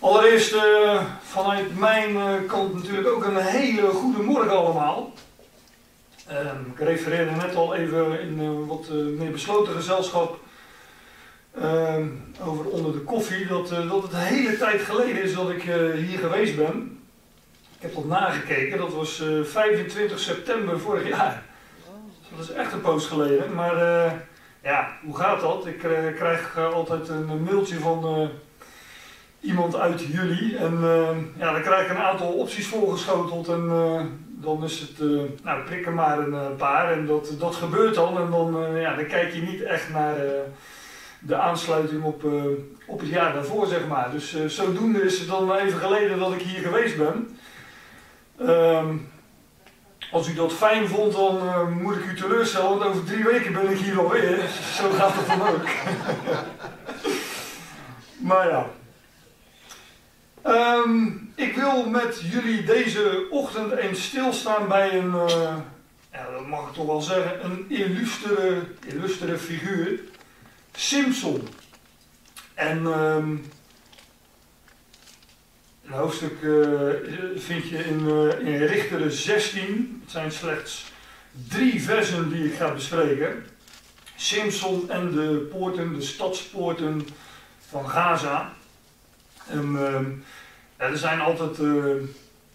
Allereerst 0.00 0.54
uh, 0.54 1.02
vanuit 1.22 1.78
mijn 1.78 2.10
uh, 2.10 2.34
kant 2.46 2.74
natuurlijk 2.74 3.08
ook 3.08 3.24
een 3.24 3.36
hele 3.36 3.88
goede 3.88 4.22
morgen 4.22 4.56
allemaal. 4.56 5.12
Um, 6.30 6.72
ik 6.74 6.78
refereerde 6.78 7.30
net 7.30 7.54
al 7.54 7.74
even 7.74 8.20
in 8.20 8.40
uh, 8.40 8.68
wat 8.68 8.88
meer 8.88 9.30
besloten 9.30 9.74
gezelschap 9.74 10.38
um, 11.62 12.34
over 12.44 12.64
onder 12.64 12.92
de 12.92 13.00
koffie 13.00 13.46
dat, 13.46 13.68
dat 13.68 14.02
het 14.02 14.12
een 14.12 14.18
hele 14.18 14.56
tijd 14.56 14.80
geleden 14.80 15.22
is 15.22 15.34
dat 15.34 15.50
ik 15.50 15.62
hier 15.96 16.18
geweest 16.18 16.56
ben. 16.56 17.00
Ik 17.76 17.82
heb 17.82 17.94
dat 17.94 18.04
nagekeken, 18.04 18.78
dat 18.78 18.92
was 18.92 19.22
25 19.42 20.18
september 20.18 20.80
vorig 20.80 21.08
jaar. 21.08 21.42
Dat 22.36 22.48
is 22.48 22.52
echt 22.52 22.72
een 22.72 22.80
poos 22.80 23.06
geleden, 23.06 23.54
maar 23.54 23.76
ja, 24.62 24.88
hoe 25.04 25.16
gaat 25.16 25.40
dat? 25.40 25.66
Ik 25.66 25.78
krijg 26.16 26.58
altijd 26.58 27.08
een 27.08 27.42
mailtje 27.42 27.78
van 27.78 28.30
iemand 29.40 29.76
uit 29.76 30.00
jullie. 30.00 30.56
En 30.56 30.78
uh, 30.82 31.08
ja, 31.38 31.52
dan 31.52 31.62
krijg 31.62 31.84
ik 31.84 31.90
een 31.90 32.02
aantal 32.02 32.32
opties 32.32 32.66
voorgeschoteld 32.66 33.48
en 33.48 33.64
uh, 33.64 34.00
dan 34.26 34.64
is 34.64 34.80
het, 34.80 35.00
uh, 35.00 35.22
nou 35.42 35.62
prik 35.62 35.86
er 35.86 35.92
maar 35.92 36.18
een 36.18 36.56
paar 36.56 36.92
en 36.92 37.06
dat, 37.06 37.34
dat 37.38 37.54
gebeurt 37.54 37.94
dan. 37.94 38.18
En 38.18 38.30
dan, 38.30 38.76
ja, 38.80 38.94
dan 38.94 39.06
kijk 39.06 39.34
je 39.34 39.42
niet 39.42 39.62
echt 39.62 39.90
naar 39.90 40.16
de 41.20 41.36
aansluiting 41.36 42.02
op, 42.02 42.24
op 42.86 43.00
het 43.00 43.08
jaar 43.08 43.32
daarvoor, 43.32 43.66
zeg 43.66 43.86
maar. 43.86 44.10
Dus 44.10 44.46
zodoende 44.46 45.02
is 45.02 45.18
het 45.18 45.28
dan 45.28 45.54
even 45.54 45.78
geleden 45.78 46.18
dat 46.18 46.32
ik 46.32 46.40
hier 46.40 46.62
geweest 46.62 46.96
ben. 46.96 47.38
Um, 48.48 49.10
als 50.10 50.28
u 50.28 50.34
dat 50.34 50.52
fijn 50.52 50.88
vond, 50.88 51.12
dan 51.12 51.72
moet 51.82 51.96
ik 51.96 52.04
u 52.04 52.14
teleurstellen, 52.14 52.68
want 52.68 52.84
over 52.84 53.04
drie 53.04 53.24
weken 53.24 53.52
ben 53.52 53.70
ik 53.70 53.78
hier 53.78 53.98
alweer. 53.98 54.38
Zo 54.74 54.90
gaat 54.90 55.14
het 55.14 55.26
dan 55.26 55.48
ook. 55.48 55.66
maar 58.28 58.48
ja. 58.48 58.66
Um, 60.46 61.32
ik 61.34 61.54
wil 61.54 61.88
met 61.88 62.20
jullie 62.30 62.64
deze 62.64 63.26
ochtend 63.30 63.72
eens 63.72 64.04
stilstaan 64.04 64.68
bij 64.68 64.98
een, 64.98 65.10
uh, 65.10 65.56
ja, 66.12 66.30
dat 66.30 66.46
mag 66.46 66.68
ik 66.68 66.74
toch 66.74 66.86
wel 66.86 67.00
zeggen, 67.00 67.44
een 67.44 67.64
illustere, 67.68 68.62
illustere 68.86 69.38
figuur. 69.38 70.00
Simpson. 70.72 71.48
En 72.54 72.86
um, 72.86 73.44
een 75.84 75.92
hoofdstuk 75.92 76.40
uh, 76.42 76.90
vind 77.36 77.68
je 77.68 77.78
in, 77.84 78.00
uh, 78.00 78.54
in 78.54 78.66
Richteren 78.66 79.12
16. 79.12 80.00
Het 80.02 80.10
zijn 80.10 80.32
slechts 80.32 80.92
drie 81.48 81.82
versen 81.82 82.30
die 82.30 82.44
ik 82.44 82.54
ga 82.54 82.72
bespreken. 82.72 83.44
Simpson 84.16 84.90
en 84.90 85.10
de 85.10 85.48
poorten, 85.50 85.94
de 85.94 86.02
stadspoorten 86.02 87.08
van 87.68 87.88
Gaza. 87.88 88.56
Ja, 89.52 90.86
er 90.86 90.98
zijn 90.98 91.20
altijd, 91.20 91.58
uh, 91.58 91.84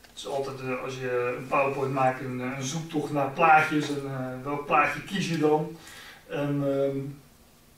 het 0.01 0.15
is 0.15 0.27
altijd 0.27 0.61
uh, 0.61 0.83
als 0.83 0.93
je 0.93 1.35
een 1.37 1.47
PowerPoint 1.47 1.93
maakt, 1.93 2.21
een, 2.21 2.41
eh, 2.41 2.59
zoektocht 2.59 3.11
naar 3.11 3.29
plaatjes. 3.29 3.89
En 3.89 4.41
welk 4.43 4.65
plaatje 4.65 5.01
kies 5.01 5.29
je 5.29 5.37
dan? 5.37 5.77
Ehm, 6.29 6.95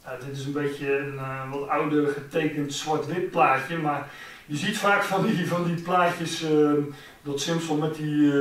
ja, 0.03 0.17
dit 0.27 0.37
is 0.37 0.45
een 0.45 0.51
beetje 0.51 0.97
een 0.97 1.49
wat 1.49 1.67
ouder 1.67 2.07
getekend 2.07 2.73
zwart-wit 2.73 3.31
plaatje. 3.31 3.77
Maar 3.77 4.09
je 4.45 4.55
ziet 4.55 4.77
vaak 4.77 5.03
van 5.03 5.25
die, 5.25 5.47
van 5.47 5.63
die 5.63 5.81
plaatjes 5.81 6.43
ehm, 6.43 6.81
dat 7.21 7.41
Simpson 7.41 7.79
met 7.79 7.95
die, 7.95 8.31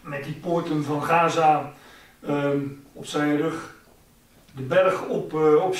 met 0.00 0.24
die 0.24 0.34
poorten 0.34 0.84
van 0.84 1.02
Gaza 1.02 1.72
op 2.92 3.06
zijn 3.06 3.36
rug 3.36 3.74
de 4.56 4.62
berg 4.62 5.06
op, 5.06 5.34
op. 5.34 5.76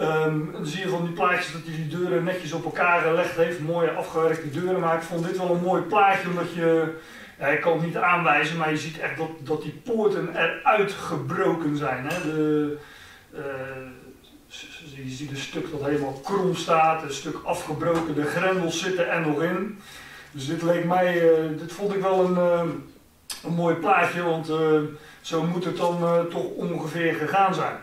Um, 0.00 0.52
dan 0.52 0.66
zie 0.66 0.80
je 0.80 0.88
van 0.88 1.04
die 1.04 1.14
plaatjes 1.14 1.52
dat 1.52 1.60
hij 1.64 1.74
die 1.74 1.88
deuren 1.88 2.24
netjes 2.24 2.52
op 2.52 2.64
elkaar 2.64 3.00
gelegd 3.00 3.36
heeft, 3.36 3.60
mooie 3.60 3.90
afgewerkte 3.90 4.50
deuren 4.50 4.80
maakt. 4.80 5.02
Ik 5.02 5.08
vond 5.08 5.26
dit 5.26 5.38
wel 5.38 5.50
een 5.50 5.62
mooi 5.62 5.82
plaatje, 5.82 6.28
omdat 6.28 6.54
je, 6.54 6.94
ik 7.52 7.60
kan 7.60 7.72
het 7.72 7.86
niet 7.86 7.96
aanwijzen, 7.96 8.56
maar 8.56 8.70
je 8.70 8.76
ziet 8.76 8.98
echt 8.98 9.16
dat, 9.16 9.28
dat 9.38 9.62
die 9.62 9.80
poorten 9.84 10.36
eruit 10.36 10.92
gebroken 10.92 11.76
zijn. 11.76 12.06
Hè? 12.06 12.22
De, 12.22 12.76
uh, 13.34 13.40
je 15.04 15.10
ziet 15.10 15.30
een 15.30 15.36
stuk 15.36 15.70
dat 15.70 15.84
helemaal 15.84 16.20
krom 16.24 16.54
staat, 16.54 17.02
een 17.02 17.12
stuk 17.12 17.36
afgebroken, 17.44 18.14
de 18.14 18.24
grendels 18.24 18.80
zitten 18.80 19.08
er 19.10 19.20
nog 19.20 19.42
in. 19.42 19.80
Dus 20.30 20.46
dit 20.46 20.62
leek 20.62 20.84
mij, 20.84 21.22
uh, 21.22 21.58
dit 21.58 21.72
vond 21.72 21.94
ik 21.94 22.00
wel 22.00 22.24
een, 22.24 22.36
uh, 22.36 22.72
een 23.44 23.54
mooi 23.54 23.74
plaatje, 23.74 24.22
want 24.22 24.50
zo 25.20 25.42
moet 25.42 25.64
het 25.64 25.76
dan 25.76 26.26
toch 26.30 26.44
ongeveer 26.44 27.14
gegaan 27.14 27.54
zijn. 27.54 27.81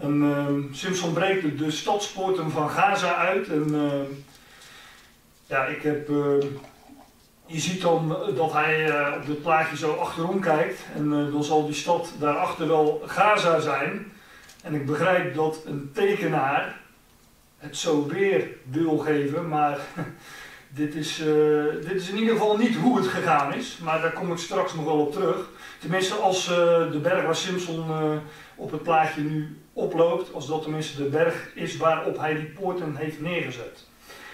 En 0.00 0.22
uh, 0.22 0.74
Simpson 0.74 1.12
breekt 1.12 1.58
de 1.58 1.70
stadspoorten 1.70 2.50
van 2.50 2.70
Gaza 2.70 3.14
uit. 3.14 3.48
En 3.48 3.66
uh, 3.74 4.16
ja, 5.46 5.64
ik 5.64 5.82
heb. 5.82 6.08
Uh, 6.08 6.44
je 7.46 7.60
ziet 7.60 7.80
dan 7.80 8.16
dat 8.36 8.52
hij 8.52 8.90
eh, 8.90 9.16
op 9.16 9.26
dit 9.26 9.42
plaatje 9.42 9.76
zo 9.76 9.92
achterom 9.92 10.40
kijkt. 10.40 10.80
En 10.94 11.10
dan 11.10 11.44
zal 11.44 11.66
die 11.66 11.74
stad 11.74 12.12
daarachter 12.18 12.68
wel 12.68 13.02
Gaza 13.06 13.60
zijn. 13.60 14.12
En 14.62 14.74
ik 14.74 14.86
begrijp 14.86 15.34
dat 15.34 15.62
een 15.66 15.90
tekenaar 15.94 16.80
het 17.58 17.76
zo 17.76 18.06
weer 18.06 18.48
wil 18.70 18.98
geven. 18.98 19.48
Maar 19.48 19.78
dit 20.68 20.94
is, 20.94 21.22
dit 21.80 21.94
is 21.94 22.08
in 22.08 22.16
ieder 22.16 22.32
geval 22.32 22.56
niet 22.56 22.76
hoe 22.76 22.96
het 22.96 23.06
gegaan 23.06 23.54
is. 23.54 23.78
Maar 23.82 24.00
daar 24.00 24.12
kom 24.12 24.32
ik 24.32 24.38
straks 24.38 24.74
nog 24.74 24.84
wel 24.84 25.00
op 25.00 25.12
terug. 25.12 25.48
Tenminste, 25.80 26.14
als 26.14 26.46
de 26.46 26.98
berg 27.02 27.24
waar 27.24 27.36
Simpson 27.36 27.84
op 28.56 28.70
het 28.70 28.82
plaatje 28.82 29.20
nu 29.20 29.56
oploopt, 29.80 30.34
als 30.34 30.46
dat 30.46 30.62
tenminste 30.62 31.02
de 31.02 31.08
berg 31.08 31.50
is 31.54 31.76
waarop 31.76 32.18
hij 32.18 32.34
die 32.34 32.44
poorten 32.44 32.96
heeft 32.96 33.20
neergezet. 33.20 33.88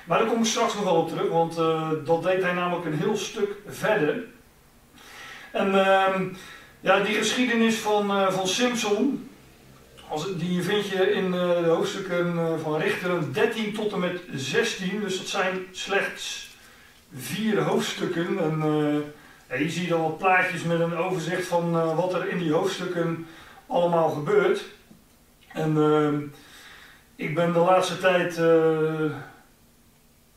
Maar 0.05 0.19
daar 0.19 0.29
kom 0.29 0.39
ik 0.39 0.45
straks 0.45 0.75
nog 0.75 0.84
wel 0.84 0.97
op 0.97 1.09
terug, 1.09 1.29
want 1.29 1.59
uh, 1.59 1.91
dat 2.05 2.23
deed 2.23 2.43
hij 2.43 2.53
namelijk 2.53 2.84
een 2.84 2.99
heel 2.99 3.17
stuk 3.17 3.51
verder. 3.67 4.25
En 5.57 5.69
uh, 5.69 6.15
ja, 6.81 7.01
die 7.01 7.15
geschiedenis 7.15 7.77
van, 7.77 8.11
uh, 8.11 8.31
van 8.31 8.49
Simpson, 8.49 9.29
als, 10.09 10.37
die 10.37 10.62
vind 10.62 10.89
je 10.89 11.12
in 11.12 11.25
eh, 11.25 11.63
de 11.63 11.69
hoofdstukken 11.69 12.61
van 12.61 12.81
Richteren 12.81 13.33
13 13.33 13.73
tot 13.73 13.93
en 13.93 13.99
met 13.99 14.21
16. 14.34 15.01
Dus 15.01 15.19
dat 15.19 15.27
zijn 15.27 15.67
slechts 15.73 16.51
vier 17.15 17.61
hoofdstukken. 17.61 18.39
En 18.39 18.63
ja, 19.49 19.57
hier 19.57 19.71
zie 19.71 19.83
je 19.83 19.89
dan 19.89 20.03
wat 20.03 20.19
plaatjes 20.19 20.63
met 20.63 20.81
een 20.81 20.97
overzicht 20.97 21.47
van 21.47 21.95
wat 21.97 22.15
er 22.15 22.28
in 22.28 22.39
die 22.39 22.53
hoofdstukken 22.53 23.27
allemaal 23.67 24.09
gebeurt. 24.09 24.65
En 25.56 25.77
uh, 25.77 26.19
ik 27.17 27.34
ben 27.34 27.53
de 27.53 27.59
laatste 27.59 27.99
tijd 27.99 28.39
uh, 28.39 29.12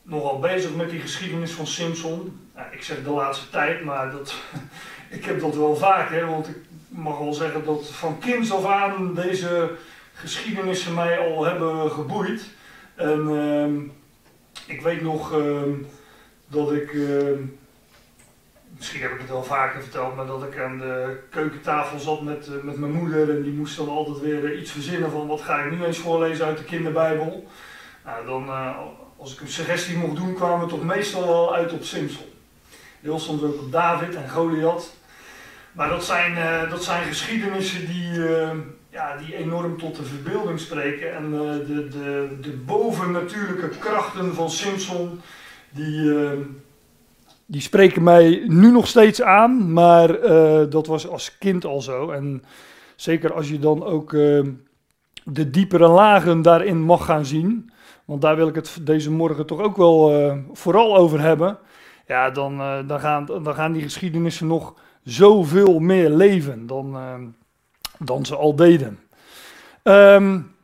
nogal 0.02 0.40
bezig 0.40 0.76
met 0.76 0.90
die 0.90 1.00
geschiedenis 1.00 1.52
van 1.52 1.68
Simpson. 1.68 2.40
Ik 2.72 2.84
zeg 2.84 3.04
de 3.04 3.10
laatste 3.10 3.50
tijd, 3.50 3.84
maar 3.84 4.12
dat, 4.12 4.34
ik 5.18 5.26
heb 5.26 5.40
dat 5.40 5.56
wel 5.56 5.76
vaker, 5.76 6.26
want 6.26 6.48
ik 6.48 6.56
mag 6.88 7.18
wel 7.18 7.34
zeggen 7.34 7.66
dat 7.66 7.90
van 7.90 8.20
kinds 8.20 8.52
af 8.52 8.66
aan 8.66 9.14
deze 9.14 9.72
geschiedenissen 10.14 10.94
mij 10.94 11.20
al 11.20 11.46
hebben 11.46 11.92
geboeid. 11.92 12.50
En 12.96 13.30
uh, 13.30 14.76
ik 14.76 14.82
weet 14.82 15.02
nog 15.02 15.34
ehm, 15.34 15.72
dat 16.48 16.72
ik 16.72 16.96
misschien 18.80 19.02
heb 19.02 19.12
ik 19.12 19.20
het 19.20 19.30
wel 19.30 19.44
vaker 19.44 19.82
verteld, 19.82 20.16
maar 20.16 20.26
dat 20.26 20.44
ik 20.44 20.60
aan 20.60 20.78
de 20.78 21.20
keukentafel 21.30 22.00
zat 22.00 22.22
met, 22.22 22.48
eh, 22.48 22.64
met 22.64 22.78
mijn 22.78 22.92
moeder 22.92 23.30
en 23.30 23.42
die 23.42 23.54
moest 23.54 23.78
dan 23.78 23.90
altijd 23.90 24.20
weer 24.20 24.58
iets 24.58 24.72
verzinnen 24.72 25.12
van 25.12 25.28
wat 25.28 25.42
ga 25.42 25.60
ik 25.60 25.72
nu 25.72 25.84
eens 25.84 25.98
voorlezen 25.98 26.46
uit 26.46 26.58
de 26.58 26.64
kinderbijbel. 26.64 27.48
Nou, 28.06 28.26
dan, 28.26 28.48
uh, 28.48 28.78
als 29.18 29.34
ik 29.34 29.42
een 29.42 29.48
suggestie 29.48 29.98
mocht 29.98 30.16
doen, 30.16 30.34
kwamen 30.34 30.66
we 30.66 30.72
toch 30.72 30.84
meestal 30.84 31.28
wel 31.28 31.56
uit 31.56 31.74
op 31.74 31.84
Simpson. 31.84 32.26
Heel 33.02 33.20
soms 33.20 33.42
ook 33.42 33.62
op 33.62 33.72
David 33.72 34.16
en 34.16 34.30
Goliath. 34.30 34.94
Maar 35.72 35.90
dat 35.90 36.04
zijn, 36.04 36.70
dat 36.70 36.84
zijn 36.84 37.04
geschiedenissen 37.04 37.88
die, 37.88 38.22
ja, 38.90 39.18
die 39.18 39.36
enorm 39.36 39.78
tot 39.78 39.96
de 39.96 40.04
verbeelding 40.04 40.60
spreken. 40.60 41.16
En 41.16 41.32
de, 41.32 41.88
de, 41.90 42.38
de 42.42 42.52
bovennatuurlijke 42.52 43.70
krachten 43.70 44.36
van 44.36 44.50
Simpson, 44.50 45.22
die, 45.70 46.12
die 47.52 47.62
spreken 47.62 48.04
mij 48.04 48.44
nu 48.48 48.72
nog 48.72 48.88
steeds 48.88 49.22
aan, 49.22 49.74
maar 49.74 50.24
uh, 50.24 50.64
dat 50.70 50.88
was 50.88 51.08
als 51.08 51.38
kind 51.38 51.66
al 51.66 51.82
zo. 51.82 52.12
En 52.12 52.44
zeker 52.96 53.34
als 53.34 53.50
je 53.50 53.60
dan 53.60 53.84
ook 53.84 54.12
uh, 54.14 54.48
de 55.24 55.50
diepere 55.50 55.88
lagen 55.88 56.42
daarin 56.42 56.82
mag 56.82 57.06
gaan 57.06 57.26
zien, 57.26 57.72
want 58.06 58.22
daar 58.22 58.36
wil 58.36 58.48
ik 58.48 58.56
het 58.56 58.80
deze 58.82 59.12
morgen 59.12 59.46
toch 59.46 59.60
ook 59.60 59.78
wel 59.78 60.20
uh, 60.20 60.38
vooral 60.52 60.98
over 60.98 61.20
hebben. 61.20 61.58
Ja, 62.08 62.30
dan, 62.30 62.58
dan, 62.88 63.00
gaan, 63.00 63.26
dan 63.26 63.56
gaan 63.56 63.72
die 63.72 63.82
geschiedenissen 63.82 64.48
nog 64.48 64.74
zoveel 65.04 65.80
meer 65.80 66.10
leven 66.10 66.68
dan, 66.68 66.98
dan 68.00 68.26
ze 68.26 68.36
al 68.36 68.56
deden. 68.56 69.00
Um, 69.84 70.56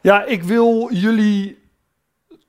ja, 0.00 0.24
ik 0.24 0.42
wil 0.42 0.88
jullie 0.92 1.58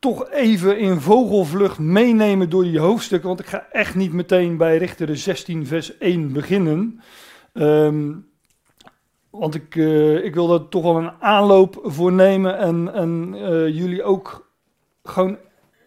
toch 0.07 0.30
even 0.30 0.77
in 0.77 1.00
vogelvlucht 1.00 1.80
meenemen 1.80 2.50
door 2.50 2.63
die 2.63 2.80
hoofdstukken. 2.80 3.27
Want 3.27 3.39
ik 3.39 3.45
ga 3.45 3.68
echt 3.71 3.95
niet 3.95 4.13
meteen 4.13 4.57
bij 4.57 4.77
Richter 4.77 5.18
16, 5.18 5.65
vers 5.65 5.98
1 5.98 6.33
beginnen. 6.33 7.01
Um, 7.54 8.27
want 9.30 9.56
ik, 9.56 9.75
uh, 9.75 10.25
ik 10.25 10.33
wil 10.33 10.48
daar 10.48 10.68
toch 10.68 10.83
wel 10.83 10.98
een 10.98 11.12
aanloop 11.19 11.80
voor 11.83 12.12
nemen 12.12 12.57
en, 12.57 12.94
en 12.94 13.33
uh, 13.36 13.68
jullie 13.68 14.04
ook 14.04 14.51
gewoon 15.04 15.38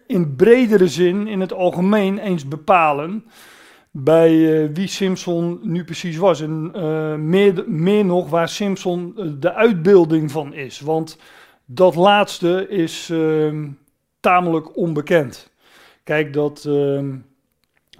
in 0.06 0.36
bredere 0.36 0.88
zin, 0.88 1.26
in 1.26 1.40
het 1.40 1.52
algemeen, 1.52 2.18
eens 2.18 2.48
bepalen 2.48 3.24
bij 3.90 4.72
wie 4.72 4.86
Simpson 4.86 5.60
nu 5.62 5.84
precies 5.84 6.16
was. 6.16 6.40
En 6.40 6.70
meer, 7.28 7.64
meer 7.66 8.04
nog 8.04 8.28
waar 8.30 8.48
Simpson 8.48 9.14
de 9.38 9.54
uitbeelding 9.54 10.30
van 10.30 10.54
is. 10.54 10.80
Want 10.80 11.18
dat 11.64 11.94
laatste 11.94 12.68
is 12.68 13.10
ehm, 13.10 13.66
tamelijk 14.20 14.76
onbekend. 14.76 15.50
Kijk, 16.04 16.32
dat, 16.32 16.64
ehm, 16.64 17.16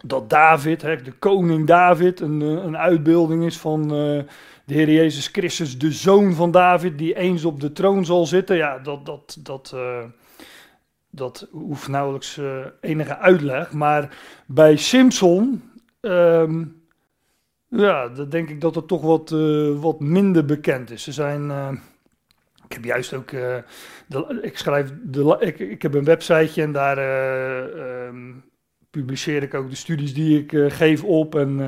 dat 0.05 0.31
David, 0.31 0.83
hè, 0.83 1.03
de 1.03 1.13
koning 1.13 1.67
David, 1.67 2.21
een, 2.21 2.41
een 2.41 2.77
uitbeelding 2.77 3.45
is 3.45 3.59
van 3.59 3.89
de 3.89 4.27
Heer 4.75 4.91
Jezus 4.91 5.27
Christus, 5.27 5.79
de 5.79 5.93
zoon 5.93 6.35
van 6.35 6.51
David, 6.51 6.99
die 6.99 7.17
eens 7.17 7.45
op 7.45 7.61
de 7.61 7.73
troon 7.73 8.05
zal 8.05 8.27
zitten. 8.27 8.57
Ja, 8.57 8.79
dat, 8.79 9.07
dat, 9.07 9.39
dat, 9.41 9.73
uh, 9.75 10.05
dat 11.11 11.49
hoeft 11.51 11.89
nauwelijks 11.89 12.41
enige 12.81 13.17
uitleg. 13.17 13.73
Maar 13.73 14.17
bij 14.47 14.77
Simpson, 14.77 15.63
um, 16.01 16.83
ja, 17.69 18.09
dan 18.09 18.29
denk 18.29 18.49
ik 18.49 18.61
dat 18.61 18.75
het 18.75 18.89
toch 18.89 19.03
wat, 19.03 19.31
wat 19.81 20.01
minder 20.01 20.45
bekend 20.45 20.91
is. 20.91 21.03
Ze 21.03 21.13
zijn. 21.13 21.51
Ik 22.71 22.77
heb 22.77 22.85
juist 22.85 23.15
ook. 23.15 23.31
De, 23.31 24.39
ik 24.43 24.59
schrijf. 24.59 24.93
De, 25.03 25.37
ik, 25.41 25.59
ik 25.59 25.83
heb 25.83 25.95
een 25.95 26.05
websiteje 26.05 26.63
en 26.63 26.73
daar. 26.73 26.99
Um, 28.07 28.49
publiceer 28.91 29.43
ik 29.43 29.55
ook 29.55 29.71
de 29.71 29.77
studies 29.77 30.15
die 30.15 30.39
ik 30.39 30.53
uh, 30.53 30.71
geef 30.71 31.05
op 31.05 31.35
en 31.35 31.61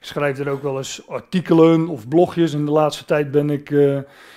ik 0.00 0.04
schrijf 0.06 0.38
er 0.38 0.48
ook 0.48 0.62
wel 0.62 0.76
eens 0.76 1.08
artikelen 1.08 1.88
of 1.88 2.08
blogjes. 2.08 2.54
En 2.54 2.64
de 2.64 2.70
laatste 2.70 3.04
tijd 3.04 3.30
ben 3.30 3.50
ik 3.50 3.68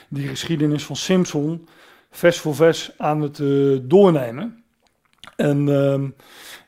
die 0.10 0.28
geschiedenis 0.28 0.86
van 0.86 0.96
Simpson 0.96 1.68
vers 2.12 2.40
voor 2.40 2.56
vers 2.56 2.92
aan 2.98 3.22
het 3.22 3.42
doornemen. 3.90 4.64
En 5.36 5.70
ehm, 5.70 6.10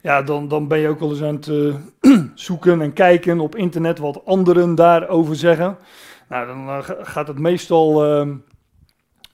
ja, 0.02 0.22
dan, 0.22 0.48
dan 0.48 0.68
ben 0.68 0.80
je 0.80 0.88
ook 0.88 1.00
wel 1.00 1.10
eens 1.10 1.22
aan 1.22 1.36
het 1.36 2.32
zoeken 2.48 2.82
en 2.82 2.94
kijken 2.94 3.40
op 3.40 3.56
internet 3.56 4.00
wat 4.00 4.26
anderen 4.26 4.76
daarover 4.76 5.36
zeggen. 5.36 5.78
Nou, 6.30 6.48
dan 6.48 6.84
gaat 7.06 7.28
het 7.28 7.40
meestal 7.40 8.04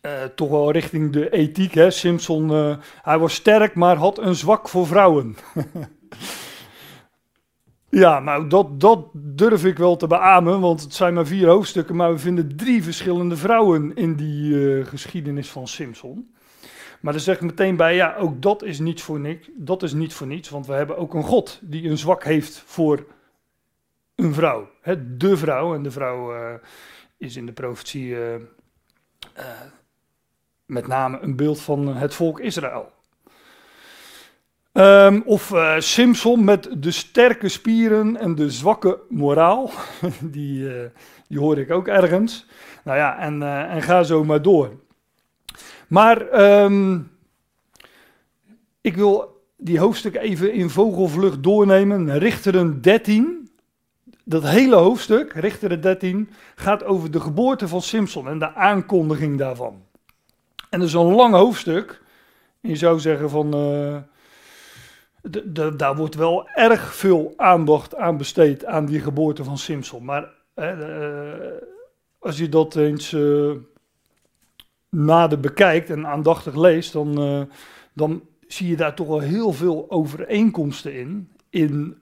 ehm, 0.02 0.28
toch 0.36 0.50
wel 0.50 0.72
richting 0.72 1.12
de 1.12 1.30
ethiek. 1.30 1.74
Hè? 1.74 1.92
Simpson, 1.92 2.50
hij 3.02 3.18
was 3.18 3.34
sterk, 3.34 3.76
maar 3.76 3.96
had 3.96 4.18
een 4.18 4.36
zwak 4.36 4.70
voor 4.70 4.88
vrouwen. 4.88 5.36
Ja, 7.90 8.20
nou 8.20 8.48
dat, 8.48 8.80
dat 8.80 9.08
durf 9.14 9.66
ik 9.66 9.78
wel 9.78 9.96
te 9.96 10.08
beamen, 10.08 10.60
want 10.60 10.82
het 10.82 10.94
zijn 10.94 11.14
maar 11.14 11.26
vier 11.26 11.48
hoofdstukken, 11.48 11.96
maar 11.96 12.12
we 12.12 12.18
vinden 12.18 12.56
drie 12.58 12.84
verschillende 12.84 13.36
vrouwen 13.36 13.96
in 13.96 14.16
die 14.16 14.52
uh, 14.52 14.86
geschiedenis 14.86 15.50
van 15.50 15.68
Simpson. 15.68 16.36
Maar 17.02 17.14
dan 17.14 17.22
zeg 17.22 17.36
ik 17.36 17.42
meteen 17.42 17.76
bij, 17.76 17.96
ja, 17.96 18.16
ook 18.16 18.42
dat 18.42 18.64
is 18.64 18.80
niet 18.80 19.02
voor 19.02 19.20
niks. 19.20 19.50
Dat 19.56 19.84
is 19.84 19.94
niet 19.94 20.14
voor 20.14 20.28
niets, 20.28 20.50
want 20.50 20.68
we 20.68 20.74
hebben 20.74 20.98
ook 20.98 21.14
een 21.14 21.24
God 21.24 21.60
die 21.62 21.90
een 21.90 21.98
zwak 21.98 22.24
heeft 22.24 22.64
voor 22.66 23.06
een 24.16 24.34
vrouw. 24.34 24.70
Hè, 24.82 25.18
de 25.18 25.38
vrouw, 25.38 25.74
en 25.74 25.84
de 25.84 25.92
vrouw 25.92 26.34
is 27.18 27.36
in 27.36 27.46
de 27.46 27.52
profetie 27.52 28.16
met 30.68 30.88
name 30.88 31.20
een 31.22 31.36
beeld 31.36 31.62
van 31.62 31.88
het 31.88 32.14
volk 32.14 32.40
Israël. 32.40 32.92
Um, 34.74 35.22
of 35.26 35.52
uh, 35.52 35.76
Simpson 35.80 36.44
met 36.44 36.70
de 36.78 36.92
sterke 36.92 37.50
spieren 37.50 38.18
en 38.18 38.36
de 38.36 38.52
zwakke 38.52 39.00
moraal. 39.10 39.72
die, 40.22 40.60
uh, 40.60 40.82
die 41.28 41.40
hoor 41.40 41.58
ik 41.58 41.72
ook 41.72 41.88
ergens. 41.88 42.46
Nou 42.84 42.98
ja, 42.98 43.20
en, 43.20 43.42
uh, 43.42 43.74
en 43.74 43.82
ga 43.82 44.04
zo 44.04 44.24
maar 44.24 44.42
door. 44.42 44.72
Maar 45.88 46.42
um, 46.64 47.12
ik 48.82 48.96
wil 48.96 49.42
die 49.58 49.80
hoofdstuk 49.80 50.16
even 50.16 50.54
in 50.54 50.70
vogelvlucht 50.70 51.44
doornemen. 51.44 52.18
Richteren 52.18 52.82
13. 52.82 53.50
Dat 54.24 54.44
hele 54.44 54.76
hoofdstuk, 54.76 55.34
Richteren 55.34 55.82
13, 55.82 56.30
gaat 56.56 56.84
over 56.84 57.12
de 57.12 57.20
geboorte 57.20 57.68
van 57.68 57.82
Simpson 57.82 58.28
en 58.28 58.40
de 58.40 58.54
aankondiging 58.54 59.38
daarvan. 59.38 59.82
En 60.78 60.84
dat 60.84 60.92
is 60.92 61.00
een 61.00 61.16
lang 61.16 61.34
hoofdstuk. 61.34 62.02
je 62.62 62.76
zou 62.76 63.00
zeggen 63.00 63.30
van 63.30 63.52
de, 65.22 65.76
daar 65.76 65.96
wordt 65.96 66.16
wel 66.16 66.50
erg 66.50 66.96
veel 66.96 67.34
aandacht 67.36 67.96
aan 67.96 68.18
besteed 68.18 68.66
aan 68.66 68.86
die 68.86 69.00
geboorte 69.00 69.44
van 69.44 69.58
Simpson. 69.58 70.06
Maar 70.06 70.30
uh, 70.56 71.34
als 72.20 72.38
je 72.38 72.50
dat 72.50 72.76
eens 72.76 73.16
nader 74.90 75.40
bekijkt 75.40 75.90
en 75.90 76.08
aandachtig 76.08 76.56
leest, 76.56 76.94
dan, 76.94 77.48
dan 77.94 78.22
zie 78.48 78.68
je 78.68 78.76
daar 78.76 78.96
toch 78.96 79.08
wel 79.08 79.20
heel 79.20 79.54
veel 79.54 79.86
overeenkomsten 79.90 80.94
in. 80.94 81.32
In 81.50 81.98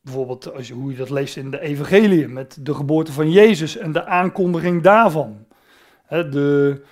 bijvoorbeeld 0.00 0.54
als 0.54 0.68
je, 0.68 0.74
hoe 0.74 0.90
je 0.90 0.96
dat 0.96 1.10
leest 1.10 1.36
in 1.36 1.50
de 1.50 1.60
Evangelie, 1.60 2.28
met 2.28 2.58
de 2.60 2.74
geboorte 2.74 3.12
van 3.12 3.30
Jezus 3.30 3.76
en 3.76 3.92
de 3.92 4.04
aankondiging 4.04 4.82
daarvan. 4.82 5.45
Hè, 6.06 6.28
de, 6.28 6.82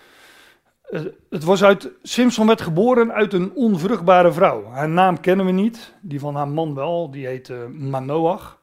eh, 0.82 1.00
het 1.30 1.44
was 1.44 1.64
uit, 1.64 1.90
Simpson 2.02 2.46
werd 2.46 2.60
geboren 2.60 3.12
uit 3.12 3.32
een 3.32 3.52
onvruchtbare 3.54 4.32
vrouw. 4.32 4.64
Haar 4.64 4.88
naam 4.88 5.20
kennen 5.20 5.46
we 5.46 5.52
niet, 5.52 5.94
die 6.00 6.20
van 6.20 6.34
haar 6.34 6.48
man 6.48 6.74
wel, 6.74 7.10
die 7.10 7.26
heette 7.26 7.68
Manoach. 7.72 8.62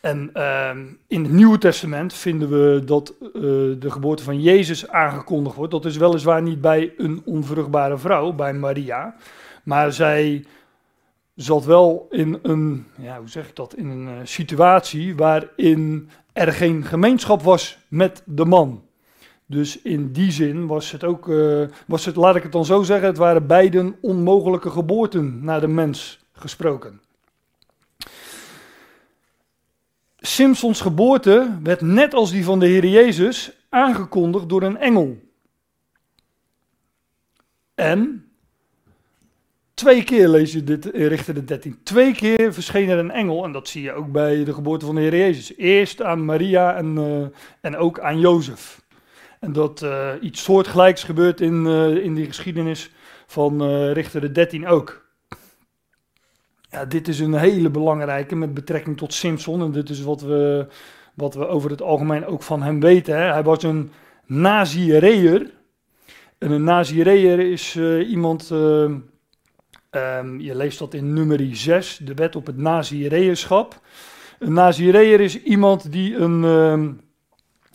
En 0.00 0.30
uh, 0.34 0.70
in 1.06 1.22
het 1.22 1.32
Nieuwe 1.32 1.58
Testament 1.58 2.14
vinden 2.14 2.48
we 2.48 2.82
dat 2.84 3.14
uh, 3.20 3.30
de 3.78 3.90
geboorte 3.90 4.22
van 4.22 4.40
Jezus 4.40 4.88
aangekondigd 4.88 5.56
wordt. 5.56 5.72
Dat 5.72 5.84
is 5.84 5.96
weliswaar 5.96 6.42
niet 6.42 6.60
bij 6.60 6.94
een 6.96 7.22
onvruchtbare 7.24 7.98
vrouw, 7.98 8.32
bij 8.32 8.52
Maria. 8.52 9.14
Maar 9.62 9.92
zij 9.92 10.44
zat 11.34 11.64
wel 11.64 12.06
in 12.10 12.38
een, 12.42 12.86
ja, 12.98 13.18
hoe 13.18 13.28
zeg 13.28 13.48
ik 13.48 13.56
dat, 13.56 13.74
in 13.74 13.88
een 13.88 14.28
situatie 14.28 15.16
waarin 15.16 16.10
er 16.32 16.52
geen 16.52 16.84
gemeenschap 16.84 17.42
was 17.42 17.78
met 17.88 18.22
de 18.26 18.44
man. 18.44 18.82
Dus 19.50 19.82
in 19.82 20.12
die 20.12 20.30
zin 20.30 20.66
was 20.66 20.90
het 20.90 21.04
ook, 21.04 21.28
uh, 21.28 21.66
was 21.86 22.04
het, 22.04 22.16
laat 22.16 22.36
ik 22.36 22.42
het 22.42 22.52
dan 22.52 22.64
zo 22.64 22.82
zeggen, 22.82 23.08
het 23.08 23.16
waren 23.16 23.46
beiden 23.46 23.96
onmogelijke 24.00 24.70
geboorten 24.70 25.44
naar 25.44 25.60
de 25.60 25.68
mens 25.68 26.18
gesproken. 26.32 27.00
Simpsons 30.16 30.80
geboorte 30.80 31.58
werd 31.62 31.80
net 31.80 32.14
als 32.14 32.30
die 32.30 32.44
van 32.44 32.58
de 32.58 32.66
Heer 32.66 32.86
Jezus 32.86 33.52
aangekondigd 33.68 34.48
door 34.48 34.62
een 34.62 34.76
engel. 34.76 35.18
En 37.74 38.30
twee 39.74 40.04
keer 40.04 40.28
lees 40.28 40.52
je 40.52 40.64
dit 40.64 40.86
in 40.86 41.06
Richter 41.06 41.34
de 41.34 41.44
13. 41.44 41.82
Twee 41.82 42.14
keer 42.14 42.52
verscheen 42.52 42.88
er 42.88 42.98
een 42.98 43.10
engel 43.10 43.44
en 43.44 43.52
dat 43.52 43.68
zie 43.68 43.82
je 43.82 43.92
ook 43.92 44.12
bij 44.12 44.44
de 44.44 44.54
geboorte 44.54 44.86
van 44.86 44.94
de 44.94 45.00
Heer 45.00 45.16
Jezus. 45.16 45.56
Eerst 45.56 46.02
aan 46.02 46.24
Maria 46.24 46.74
en, 46.74 46.96
uh, 46.96 47.26
en 47.60 47.76
ook 47.76 48.00
aan 48.00 48.20
Jozef. 48.20 48.80
En 49.40 49.52
dat 49.52 49.82
uh, 49.82 50.12
iets 50.20 50.42
soortgelijks 50.42 51.04
gebeurt 51.04 51.40
in, 51.40 51.64
uh, 51.66 52.04
in 52.04 52.14
die 52.14 52.26
geschiedenis 52.26 52.90
van 53.26 53.62
uh, 53.62 53.92
Richter 53.92 54.20
de 54.20 54.32
13 54.32 54.66
ook. 54.66 55.08
Ja, 56.70 56.84
dit 56.84 57.08
is 57.08 57.20
een 57.20 57.34
hele 57.34 57.70
belangrijke 57.70 58.36
met 58.36 58.54
betrekking 58.54 58.96
tot 58.96 59.14
Simpson. 59.14 59.62
En 59.62 59.72
dit 59.72 59.88
is 59.88 60.02
wat 60.02 60.20
we, 60.20 60.66
wat 61.14 61.34
we 61.34 61.46
over 61.46 61.70
het 61.70 61.82
algemeen 61.82 62.26
ook 62.26 62.42
van 62.42 62.62
hem 62.62 62.80
weten. 62.80 63.16
Hè. 63.16 63.32
Hij 63.32 63.42
was 63.42 63.62
een 63.62 63.90
Nazireër. 64.26 65.50
En 66.38 66.50
een 66.50 66.64
Nazireër 66.64 67.38
is 67.38 67.76
iemand, 68.08 68.50
um, 68.50 69.10
je 70.40 70.54
leest 70.54 70.78
dat 70.78 70.94
in 70.94 71.12
nummer 71.12 71.56
6, 71.56 72.00
de 72.04 72.14
wet 72.14 72.36
op 72.36 72.46
het 72.46 72.56
Nazireërschap. 72.56 73.80
Een 74.38 74.52
Nazireër 74.52 75.20
is 75.20 75.42
iemand 75.42 75.92
die 75.92 76.16
een... 76.16 76.42
Uh, 76.42 76.88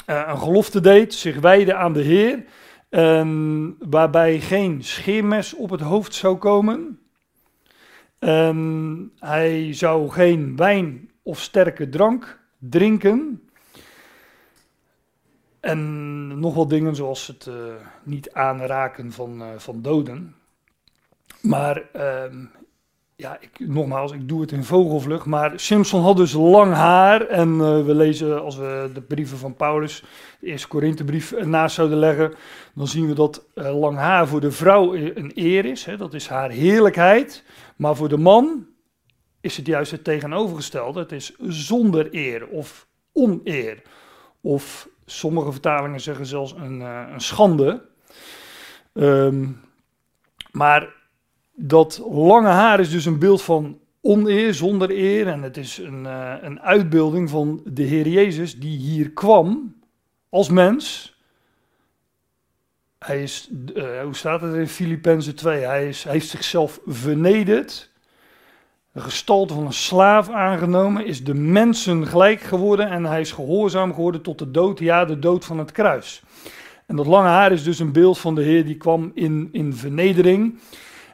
een 0.06 0.38
gelofte 0.38 0.80
deed, 0.80 1.14
zich 1.14 1.40
wijde 1.40 1.76
aan 1.76 1.94
de 1.94 2.02
Heer, 2.02 2.44
um, 2.90 3.76
waarbij 3.90 4.40
geen 4.40 4.84
scheermes 4.84 5.54
op 5.54 5.70
het 5.70 5.82
hoofd 5.82 6.14
zou 6.14 6.38
komen. 6.38 7.00
Um, 8.20 9.12
hij 9.20 9.74
zou 9.74 10.10
geen 10.10 10.56
wijn 10.56 11.12
of 11.24 11.40
sterke 11.40 11.90
drank 11.90 12.40
drinken. 12.58 13.50
En 15.60 16.40
nog 16.40 16.54
wat 16.54 16.70
dingen 16.70 16.96
zoals 16.96 17.28
het 17.28 17.46
uh, 17.46 17.56
niet 18.04 18.32
aanraken 18.32 19.12
van, 19.12 19.42
uh, 19.42 19.48
van 19.58 19.82
doden. 19.82 20.36
Maar 21.42 21.84
um, 22.26 22.52
ja, 23.16 23.38
ik, 23.40 23.68
nogmaals, 23.68 24.12
ik 24.12 24.28
doe 24.28 24.42
het 24.42 24.52
in 24.52 24.64
vogelvlucht. 24.64 25.26
Maar 25.26 25.60
Simpson 25.60 26.02
had 26.02 26.18
dus 26.18 26.34
lang 26.34 26.74
haar. 26.74 27.28
En 27.28 27.50
uh, 27.50 27.86
we 27.86 27.96
lezen, 27.96 28.42
als 28.44 28.58
we 28.58 28.90
de 28.94 29.02
brieven 29.02 29.38
van 29.38 29.56
Paulus, 29.56 30.04
de 30.40 30.48
eerste 30.48 30.68
Korinthebrief, 30.68 31.46
naast 31.46 31.76
zouden 31.76 31.98
leggen. 31.98 32.34
dan 32.74 32.88
zien 32.88 33.08
we 33.08 33.14
dat 33.14 33.46
uh, 33.56 33.80
lang 33.80 33.98
haar 33.98 34.28
voor 34.28 34.42
de 34.42 34.52
vrouw 34.52 34.96
een 34.96 35.32
eer 35.36 35.66
is. 35.66 35.86
Hè, 35.86 35.98
dat 35.98 36.14
is 36.14 36.28
haar 36.28 36.50
heerlijkheid. 36.50 37.44
Maar 37.76 37.96
voor 37.96 38.10
de 38.10 38.18
man 38.18 38.68
is 39.42 39.58
het 39.58 39.66
juist 39.66 39.92
het 39.92 40.04
tegenovergestelde. 40.04 41.00
Het 41.00 41.12
is 41.12 41.36
zonder 41.40 42.08
eer 42.12 42.48
of 42.48 42.88
oneer. 43.14 43.82
Of 44.42 44.90
sommige 45.06 45.52
vertalingen 45.52 46.00
zeggen 46.00 46.26
zelfs 46.26 46.54
een, 46.54 46.80
een 46.80 47.22
schande. 47.22 47.86
Um, 48.94 49.62
maar 50.52 50.94
dat 51.56 52.02
lange 52.12 52.48
haar 52.48 52.80
is 52.80 52.90
dus 52.90 53.06
een 53.06 53.20
beeld 53.20 53.42
van 53.42 53.80
oneer, 54.02 54.54
zonder 54.54 54.90
eer. 54.90 55.28
En 55.28 55.42
het 55.42 55.58
is 55.58 55.78
een, 55.78 56.04
uh, 56.04 56.34
een 56.42 56.62
uitbeelding 56.62 57.30
van 57.30 57.62
de 57.66 57.84
Heer 57.84 58.08
Jezus 58.08 58.60
die 58.60 58.78
hier 58.78 59.12
kwam 59.12 59.76
als 60.30 60.50
mens. 60.50 61.14
Hij 63.00 63.24
is, 63.24 63.50
uh, 63.76 64.02
hoe 64.02 64.16
staat 64.16 64.42
het 64.42 64.56
in 64.56 64.68
Filippenzen 64.68 65.36
2? 65.36 65.64
Hij, 65.64 65.88
is, 65.88 66.04
heeft 66.04 66.30
zichzelf 66.30 66.80
vernederd, 66.86 67.92
de 68.92 69.00
gestalte 69.00 69.54
van 69.54 69.66
een 69.66 69.74
slaaf 69.74 70.30
aangenomen, 70.30 71.06
is 71.06 71.24
de 71.24 71.34
mensen 71.34 72.08
gelijk 72.08 72.42
geworden 72.42 72.90
en 72.90 73.06
hij 73.06 73.22
is 73.22 73.32
gehoorzaam 73.32 73.94
geworden 73.94 74.22
tot 74.22 74.40
de 74.40 74.52
dood, 74.52 74.80
ja, 74.80 75.06
de 75.06 75.20
dood 75.20 75.46
van 75.46 75.60
het 75.60 75.72
kruis. 75.72 76.24
En 76.86 76.96
dat 76.96 77.06
lange 77.06 77.28
haar 77.28 77.52
is 77.52 77.64
dus 77.64 77.80
een 77.80 77.92
beeld 77.92 78.18
van 78.20 78.36
de 78.36 78.42
Heer 78.42 78.66
die 78.66 78.78
kwam 78.78 79.12
in, 79.14 79.50
in 79.52 79.74
vernedering. 79.74 80.60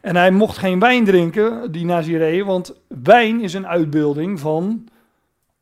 En 0.02 0.16
hij 0.16 0.32
mocht 0.32 0.58
geen 0.58 0.80
wijn 0.80 1.06
drinken, 1.06 1.72
die 1.72 1.86
Nazireeën, 1.86 2.46
want 2.46 2.74
wijn 2.88 3.42
is 3.42 3.54
een 3.54 3.68
uitbeelding 3.68 4.40
van 4.40 4.88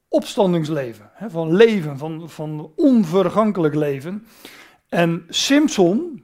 opstandingsleven, 0.08 1.10
hè, 1.14 1.30
van 1.30 1.56
leven, 1.56 1.98
van, 1.98 2.30
van 2.30 2.72
onvergankelijk 2.76 3.76
leven. 3.76 4.26
En 4.90 5.26
Simpson 5.30 6.24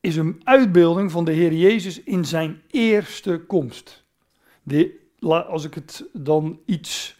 is 0.00 0.16
een 0.16 0.40
uitbeelding 0.44 1.10
van 1.10 1.24
de 1.24 1.32
Heer 1.32 1.52
Jezus 1.52 2.02
in 2.02 2.24
zijn 2.24 2.62
eerste 2.70 3.44
komst. 3.46 4.04
Als 5.20 5.64
ik 5.64 5.74
het 5.74 6.04
dan 6.12 6.60
iets, 6.66 7.16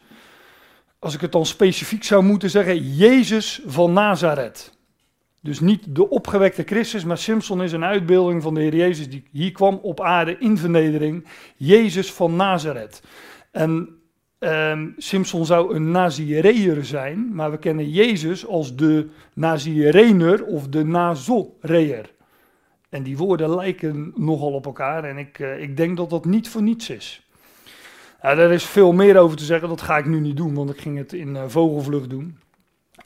als 0.99 1.15
ik 1.15 1.21
het 1.21 1.33
dan 1.33 1.47
specifiek 1.47 2.05
zou 2.05 2.23
moeten 2.23 2.51
zeggen, 2.51 2.95
Jezus 2.95 3.61
van 3.67 3.93
Nazareth. 3.93 4.76
Dus 5.47 5.61
niet 5.61 5.95
de 5.95 6.09
opgewekte 6.09 6.63
Christus, 6.63 7.05
maar 7.05 7.19
Simpson 7.19 7.63
is 7.63 7.73
een 7.73 7.85
uitbeelding 7.85 8.43
van 8.43 8.55
de 8.55 8.61
Heer 8.61 8.75
Jezus 8.75 9.11
die 9.11 9.25
hier 9.33 9.53
kwam 9.53 9.79
op 9.83 10.01
aarde 10.01 10.37
in 10.39 10.59
vernedering. 10.59 11.27
Jezus 11.57 12.13
van 12.13 12.37
Nazareth. 12.37 13.03
En 13.51 13.89
um, 14.39 14.95
Simpson 14.97 15.47
zou 15.47 15.75
een 15.75 15.91
Nazireër 15.91 16.85
zijn, 16.85 17.35
maar 17.35 17.51
we 17.51 17.59
kennen 17.59 17.91
Jezus 17.91 18.47
als 18.47 18.77
de 18.77 19.09
Nazirener 19.35 20.45
of 20.45 20.69
de 20.69 20.85
Nazoreër. 20.85 22.11
En 22.89 23.03
die 23.03 23.17
woorden 23.17 23.55
lijken 23.55 24.13
nogal 24.17 24.53
op 24.53 24.67
elkaar 24.67 25.05
en 25.05 25.19
ik, 25.19 25.39
uh, 25.39 25.63
ik 25.63 25.77
denk 25.77 25.97
dat 25.97 26.11
dat 26.11 26.25
niet 26.25 26.49
voor 26.49 26.63
niets 26.63 26.91
is. 26.91 27.27
Nou, 28.23 28.39
er 28.39 28.53
is 28.53 28.65
veel 28.65 28.93
meer 28.93 29.19
over 29.19 29.37
te 29.37 29.45
zeggen, 29.45 29.69
dat 29.69 29.81
ga 29.81 29.99
ik 29.99 30.07
nu 30.07 30.21
niet 30.21 30.37
doen, 30.37 30.55
want 30.55 30.71
ik 30.71 30.81
ging 30.81 30.99
het 30.99 31.13
in 31.13 31.29
uh, 31.29 31.43
vogelvlucht 31.47 32.11
doen. 32.11 32.39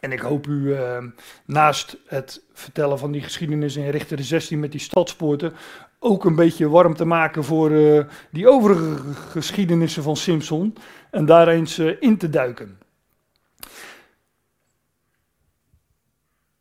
En 0.01 0.13
ik 0.13 0.21
hoop 0.21 0.47
u 0.47 0.69
uh, 0.69 0.99
naast 1.45 1.97
het 2.07 2.43
vertellen 2.53 2.99
van 2.99 3.13
die 3.13 3.23
geschiedenis 3.23 3.77
in 3.77 3.89
Richter 3.89 4.25
16 4.25 4.61
met 4.61 4.73
die 4.73 4.81
stadspoorten 4.81 5.53
ook 5.99 6.25
een 6.25 6.35
beetje 6.35 6.69
warm 6.69 6.95
te 6.95 7.05
maken 7.05 7.45
voor 7.45 7.71
uh, 7.71 8.05
die 8.31 8.49
overige 8.49 9.15
geschiedenissen 9.15 10.03
van 10.03 10.17
Simpson 10.17 10.77
en 11.11 11.25
daar 11.25 11.49
eens 11.49 11.79
uh, 11.79 11.97
in 12.01 12.19
te 12.19 12.31
duiken. 12.31 12.79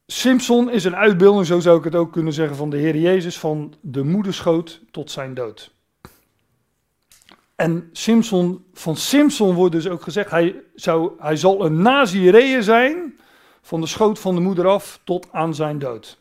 Simpson 0.06 0.72
is 0.72 0.84
een 0.84 0.96
uitbeelding, 0.96 1.46
zo 1.46 1.60
zou 1.60 1.78
ik 1.78 1.84
het 1.84 1.96
ook 1.96 2.12
kunnen 2.12 2.34
zeggen, 2.34 2.56
van 2.56 2.70
de 2.70 2.78
Heer 2.78 2.96
Jezus 2.98 3.40
van 3.40 3.74
de 3.82 4.04
moederschoot 4.04 4.82
tot 4.92 5.12
zijn 5.12 5.34
dood. 5.34 5.72
En 7.56 7.90
Simpson, 7.92 8.66
van 8.74 8.96
Simpson 8.96 9.56
wordt 9.56 9.74
dus 9.74 9.88
ook 9.88 10.02
gezegd, 10.02 10.30
hij, 10.30 10.56
zou, 10.76 11.12
hij 11.20 11.36
zal 11.36 11.66
een 11.66 11.82
Nazireër 11.82 12.64
zijn 12.64 13.20
van 13.62 13.82
de 13.82 13.88
schoot 13.88 14.20
van 14.20 14.36
de 14.36 14.42
moeder 14.42 14.68
af 14.68 15.00
tot 15.04 15.28
aan 15.32 15.56
zijn 15.56 15.80
dood. 15.80 16.20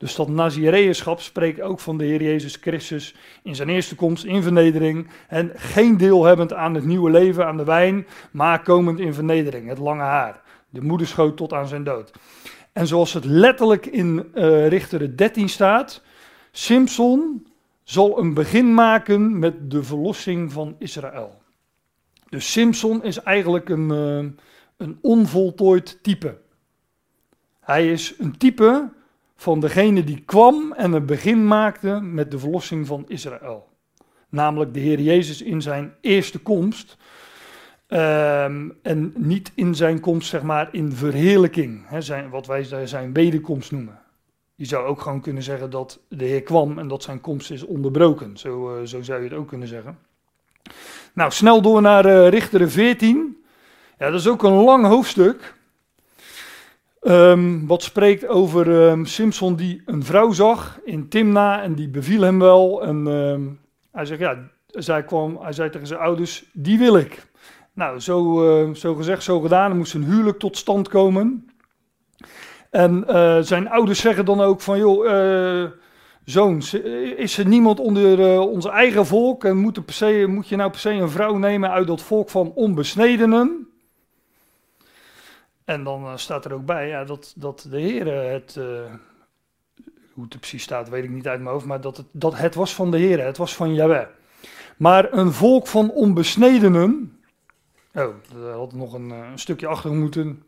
Dus 0.00 0.14
dat 0.14 0.28
Nazireërschap 0.28 1.20
spreekt 1.20 1.60
ook 1.60 1.80
van 1.80 1.98
de 1.98 2.04
Heer 2.04 2.22
Jezus 2.22 2.56
Christus 2.60 3.14
in 3.42 3.54
zijn 3.54 3.68
eerste 3.68 3.94
komst 3.94 4.24
in 4.24 4.42
vernedering. 4.42 5.08
En 5.28 5.52
geen 5.54 5.96
deel 5.96 6.24
hebbend 6.24 6.52
aan 6.52 6.74
het 6.74 6.84
nieuwe 6.84 7.10
leven, 7.10 7.46
aan 7.46 7.56
de 7.56 7.64
wijn, 7.64 8.06
maar 8.30 8.62
komend 8.62 8.98
in 8.98 9.14
vernedering, 9.14 9.68
het 9.68 9.78
lange 9.78 10.02
haar. 10.02 10.40
De 10.68 10.82
moederschoot 10.82 11.36
tot 11.36 11.52
aan 11.52 11.68
zijn 11.68 11.84
dood. 11.84 12.12
En 12.72 12.86
zoals 12.86 13.12
het 13.12 13.24
letterlijk 13.24 13.86
in 13.86 14.30
uh, 14.34 14.68
Richter 14.68 15.16
13 15.16 15.48
staat, 15.48 16.02
Simpson 16.50 17.46
zal 17.82 18.18
een 18.18 18.34
begin 18.34 18.74
maken 18.74 19.38
met 19.38 19.70
de 19.70 19.82
verlossing 19.82 20.52
van 20.52 20.76
Israël. 20.78 21.40
Dus 22.28 22.52
Simpson 22.52 23.04
is 23.04 23.22
eigenlijk 23.22 23.68
een, 23.68 23.92
uh, 23.92 24.42
een 24.80 24.98
onvoltooid 25.00 25.98
type. 26.02 26.38
Hij 27.60 27.92
is 27.92 28.14
een 28.18 28.36
type 28.36 28.88
van 29.36 29.60
degene 29.60 30.04
die 30.04 30.22
kwam 30.24 30.72
en 30.72 30.92
een 30.92 31.06
begin 31.06 31.46
maakte 31.46 32.00
met 32.00 32.30
de 32.30 32.38
verlossing 32.38 32.86
van 32.86 33.04
Israël. 33.08 33.68
Namelijk 34.28 34.74
de 34.74 34.80
Heer 34.80 35.00
Jezus 35.00 35.42
in 35.42 35.62
zijn 35.62 35.94
eerste 36.00 36.38
komst. 36.38 36.96
Um, 37.88 38.78
en 38.82 39.12
niet 39.16 39.52
in 39.54 39.74
zijn 39.74 40.00
komst, 40.00 40.28
zeg 40.28 40.42
maar, 40.42 40.68
in 40.72 40.92
verheerlijking. 40.92 41.82
Hè, 41.86 42.00
zijn, 42.00 42.30
wat 42.30 42.46
wij 42.46 42.86
zijn 42.86 43.12
wederkomst 43.12 43.72
noemen. 43.72 43.98
Je 44.54 44.64
zou 44.64 44.86
ook 44.86 45.00
gewoon 45.00 45.20
kunnen 45.20 45.42
zeggen 45.42 45.70
dat 45.70 46.00
de 46.08 46.24
Heer 46.24 46.42
kwam 46.42 46.78
en 46.78 46.88
dat 46.88 47.02
zijn 47.02 47.20
komst 47.20 47.50
is 47.50 47.62
onderbroken. 47.62 48.36
Zo, 48.36 48.76
uh, 48.76 48.86
zo 48.86 49.02
zou 49.02 49.22
je 49.22 49.28
het 49.28 49.38
ook 49.38 49.48
kunnen 49.48 49.68
zeggen. 49.68 49.98
Nou, 51.14 51.30
snel 51.30 51.62
door 51.62 51.82
naar 51.82 52.06
uh, 52.06 52.28
Richteren 52.28 52.70
14. 52.70 53.39
Ja, 54.00 54.10
dat 54.10 54.20
is 54.20 54.28
ook 54.28 54.42
een 54.42 54.52
lang 54.52 54.86
hoofdstuk. 54.86 55.54
Um, 57.02 57.66
wat 57.66 57.82
spreekt 57.82 58.26
over 58.26 58.68
um, 58.68 59.06
Simpson 59.06 59.56
die 59.56 59.82
een 59.86 60.04
vrouw 60.04 60.32
zag 60.32 60.80
in 60.84 61.08
Timna 61.08 61.62
en 61.62 61.74
die 61.74 61.88
beviel 61.88 62.20
hem 62.20 62.38
wel. 62.38 62.82
En 62.82 63.06
um, 63.06 63.60
hij 63.92 64.04
zegt, 64.04 64.20
ja, 64.20 64.50
zij 64.66 65.04
kwam, 65.04 65.38
hij 65.40 65.52
zei 65.52 65.70
tegen 65.70 65.86
zijn 65.86 66.00
ouders, 66.00 66.44
die 66.52 66.78
wil 66.78 66.96
ik. 66.96 67.26
Nou, 67.74 67.98
zo, 67.98 68.72
zo 68.74 68.94
gezegd, 68.94 69.22
zo 69.22 69.40
gedaan. 69.40 69.70
Er 69.70 69.76
moest 69.76 69.94
een 69.94 70.04
huwelijk 70.04 70.38
tot 70.38 70.56
stand 70.56 70.88
komen. 70.88 71.50
En 72.70 73.04
uh, 73.08 73.38
zijn 73.40 73.68
ouders 73.68 74.00
zeggen 74.00 74.24
dan 74.24 74.40
ook 74.40 74.60
van, 74.60 74.78
joh, 74.78 75.04
uh, 75.04 75.70
zoon, 76.24 76.62
is 77.16 77.38
er 77.38 77.46
niemand 77.46 77.80
onder 77.80 78.40
ons 78.40 78.66
eigen 78.66 79.06
volk 79.06 79.44
en 79.44 79.56
moet, 79.56 79.84
per 79.84 79.94
se, 79.94 80.24
moet 80.28 80.48
je 80.48 80.56
nou 80.56 80.70
per 80.70 80.80
se 80.80 80.90
een 80.90 81.10
vrouw 81.10 81.36
nemen 81.36 81.70
uit 81.70 81.86
dat 81.86 82.02
volk 82.02 82.30
van 82.30 82.52
onbesnedenen? 82.54 83.69
En 85.70 85.84
dan 85.84 86.04
uh, 86.04 86.16
staat 86.16 86.44
er 86.44 86.52
ook 86.52 86.66
bij 86.66 86.88
ja, 86.88 87.04
dat, 87.04 87.34
dat 87.36 87.66
de 87.70 87.80
Heer 87.80 88.06
het, 88.06 88.56
uh, 88.58 88.64
hoe 90.12 90.24
het 90.24 90.32
er 90.32 90.38
precies 90.38 90.62
staat, 90.62 90.88
weet 90.88 91.04
ik 91.04 91.10
niet 91.10 91.28
uit 91.28 91.40
mijn 91.40 91.52
hoofd, 91.52 91.66
maar 91.66 91.80
dat 91.80 91.96
het, 91.96 92.06
dat 92.12 92.36
het 92.36 92.54
was 92.54 92.74
van 92.74 92.90
de 92.90 92.98
Heer, 92.98 93.24
het 93.24 93.36
was 93.36 93.54
van 93.54 93.74
Yahweh. 93.74 94.06
Maar 94.76 95.12
een 95.12 95.32
volk 95.32 95.66
van 95.66 95.90
onbesnedenen, 95.90 97.20
oh, 97.94 98.14
daar 98.42 98.52
had 98.52 98.72
nog 98.72 98.92
een, 98.92 99.10
een 99.10 99.38
stukje 99.38 99.66
achter 99.66 99.92
moeten, 99.92 100.42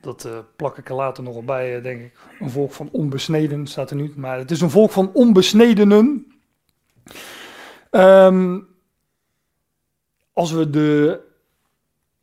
dat 0.00 0.28
plak 0.56 0.78
ik 0.78 0.88
er 0.88 0.94
later 0.94 1.22
nog 1.22 1.36
op 1.36 1.46
bij, 1.46 1.80
denk 1.80 2.00
ik. 2.00 2.18
Een 2.40 2.50
volk 2.50 2.72
van 2.72 2.88
onbesneden 2.92 3.66
staat 3.66 3.90
er 3.90 3.96
nu, 3.96 4.12
maar 4.16 4.38
het 4.38 4.50
is 4.50 4.60
een 4.60 4.70
volk 4.70 4.90
van 4.90 5.12
onbesnedenen. 5.12 6.32
Um, 7.90 8.68
als 10.32 10.52
we 10.52 10.70
de 10.70 11.26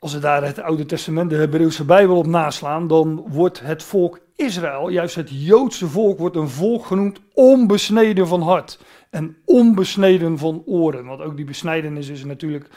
als 0.06 0.14
we 0.14 0.20
daar 0.20 0.44
het 0.44 0.62
Oude 0.62 0.86
Testament, 0.86 1.30
de 1.30 1.36
Hebreeuwse 1.36 1.86
Bijbel 1.86 2.18
op 2.18 2.26
naslaan, 2.26 2.88
dan 2.88 3.26
wordt 3.28 3.60
het 3.60 3.84
volk 3.84 4.20
Israël, 4.36 4.90
juist 4.90 5.16
het 5.16 5.30
Joodse 5.32 5.88
volk, 5.88 6.18
wordt 6.18 6.36
een 6.36 6.50
volk 6.50 6.86
genoemd 6.86 7.20
onbesneden 7.34 8.28
van 8.28 8.42
hart 8.42 8.80
en 9.10 9.38
onbesneden 9.46 10.38
van 10.38 10.64
oren. 10.66 11.06
Want 11.06 11.22
ook 11.22 11.36
die 11.36 11.46
besnijdenis 11.46 12.08
is 12.08 12.26
natuurlijk 12.26 12.70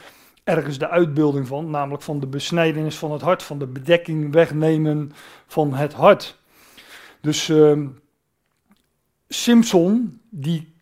ergens 0.44 0.78
de 0.78 0.88
uitbeelding 0.88 1.46
van, 1.46 1.70
namelijk 1.70 2.02
van 2.02 2.20
de 2.20 2.26
besnijdenis 2.26 2.96
van 2.96 3.12
het 3.12 3.22
hart, 3.22 3.42
van 3.42 3.58
de 3.58 3.66
bedekking 3.66 4.32
wegnemen 4.32 5.12
van 5.46 5.74
het 5.74 5.92
hart. 5.92 6.38
Dus 7.20 7.48
uh, 7.48 7.86
Simpson, 9.28 10.20
die 10.30 10.74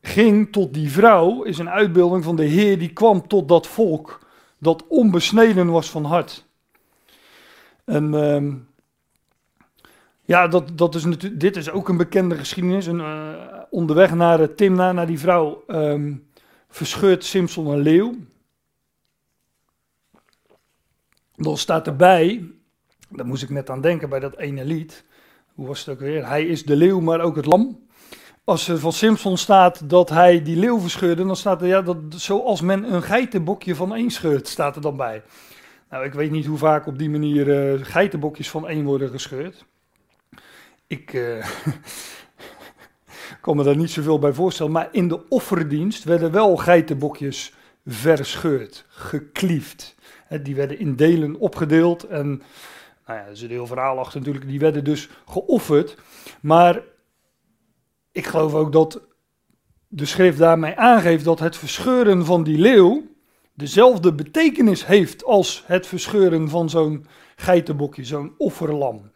ging 0.00 0.52
tot 0.52 0.74
die 0.74 0.90
vrouw, 0.90 1.42
is 1.42 1.58
een 1.58 1.70
uitbeelding 1.70 2.24
van 2.24 2.36
de 2.36 2.44
Heer 2.44 2.78
die 2.78 2.92
kwam 2.92 3.28
tot 3.28 3.48
dat 3.48 3.66
volk 3.66 4.19
dat 4.60 4.86
onbesneden 4.86 5.70
was 5.70 5.90
van 5.90 6.04
hart. 6.04 6.46
Uh, 7.84 8.54
ja, 10.24 10.48
dat, 10.48 10.78
dat 10.78 10.94
is 10.94 11.04
natuurlijk, 11.04 11.40
dit 11.40 11.56
is 11.56 11.70
ook 11.70 11.88
een 11.88 11.96
bekende 11.96 12.36
geschiedenis. 12.36 12.86
En, 12.86 12.96
uh, 12.96 13.34
onderweg 13.70 14.14
naar 14.14 14.40
uh, 14.40 14.46
Timna, 14.46 14.92
naar 14.92 15.06
die 15.06 15.18
vrouw, 15.18 15.64
um, 15.66 16.28
verscheurt 16.68 17.24
Simpson 17.24 17.66
een 17.66 17.80
leeuw. 17.80 18.14
Dan 21.36 21.56
staat 21.56 21.86
erbij, 21.86 22.50
daar 23.08 23.26
moest 23.26 23.42
ik 23.42 23.50
net 23.50 23.70
aan 23.70 23.80
denken 23.80 24.08
bij 24.08 24.20
dat 24.20 24.36
ene 24.36 24.64
lied. 24.64 25.04
Hoe 25.54 25.66
was 25.66 25.78
het 25.78 25.88
ook 25.88 26.00
weer? 26.00 26.26
Hij 26.26 26.46
is 26.46 26.64
de 26.64 26.76
leeuw, 26.76 27.00
maar 27.00 27.20
ook 27.20 27.36
het 27.36 27.46
lam 27.46 27.88
als 28.44 28.68
er 28.68 28.78
van 28.78 28.92
Simpson 28.92 29.36
staat 29.36 29.88
dat 29.88 30.08
hij 30.08 30.42
die 30.42 30.56
leeuw 30.56 30.80
verscheurde, 30.80 31.26
dan 31.26 31.36
staat 31.36 31.62
er 31.62 31.68
ja, 31.68 31.82
dat, 31.82 31.96
zoals 32.08 32.60
men 32.60 32.92
een 32.92 33.02
geitenbokje 33.02 33.74
van 33.74 33.94
één 33.94 34.10
scheurt, 34.10 34.48
staat 34.48 34.76
er 34.76 34.82
dan 34.82 34.96
bij. 34.96 35.22
Nou, 35.90 36.04
ik 36.04 36.12
weet 36.12 36.30
niet 36.30 36.46
hoe 36.46 36.58
vaak 36.58 36.86
op 36.86 36.98
die 36.98 37.10
manier 37.10 37.74
uh, 37.74 37.84
geitenbokjes 37.84 38.50
van 38.50 38.68
één 38.68 38.84
worden 38.84 39.10
gescheurd. 39.10 39.64
Ik, 40.86 41.12
uh, 41.12 41.46
kan 43.40 43.56
me 43.56 43.62
daar 43.62 43.76
niet 43.76 43.90
zoveel 43.90 44.18
bij 44.18 44.32
voorstellen. 44.32 44.72
Maar 44.72 44.88
in 44.92 45.08
de 45.08 45.28
offerdienst 45.28 46.04
werden 46.04 46.32
wel 46.32 46.56
geitenbokjes 46.56 47.54
verscheurd, 47.86 48.84
gekliefd. 48.88 49.94
die 50.42 50.54
werden 50.54 50.78
in 50.78 50.96
delen 50.96 51.36
opgedeeld 51.38 52.04
en 52.04 52.42
nou 53.06 53.18
ja, 53.18 53.24
er 53.24 53.32
is 53.32 53.42
een 53.42 53.50
heel 53.50 53.66
verhaal 53.66 53.98
achter 53.98 54.18
natuurlijk. 54.18 54.48
Die 54.48 54.58
werden 54.58 54.84
dus 54.84 55.08
geofferd. 55.26 55.96
Maar 56.40 56.80
ik 58.12 58.26
geloof 58.26 58.54
ook 58.54 58.72
dat 58.72 59.00
de 59.88 60.06
schrift 60.06 60.38
daarmee 60.38 60.76
aangeeft 60.76 61.24
dat 61.24 61.38
het 61.38 61.56
verscheuren 61.56 62.24
van 62.24 62.42
die 62.42 62.58
leeuw 62.58 63.02
dezelfde 63.54 64.12
betekenis 64.12 64.86
heeft 64.86 65.24
als 65.24 65.62
het 65.66 65.86
verscheuren 65.86 66.48
van 66.48 66.70
zo'n 66.70 67.06
geitenbokje, 67.36 68.04
zo'n 68.04 68.34
offerlam. 68.38 69.10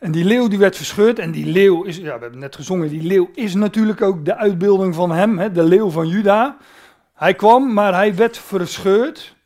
En 0.00 0.12
die 0.12 0.24
leeuw 0.24 0.48
die 0.48 0.58
werd 0.58 0.76
verscheurd 0.76 1.18
en 1.18 1.30
die 1.30 1.46
leeuw 1.46 1.82
is, 1.82 1.96
ja 1.96 2.14
we 2.14 2.22
hebben 2.22 2.38
net 2.38 2.56
gezongen, 2.56 2.88
die 2.88 3.02
leeuw 3.02 3.30
is 3.34 3.54
natuurlijk 3.54 4.02
ook 4.02 4.24
de 4.24 4.36
uitbeelding 4.36 4.94
van 4.94 5.10
hem, 5.10 5.38
hè, 5.38 5.52
de 5.52 5.62
leeuw 5.62 5.90
van 5.90 6.08
Juda. 6.08 6.56
Hij 7.14 7.34
kwam, 7.34 7.72
maar 7.72 7.94
hij 7.94 8.14
werd 8.14 8.38
verscheurd. 8.38 9.36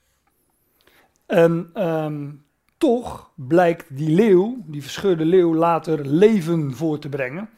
En 1.26 1.70
ehm, 1.74 2.30
toch 2.78 3.30
blijkt 3.34 3.96
die 3.96 4.10
leeuw, 4.10 4.62
die 4.66 4.82
verscheurde 4.82 5.24
leeuw, 5.24 5.54
later 5.54 6.06
leven 6.06 6.74
voor 6.74 6.98
te 6.98 7.08
brengen. 7.08 7.48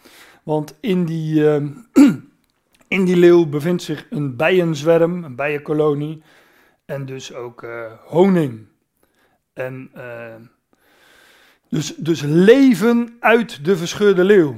Want 0.45 0.77
in 0.81 1.05
die, 1.05 1.51
ehm, 1.51 1.69
in 2.97 3.05
die 3.05 3.17
leeuw 3.17 3.47
bevindt 3.47 3.83
zich 3.83 4.07
een 4.11 4.37
bijenzwerm, 4.37 5.25
een 5.25 5.37
bijenkolonie. 5.37 6.23
En 6.85 7.07
dus 7.07 7.35
ook 7.35 7.63
uh, 7.63 7.93
honing. 8.05 8.67
En 9.53 9.91
uh, 9.97 10.35
dus, 11.69 11.95
dus 11.97 12.23
leven 12.23 13.17
uit 13.21 13.65
de 13.65 13.77
verscheurde 13.77 14.25
leeuw. 14.25 14.55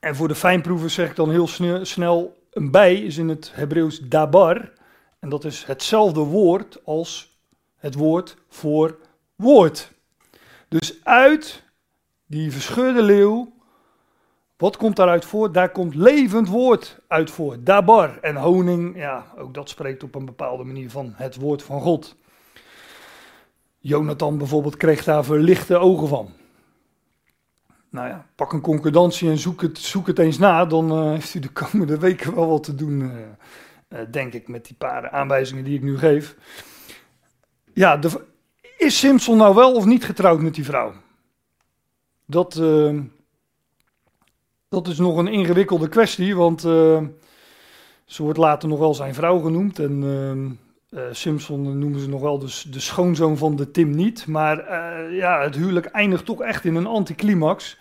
En 0.00 0.16
voor 0.16 0.28
de 0.28 0.34
fijnproevers 0.34 0.94
zeg 0.94 1.10
ik 1.10 1.16
dan 1.16 1.30
heel 1.30 1.48
snel, 1.82 2.42
een 2.50 2.70
bij 2.70 2.94
is 2.94 3.16
in 3.18 3.28
het 3.28 3.50
Hebreeuws 3.54 3.98
dabar. 3.98 4.72
En 5.18 5.28
dat 5.28 5.44
is 5.44 5.64
hetzelfde 5.64 6.20
woord 6.20 6.84
als 6.84 7.38
het 7.76 7.94
woord 7.94 8.36
voor 8.48 8.98
woord. 9.34 9.92
Dus 10.68 11.04
uit 11.04 11.62
die 12.26 12.52
verscheurde 12.52 13.02
leeuw, 13.02 13.55
wat 14.56 14.76
komt 14.76 14.96
daaruit 14.96 15.24
voort? 15.24 15.54
Daar 15.54 15.70
komt 15.70 15.94
levend 15.94 16.48
woord 16.48 16.98
uit 17.08 17.30
voort. 17.30 17.66
Dabar 17.66 18.18
en 18.20 18.36
honing, 18.36 18.96
ja, 18.96 19.26
ook 19.38 19.54
dat 19.54 19.68
spreekt 19.68 20.02
op 20.02 20.14
een 20.14 20.24
bepaalde 20.24 20.64
manier 20.64 20.90
van 20.90 21.12
het 21.14 21.36
woord 21.36 21.62
van 21.62 21.80
God. 21.80 22.16
Jonathan 23.78 24.38
bijvoorbeeld 24.38 24.76
kreeg 24.76 25.04
daar 25.04 25.24
verlichte 25.24 25.76
ogen 25.76 26.08
van. 26.08 26.30
Nou 27.90 28.08
ja, 28.08 28.26
pak 28.34 28.52
een 28.52 28.60
concordantie 28.60 29.30
en 29.30 29.38
zoek 29.38 29.62
het, 29.62 29.78
zoek 29.78 30.06
het 30.06 30.18
eens 30.18 30.38
na, 30.38 30.64
dan 30.64 30.92
uh, 30.92 31.10
heeft 31.10 31.34
u 31.34 31.38
de 31.38 31.48
komende 31.48 31.98
weken 31.98 32.34
wel 32.34 32.48
wat 32.48 32.62
te 32.62 32.74
doen, 32.74 33.00
uh, 33.00 33.10
uh, 33.88 33.98
denk 34.10 34.32
ik, 34.32 34.48
met 34.48 34.66
die 34.66 34.76
paar 34.76 35.10
aanwijzingen 35.10 35.64
die 35.64 35.76
ik 35.76 35.82
nu 35.82 35.98
geef. 35.98 36.36
Ja, 37.72 38.00
is 38.78 38.98
Simpson 38.98 39.36
nou 39.36 39.54
wel 39.54 39.74
of 39.74 39.84
niet 39.84 40.04
getrouwd 40.04 40.40
met 40.40 40.54
die 40.54 40.64
vrouw? 40.64 40.92
Dat, 42.26 42.60
dat 44.84 44.88
is 44.88 44.98
nog 44.98 45.16
een 45.16 45.28
ingewikkelde 45.28 45.88
kwestie, 45.88 46.36
want 46.36 46.60
ze 48.04 48.22
wordt 48.22 48.38
later 48.38 48.68
nog 48.68 48.78
wel 48.78 48.94
zijn 48.94 49.14
vrouw 49.14 49.38
genoemd 49.38 49.78
en 49.78 50.02
uh, 50.90 51.00
Simpson 51.10 51.78
noemen 51.78 52.00
ze 52.00 52.08
nog 52.08 52.20
wel 52.20 52.38
de, 52.38 52.62
de 52.70 52.80
schoonzoon 52.80 53.36
van 53.36 53.56
de 53.56 53.70
Tim 53.70 53.90
niet. 53.90 54.26
Maar 54.26 54.64
ja, 55.12 55.42
het 55.42 55.54
huwelijk 55.54 55.86
eindigt 55.86 56.24
toch 56.24 56.40
echt 56.40 56.64
in 56.64 56.74
een 56.74 56.86
anticlimax. 56.86 57.78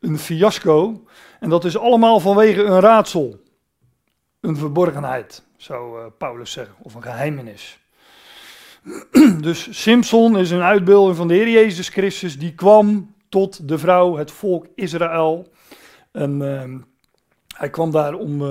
Een 0.00 0.18
fiasco. 0.18 1.04
En 1.40 1.48
dat 1.48 1.64
is 1.64 1.78
allemaal 1.78 2.20
vanwege 2.20 2.62
een 2.62 2.80
raadsel. 2.80 3.40
Een 4.40 4.56
verborgenheid, 4.56 5.42
zou 5.56 6.10
Paulus 6.10 6.52
zeggen. 6.52 6.74
Of 6.82 6.94
een 6.94 7.02
geheimenis. 7.02 7.78
dus 9.40 9.82
Simpson 9.82 10.38
is 10.38 10.50
een 10.50 10.62
uitbeelding 10.62 11.16
van 11.16 11.28
de 11.28 11.34
Heer 11.34 11.48
Jezus 11.48 11.88
Christus. 11.88 12.38
Die 12.38 12.54
kwam 12.54 13.14
tot 13.28 13.68
de 13.68 13.78
vrouw, 13.78 14.16
het 14.16 14.30
volk 14.30 14.66
Israël. 14.74 15.48
En 16.18 16.42
ehm, 16.42 16.78
hij 17.56 17.70
kwam 17.70 17.90
daar 17.90 18.14
om 18.14 18.42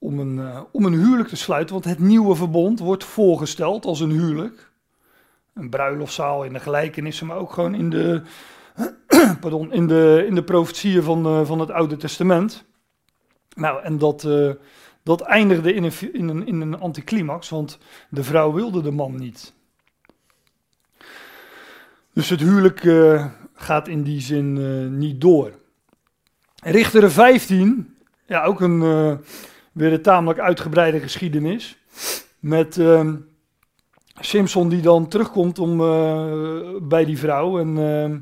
om 0.00 0.18
een, 0.18 0.36
uh, 0.36 0.60
om 0.72 0.84
een 0.84 0.92
huwelijk 0.92 1.28
te 1.28 1.36
sluiten, 1.36 1.74
want 1.74 1.84
het 1.84 1.98
nieuwe 1.98 2.34
verbond 2.34 2.78
wordt 2.78 3.04
voorgesteld 3.04 3.84
als 3.84 4.00
een 4.00 4.10
huwelijk. 4.10 4.70
Een 5.54 5.70
bruiloftszaal 5.70 6.44
in 6.44 6.52
de 6.52 6.60
gelijkenissen, 6.60 7.26
maar 7.26 7.36
ook 7.36 7.52
gewoon 7.52 7.74
in 7.74 7.90
de, 7.90 8.22
pardon, 9.40 9.72
in 9.72 9.86
de, 9.86 10.24
in 10.26 10.34
de 10.34 10.44
profetieën 10.44 11.02
van, 11.02 11.26
uh, 11.26 11.46
van 11.46 11.60
het 11.60 11.70
Oude 11.70 11.96
Testament. 11.96 12.64
Nou, 13.54 13.82
en 13.82 13.98
dat, 13.98 14.24
uh, 14.24 14.52
dat 15.02 15.20
eindigde 15.20 15.74
in 15.74 15.84
een, 15.84 16.12
in, 16.12 16.28
een, 16.28 16.46
in 16.46 16.60
een 16.60 16.80
anticlimax, 16.80 17.48
want 17.48 17.78
de 18.10 18.24
vrouw 18.24 18.52
wilde 18.52 18.82
de 18.82 18.90
man 18.90 19.14
niet. 19.14 19.52
Dus 22.12 22.28
het 22.28 22.40
huwelijk 22.40 22.80
gaat 23.54 23.88
in 23.88 24.02
die 24.02 24.20
zin 24.20 24.98
niet 24.98 25.20
door. 25.20 25.59
Richteren 26.60 27.10
15, 27.10 27.96
ja, 28.26 28.44
ook 28.44 28.60
een 28.60 28.80
weer 29.72 29.92
een 29.92 30.02
tamelijk 30.02 30.38
uitgebreide 30.38 31.00
geschiedenis. 31.00 31.78
Met 32.38 32.76
uh, 32.76 33.14
Simpson 34.20 34.68
die 34.68 34.80
dan 34.80 35.08
terugkomt 35.08 35.58
om, 35.58 35.80
uh, 35.80 36.76
bij 36.82 37.04
die 37.04 37.18
vrouw. 37.18 37.58
En 37.58 37.76
uh, 37.76 38.16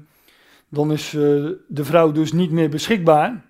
dan 0.69 0.93
is 0.93 1.13
uh, 1.13 1.51
de 1.69 1.85
vrouw 1.85 2.13
dus 2.13 2.33
niet 2.33 2.51
meer 2.51 2.71
beschikbaar. 2.71 3.47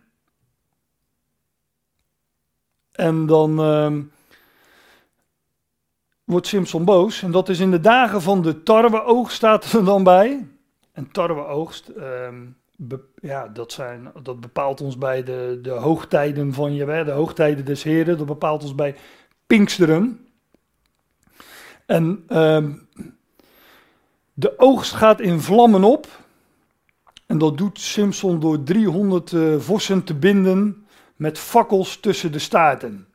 En 2.92 3.26
dan 3.26 3.60
ehm, 3.60 4.02
wordt 6.24 6.46
Simpson 6.46 6.84
boos. 6.84 7.22
En 7.22 7.30
dat 7.30 7.48
is 7.48 7.60
in 7.60 7.70
de 7.70 7.80
dagen 7.80 8.22
van 8.22 8.42
de 8.42 8.62
tarweoogst 8.62 9.36
staat 9.36 9.72
er 9.72 9.84
dan 9.84 10.02
bij. 10.02 10.46
En 10.92 11.10
tarweoogst, 11.10 11.92
ehm, 12.78 12.98
ja, 13.20 13.48
dat, 13.48 13.72
zijn, 13.72 14.12
dat 14.22 14.40
bepaalt 14.40 14.80
ons 14.80 14.98
bij 14.98 15.22
de, 15.22 15.58
de 15.62 15.70
hoogtijden 15.70 16.52
van 16.52 16.74
je, 16.74 17.04
de 17.04 17.10
hoogtijden 17.10 17.64
des 17.64 17.82
Heren, 17.82 18.18
dat 18.18 18.26
bepaalt 18.26 18.62
ons 18.62 18.74
bij 18.74 18.94
Pinksteren. 19.46 20.26
En 21.86 22.24
uh, 22.28 22.66
de 24.34 24.58
oogst 24.58 24.92
gaat 24.92 25.20
in 25.20 25.40
vlammen 25.40 25.84
op. 25.84 26.06
En 27.26 27.38
dat 27.38 27.58
doet 27.58 27.80
Simpson 27.80 28.40
door 28.40 28.62
300 28.62 29.32
uh, 29.32 29.54
eh, 29.54 29.60
vossen 29.60 30.04
te 30.04 30.14
binden 30.14 30.86
met 31.16 31.38
fakkels 31.38 32.00
tussen 32.00 32.32
de 32.32 32.38
staarten. 32.38 33.08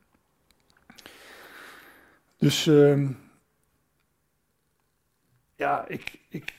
Dus 2.38 2.65
uh, 2.65 3.10
ja, 5.56 5.86
ik, 5.88 6.19
ik, 6.30 6.54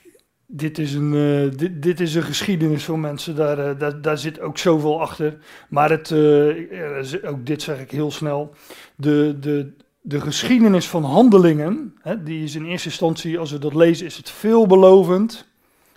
dit 0.56 0.78
is 0.78 0.94
een, 0.94 1.12
uh, 1.12 1.50
dit, 1.56 1.82
dit, 1.82 2.00
is 2.00 2.14
een 2.14 2.22
geschiedenis 2.22 2.84
voor 2.84 2.98
mensen, 2.98 3.36
daar, 3.36 3.82
uh, 3.82 3.90
daar, 4.02 4.18
zit 4.18 4.40
ook 4.40 4.58
zoveel 4.58 5.00
achter. 5.00 5.36
Maar 5.68 5.90
het, 5.90 6.10
uh, 6.10 7.14
ook 7.24 7.46
dit 7.46 7.62
zeg 7.62 7.80
ik 7.80 7.90
heel 7.90 8.10
snel, 8.10 8.54
de, 8.96 9.36
de, 9.40 9.72
de 10.00 10.20
geschiedenis 10.20 10.88
van 10.88 11.04
handelingen, 11.04 11.94
hè, 12.00 12.22
die 12.22 12.44
is 12.44 12.54
in 12.54 12.64
eerste 12.64 12.88
instantie, 12.88 13.38
als 13.38 13.50
we 13.50 13.58
dat 13.58 13.74
lezen, 13.74 14.06
is 14.06 14.16
het 14.16 14.30
veelbelovend. 14.30 15.52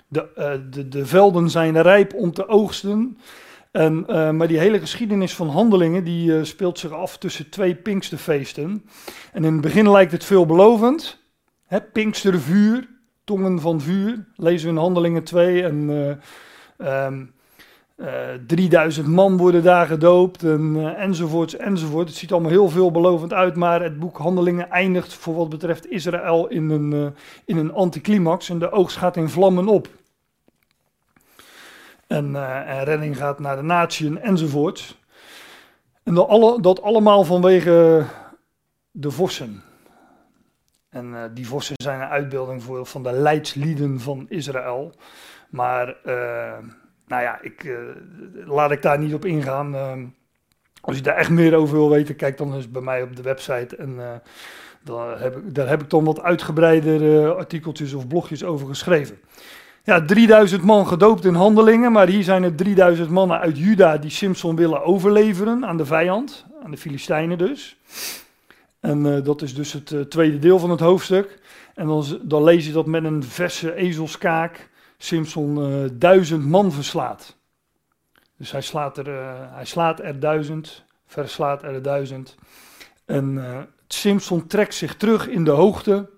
De, 0.07 0.27
de, 0.69 0.87
de 0.87 1.05
velden 1.05 1.49
zijn 1.49 1.81
rijp 1.81 2.13
om 2.13 2.31
te 2.31 2.47
oogsten. 2.47 3.17
En, 3.71 4.05
maar 4.37 4.47
die 4.47 4.59
hele 4.59 4.79
geschiedenis 4.79 5.33
van 5.33 5.49
handelingen, 5.49 6.03
die 6.03 6.43
speelt 6.45 6.79
zich 6.79 6.91
af 6.91 7.17
tussen 7.17 7.49
twee 7.49 7.75
Pinksterfeesten. 7.75 8.85
En 9.33 9.43
in 9.43 9.53
het 9.53 9.61
begin 9.61 9.91
lijkt 9.91 10.11
het 10.11 10.23
veelbelovend, 10.23 11.23
hè, 11.65 11.81
Pinkstervuur, 11.81 12.87
tongen 13.27 13.59
van 13.59 13.81
vuur, 13.81 14.25
lezen 14.35 14.67
we 14.67 14.73
in 14.73 14.81
Handelingen 14.81 15.23
2. 15.23 15.63
En 15.63 15.89
uh, 16.79 17.05
um, 17.05 17.33
uh, 17.97 18.07
3000 18.47 19.07
man 19.07 19.37
worden 19.37 19.63
daar 19.63 19.87
gedoopt 19.87 20.43
en, 20.43 20.75
uh, 20.75 21.01
enzovoorts 21.01 21.55
enzovoort. 21.55 22.07
Het 22.07 22.17
ziet 22.17 22.31
allemaal 22.31 22.51
heel 22.51 22.69
veelbelovend 22.69 23.33
uit, 23.33 23.55
maar 23.55 23.81
het 23.81 23.99
boek 23.99 24.17
Handelingen 24.17 24.69
eindigt 24.69 25.13
voor 25.13 25.35
wat 25.35 25.49
betreft 25.49 25.89
Israël 25.89 26.47
in 26.47 26.69
een, 26.69 27.15
in 27.45 27.57
een 27.57 27.73
anticlimax 27.73 28.49
en 28.49 28.59
de 28.59 28.71
oogst 28.71 28.97
gaat 28.97 29.17
in 29.17 29.29
vlammen 29.29 29.67
op. 29.67 29.87
En, 32.07 32.35
en 32.65 32.83
redding 32.83 33.17
gaat 33.17 33.39
naar 33.39 33.55
de 33.55 33.61
natieën 33.61 34.21
enzovoort. 34.21 34.97
En 36.03 36.13
dat, 36.13 36.63
dat 36.63 36.81
allemaal 36.81 37.23
vanwege 37.23 38.05
de 38.91 39.11
vossen. 39.11 39.63
En 40.89 41.05
uh, 41.05 41.23
die 41.33 41.47
vossen 41.47 41.75
zijn 41.77 42.01
een 42.01 42.07
uitbeelding 42.07 42.63
voor, 42.63 42.85
van 42.85 43.03
de 43.03 43.11
leidslieden 43.11 43.99
van 43.99 44.25
Israël. 44.29 44.93
Maar, 45.49 45.87
uh, 45.87 46.57
nou 47.07 47.21
ja, 47.21 47.41
ik, 47.41 47.63
uh, 47.63 47.77
laat 48.45 48.71
ik 48.71 48.81
daar 48.81 48.99
niet 48.99 49.13
op 49.13 49.25
ingaan. 49.25 49.75
Ehm, 49.75 50.05
als 50.81 50.95
je 50.95 51.01
daar 51.01 51.15
echt 51.15 51.29
meer 51.29 51.55
over 51.55 51.75
wil 51.75 51.89
weten, 51.89 52.15
kijk 52.15 52.37
dan 52.37 52.53
eens 52.53 52.71
bij 52.71 52.81
mij 52.81 53.01
op 53.01 53.15
de 53.15 53.21
website. 53.21 53.75
En 53.75 54.21
daar, 54.83 55.21
heb 55.21 55.37
ik, 55.37 55.55
daar 55.55 55.67
heb 55.67 55.81
ik 55.81 55.89
dan 55.89 56.03
wat 56.03 56.21
uitgebreider 56.21 57.35
artikeltjes 57.35 57.93
of 57.93 58.07
blogjes 58.07 58.43
over 58.43 58.67
geschreven. 58.67 59.19
ja, 59.83 60.05
3000 60.05 60.63
man 60.63 60.87
gedoopt 60.87 61.25
in 61.25 61.33
handelingen, 61.33 61.91
maar 61.91 62.07
hier 62.07 62.23
zijn 62.23 62.43
er 62.43 62.55
3000 62.55 63.09
mannen 63.09 63.39
uit 63.39 63.57
Juda 63.57 63.97
die 63.97 64.11
Simpson 64.11 64.55
willen 64.55 64.83
overleveren 64.83 65.65
aan 65.65 65.77
de 65.77 65.85
vijand, 65.85 66.45
aan 66.63 66.71
de 66.71 66.77
Filistijnen 66.77 67.37
dus. 67.37 67.77
En 68.87 69.15
eh, 69.15 69.23
dat 69.23 69.41
is 69.41 69.55
dus 69.55 69.73
het 69.73 69.91
uh, 69.91 70.01
tweede 70.01 70.39
deel 70.39 70.59
van 70.59 70.69
het 70.69 70.79
hoofdstuk. 70.79 71.39
En 71.75 71.87
dan, 71.87 72.19
dan, 72.21 72.43
lees 72.43 72.65
je 72.65 72.71
dat 72.71 72.85
met 72.85 73.03
een 73.03 73.23
verse 73.23 73.75
ezelskaak 73.75 74.69
Simpson 74.97 75.57
uh, 75.57 75.89
duizend 75.93 76.45
man 76.45 76.71
verslaat. 76.71 77.35
Dus 78.37 78.51
hij 78.51 78.61
slaat 78.61 78.97
er, 78.97 79.07
hij 79.53 79.65
slaat 79.65 79.99
er 79.99 80.19
duizend, 80.19 80.83
verslaat 81.05 81.63
er 81.63 81.81
duizend. 81.81 82.35
En 83.05 83.39
Simpson 83.87 84.47
trekt 84.47 84.73
zich 84.73 84.95
terug 84.95 85.27
in 85.27 85.43
de 85.43 85.51
hoogte 85.51 86.09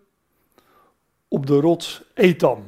op 1.28 1.46
de 1.46 1.60
rots 1.60 2.04
Etam. 2.14 2.66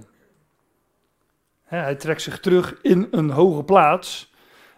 hij 1.64 1.96
trekt 1.96 2.22
zich 2.22 2.40
terug 2.40 2.82
in 2.82 3.08
een 3.12 3.30
hoge 3.30 3.64
plaats. 3.64 4.31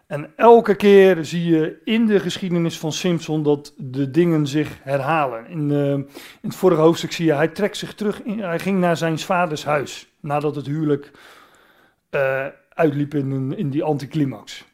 En 0.07 0.33
elke 0.35 0.75
keer 0.75 1.25
zie 1.25 1.45
je 1.45 1.81
in 1.83 2.05
de 2.05 2.19
geschiedenis 2.19 2.79
van 2.79 2.91
Simpson 2.91 3.43
dat 3.43 3.73
de 3.77 4.11
dingen 4.11 4.47
zich 4.47 4.79
herhalen. 4.81 5.47
In, 5.47 5.69
uh, 5.69 5.91
in 5.91 6.07
het 6.41 6.55
vorige 6.55 6.81
hoofdstuk 6.81 7.11
zie 7.11 7.25
je, 7.25 7.33
hij 7.33 7.47
trekt 7.47 7.77
zich 7.77 7.95
terug, 7.95 8.21
hij 8.25 8.59
ging 8.59 8.79
naar 8.79 8.97
zijn 8.97 9.19
vaders 9.19 9.65
huis. 9.65 10.07
Nadat 10.19 10.55
het 10.55 10.65
huwelijk 10.65 11.11
uh, 12.11 12.45
uitliep 12.69 13.13
in, 13.13 13.57
in 13.57 13.69
die 13.69 13.83
anticlimax. 13.83 14.65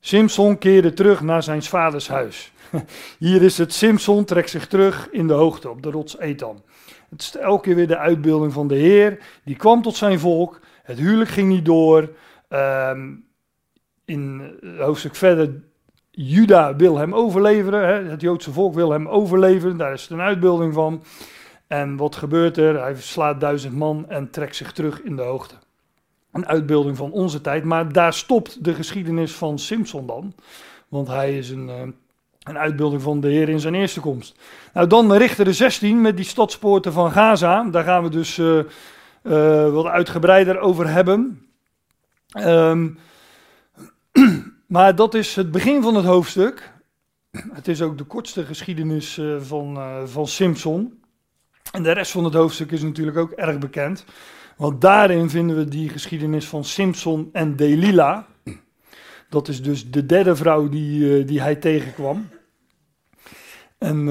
Simpson 0.00 0.58
keerde 0.58 0.92
terug 0.92 1.20
naar 1.20 1.42
zijn 1.42 1.62
vaders 1.62 2.08
huis. 2.08 2.52
Hier 3.18 3.42
is 3.42 3.58
het, 3.58 3.72
Simpson 3.72 4.24
trekt 4.24 4.50
zich 4.50 4.66
terug 4.66 5.08
in 5.10 5.26
de 5.26 5.32
hoogte 5.32 5.70
op 5.70 5.82
de 5.82 5.90
rots 5.90 6.18
Etam. 6.18 6.62
Het 7.10 7.20
is 7.20 7.36
elke 7.36 7.62
keer 7.62 7.74
weer 7.74 7.86
de 7.86 7.98
uitbeelding 7.98 8.52
van 8.52 8.68
de 8.68 8.74
Heer. 8.74 9.18
Die 9.44 9.56
kwam 9.56 9.82
tot 9.82 9.96
zijn 9.96 10.18
volk. 10.18 10.60
Het 10.82 10.98
huwelijk 10.98 11.30
ging 11.30 11.48
niet 11.48 11.64
door. 11.64 12.10
Um, 12.48 13.27
in 14.08 14.56
het 14.60 14.78
hoofdstuk 14.78 15.14
verder, 15.14 15.60
Juda 16.10 16.76
wil 16.76 16.98
hem 16.98 17.14
overleveren. 17.14 17.86
Hè? 17.86 18.10
Het 18.10 18.20
Joodse 18.20 18.52
volk 18.52 18.74
wil 18.74 18.90
hem 18.90 19.08
overleveren. 19.08 19.76
Daar 19.76 19.92
is 19.92 20.08
een 20.08 20.20
uitbeelding 20.20 20.74
van. 20.74 21.02
En 21.66 21.96
wat 21.96 22.16
gebeurt 22.16 22.56
er? 22.56 22.80
Hij 22.80 22.96
slaat 22.96 23.40
duizend 23.40 23.74
man 23.74 24.04
en 24.08 24.30
trekt 24.30 24.56
zich 24.56 24.72
terug 24.72 25.02
in 25.02 25.16
de 25.16 25.22
hoogte. 25.22 25.54
Een 26.32 26.46
uitbeelding 26.46 26.96
van 26.96 27.12
onze 27.12 27.40
tijd. 27.40 27.64
Maar 27.64 27.92
daar 27.92 28.14
stopt 28.14 28.64
de 28.64 28.74
geschiedenis 28.74 29.32
van 29.32 29.58
Simpson 29.58 30.06
dan. 30.06 30.34
Want 30.88 31.08
hij 31.08 31.38
is 31.38 31.50
een, 31.50 31.68
ehm, 31.68 31.90
een 32.42 32.58
uitbeelding 32.58 33.02
van 33.02 33.20
de 33.20 33.28
Heer 33.28 33.48
in 33.48 33.60
zijn 33.60 33.74
eerste 33.74 34.00
komst. 34.00 34.38
Nou, 34.72 34.86
dan 34.86 35.12
richten 35.12 35.44
de 35.44 35.52
16 35.52 36.00
met 36.00 36.16
die 36.16 36.24
stadspoorten 36.24 36.92
van 36.92 37.10
Gaza. 37.10 37.64
Daar 37.64 37.84
gaan 37.84 38.02
we 38.02 38.08
dus 38.08 38.38
uh, 38.38 38.62
wat 39.72 39.86
uitgebreider 39.86 40.58
over 40.58 40.88
hebben. 40.88 41.48
Um, 42.38 42.98
maar 44.66 44.94
dat 44.94 45.14
is 45.14 45.36
het 45.36 45.50
begin 45.50 45.82
van 45.82 45.94
het 45.94 46.04
hoofdstuk. 46.04 46.72
Het 47.52 47.68
is 47.68 47.82
ook 47.82 47.98
de 47.98 48.04
kortste 48.04 48.44
geschiedenis 48.44 49.18
uh, 49.18 49.40
van, 49.40 49.78
van 50.08 50.26
Simpson. 50.26 51.02
En 51.72 51.82
de 51.82 51.92
rest 51.92 52.10
van 52.10 52.24
het 52.24 52.34
hoofdstuk 52.34 52.70
is 52.70 52.82
natuurlijk 52.82 53.16
ook 53.16 53.30
erg 53.30 53.58
bekend. 53.58 54.04
Want 54.56 54.80
daarin 54.80 55.30
vinden 55.30 55.56
we 55.56 55.64
die 55.64 55.88
geschiedenis 55.88 56.48
van 56.48 56.64
Simpson 56.64 57.28
en 57.32 57.56
Delilah. 57.56 58.22
Dat 59.28 59.48
is 59.48 59.62
dus 59.62 59.90
de 59.90 60.06
derde 60.06 60.36
vrouw 60.36 60.68
die, 60.68 61.24
die 61.24 61.40
hij 61.40 61.56
tegenkwam. 61.56 62.28
En, 63.78 64.08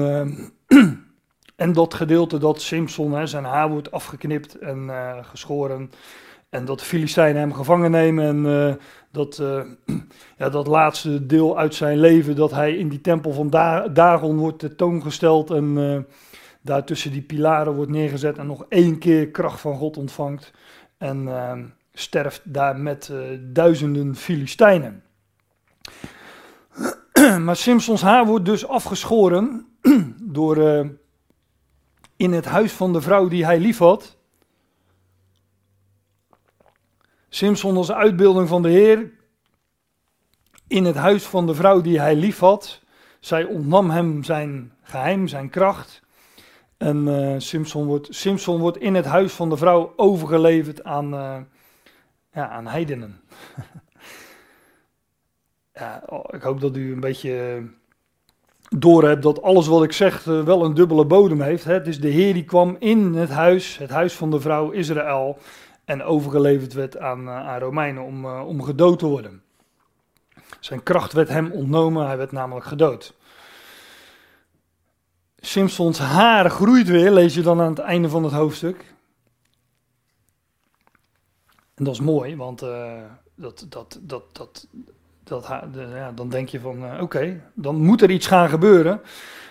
en 1.56 1.72
dat 1.72 1.94
gedeelte 1.94 2.38
dat 2.38 2.62
Simpson, 2.62 3.12
hè, 3.12 3.26
zijn 3.26 3.44
haar 3.44 3.70
wordt 3.70 3.90
afgeknipt 3.90 4.58
en 4.58 4.90
geschoren. 5.22 5.90
En 6.50 6.64
dat 6.64 6.78
de 6.78 6.84
Filistijnen 6.84 7.40
hem 7.40 7.54
gevangen 7.54 7.90
nemen. 7.90 8.24
En 8.24 8.78
dat, 9.10 9.36
ja, 10.38 10.48
dat 10.48 10.66
laatste 10.66 11.26
deel 11.26 11.58
uit 11.58 11.74
zijn 11.74 11.98
leven, 11.98 12.36
dat 12.36 12.50
hij 12.50 12.76
in 12.76 12.88
die 12.88 13.00
tempel 13.00 13.32
van 13.32 13.50
da 13.50 13.88
Dagon 13.88 14.36
wordt 14.36 14.58
tentoongesteld. 14.58 15.50
En 15.50 16.06
daar 16.62 16.84
tussen 16.84 17.12
die 17.12 17.22
pilaren 17.22 17.74
wordt 17.74 17.90
neergezet. 17.90 18.38
En 18.38 18.46
nog 18.46 18.64
één 18.68 18.98
keer 18.98 19.28
kracht 19.30 19.60
van 19.60 19.76
God 19.76 19.96
ontvangt. 19.96 20.52
En 20.98 21.28
sterft 21.92 22.40
daar 22.44 22.76
met 22.76 23.12
duizenden 23.40 24.16
Filistijnen. 24.16 25.02
maar 27.44 27.56
Simpsons 27.56 28.02
haar 28.02 28.26
wordt 28.26 28.44
dus 28.44 28.66
afgeschoren 28.66 29.66
door 30.38 30.86
in 32.18 32.32
het 32.32 32.44
huis 32.44 32.72
van 32.72 32.92
de 32.92 33.00
vrouw 33.00 33.28
die 33.28 33.44
hij 33.44 33.60
liefhad. 33.60 34.17
Simpson 37.28 37.76
als 37.76 37.92
uitbeelding 37.92 38.48
van 38.48 38.62
de 38.62 38.68
Heer 38.68 39.10
in 40.66 40.84
het 40.84 40.96
huis 40.96 41.24
van 41.24 41.46
de 41.46 41.54
vrouw 41.54 41.80
die 41.80 42.00
hij 42.00 42.16
liefhad. 42.16 42.80
Zij 43.20 43.44
ontnam 43.44 43.90
hem 43.90 44.24
zijn 44.24 44.72
geheim, 44.82 45.28
zijn 45.28 45.50
kracht. 45.50 46.02
En 46.76 47.06
uh, 47.06 47.34
Simpson, 47.38 47.86
wordt, 47.86 48.14
Simpson 48.14 48.60
wordt 48.60 48.78
in 48.78 48.94
het 48.94 49.04
huis 49.04 49.32
van 49.32 49.48
de 49.48 49.56
vrouw 49.56 49.92
overgeleverd 49.96 50.84
aan, 50.84 51.14
uh, 51.14 51.36
ja, 52.32 52.48
aan 52.48 52.66
heidenen. 52.66 53.20
oh, 56.08 56.24
ik 56.30 56.42
hoop 56.42 56.60
dat 56.60 56.76
u 56.76 56.92
een 56.92 57.00
beetje 57.00 57.62
door 58.68 59.04
hebt 59.08 59.22
dat 59.22 59.42
alles 59.42 59.66
wat 59.66 59.82
ik 59.82 59.92
zeg 59.92 60.24
wel 60.24 60.64
een 60.64 60.74
dubbele 60.74 61.04
bodem 61.04 61.40
heeft. 61.40 61.64
Hè. 61.64 61.72
Het 61.72 61.86
is 61.86 62.00
de 62.00 62.08
Heer 62.08 62.34
die 62.34 62.44
kwam 62.44 62.76
in 62.78 63.14
het 63.14 63.30
huis, 63.30 63.78
het 63.78 63.90
huis 63.90 64.14
van 64.14 64.30
de 64.30 64.40
vrouw 64.40 64.70
Israël, 64.70 65.38
en 65.88 66.02
overgeleverd 66.02 66.72
werd 66.72 66.98
aan, 66.98 67.20
uh, 67.20 67.48
aan 67.48 67.58
Romeinen 67.58 68.02
om, 68.02 68.24
uh, 68.24 68.46
om 68.46 68.62
gedood 68.62 68.98
te 68.98 69.06
worden. 69.06 69.42
Zijn 70.60 70.82
kracht 70.82 71.12
werd 71.12 71.28
hem 71.28 71.52
ontnomen, 71.52 72.06
hij 72.06 72.16
werd 72.16 72.32
namelijk 72.32 72.66
gedood. 72.66 73.14
Simpsons 75.36 75.98
haar 75.98 76.50
groeit 76.50 76.88
weer, 76.88 77.10
lees 77.10 77.34
je 77.34 77.42
dan 77.42 77.60
aan 77.60 77.68
het 77.68 77.78
einde 77.78 78.08
van 78.08 78.24
het 78.24 78.32
hoofdstuk. 78.32 78.94
En 81.74 81.84
dat 81.84 81.94
is 81.94 82.00
mooi, 82.00 82.36
want 82.36 82.58
dat, 83.34 83.66
dat, 83.68 83.98
dat, 84.02 84.36
dat, 84.36 84.68
dat, 85.28 85.46
ja, 85.94 86.12
dan 86.14 86.28
denk 86.28 86.48
je 86.48 86.60
van, 86.60 86.84
uh, 86.84 87.02
oké, 87.02 87.40
dan 87.54 87.76
moet 87.76 88.02
er 88.02 88.10
iets 88.10 88.26
gaan 88.26 88.48
gebeuren. 88.48 89.00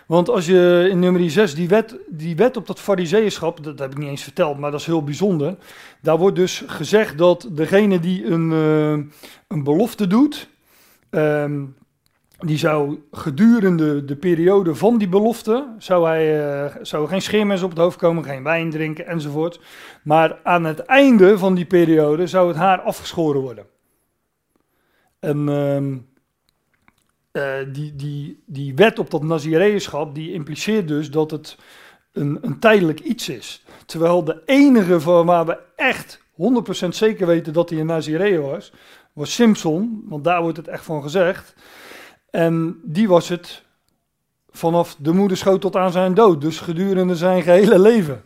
Want 0.07 0.29
als 0.29 0.45
je 0.45 0.87
in 0.89 0.99
nummer 0.99 1.31
6 1.31 1.55
die 1.55 1.67
wet, 1.67 1.95
die 2.07 2.35
wet 2.35 2.57
op 2.57 2.67
dat 2.67 2.79
fariseeschap, 2.79 3.63
dat 3.63 3.79
heb 3.79 3.91
ik 3.91 3.97
niet 3.97 4.09
eens 4.09 4.23
verteld, 4.23 4.57
maar 4.57 4.71
dat 4.71 4.79
is 4.79 4.85
heel 4.85 5.03
bijzonder. 5.03 5.55
Daar 6.01 6.17
wordt 6.17 6.35
dus 6.35 6.63
gezegd 6.67 7.17
dat 7.17 7.49
degene 7.51 7.99
die 7.99 8.25
een, 8.25 8.51
uh, 8.51 8.91
een 9.47 9.63
belofte 9.63 10.07
doet, 10.07 10.49
um, 11.09 11.75
die 12.39 12.57
zou 12.57 12.99
gedurende 13.11 14.05
de 14.05 14.15
periode 14.15 14.75
van 14.75 14.97
die 14.97 15.09
belofte, 15.09 15.67
zou 15.77 16.07
hij 16.07 16.65
uh, 16.65 16.75
zou 16.81 17.07
geen 17.07 17.21
scheermes 17.21 17.63
op 17.63 17.69
het 17.69 17.79
hoofd 17.79 17.97
komen, 17.97 18.23
geen 18.23 18.43
wijn 18.43 18.69
drinken 18.69 19.07
enzovoort. 19.07 19.59
Maar 20.03 20.39
aan 20.43 20.63
het 20.63 20.79
einde 20.79 21.37
van 21.37 21.55
die 21.55 21.65
periode 21.65 22.27
zou 22.27 22.47
het 22.47 22.57
haar 22.57 22.81
afgeschoren 22.81 23.41
worden. 23.41 23.65
En 25.19 25.47
uh, 25.47 25.81
uh, 27.31 27.73
die, 27.73 27.95
die, 27.95 28.43
die 28.45 28.75
wet 28.75 28.99
op 28.99 29.11
dat 29.11 29.23
Nazireënschap, 29.23 30.15
die 30.15 30.33
impliceert 30.33 30.87
dus 30.87 31.11
dat 31.11 31.31
het 31.31 31.57
een, 32.11 32.37
een 32.41 32.59
tijdelijk 32.59 32.99
iets 32.99 33.29
is. 33.29 33.63
Terwijl 33.85 34.23
de 34.23 34.41
enige 34.45 34.99
van 34.99 35.25
waar 35.25 35.45
we 35.45 35.57
echt 35.75 36.19
100% 36.85 36.87
zeker 36.89 37.27
weten 37.27 37.53
dat 37.53 37.69
hij 37.69 37.79
een 37.79 37.85
Nazireë 37.85 38.39
was, 38.39 38.71
was 39.13 39.33
Simpson, 39.33 40.03
want 40.05 40.23
daar 40.23 40.41
wordt 40.41 40.57
het 40.57 40.67
echt 40.67 40.83
van 40.83 41.01
gezegd. 41.01 41.55
En 42.29 42.79
die 42.83 43.07
was 43.07 43.29
het 43.29 43.63
vanaf 44.49 44.95
de 44.99 45.11
moederschoot 45.11 45.61
tot 45.61 45.75
aan 45.75 45.91
zijn 45.91 46.13
dood, 46.13 46.41
dus 46.41 46.59
gedurende 46.59 47.15
zijn 47.15 47.41
gehele 47.41 47.79
leven. 47.79 48.21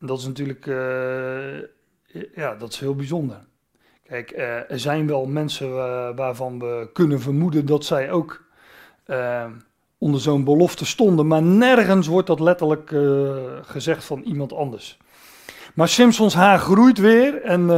Dat 0.00 0.18
is 0.18 0.26
natuurlijk, 0.26 0.66
uh, 0.66 1.58
ja, 2.34 2.54
dat 2.58 2.72
is 2.72 2.80
heel 2.80 2.94
bijzonder. 2.94 3.44
Kijk, 4.06 4.32
uh, 4.32 4.70
er 4.70 4.78
zijn 4.78 5.06
wel 5.06 5.26
mensen 5.26 5.68
uh, 5.68 6.08
waarvan 6.16 6.58
we 6.58 6.88
kunnen 6.92 7.20
vermoeden 7.20 7.66
dat 7.66 7.84
zij 7.84 8.10
ook 8.10 8.44
uh, 9.06 9.44
onder 9.98 10.20
zo'n 10.20 10.44
belofte 10.44 10.86
stonden, 10.86 11.26
maar 11.26 11.42
nergens 11.42 12.06
wordt 12.06 12.26
dat 12.26 12.40
letterlijk 12.40 12.94
gezegd 13.62 14.04
van 14.04 14.22
iemand 14.22 14.52
anders. 14.52 14.98
Maar 15.74 15.88
Simpsons 15.88 16.34
haar 16.34 16.58
groeit 16.58 16.98
weer 16.98 17.42
en 17.42 17.68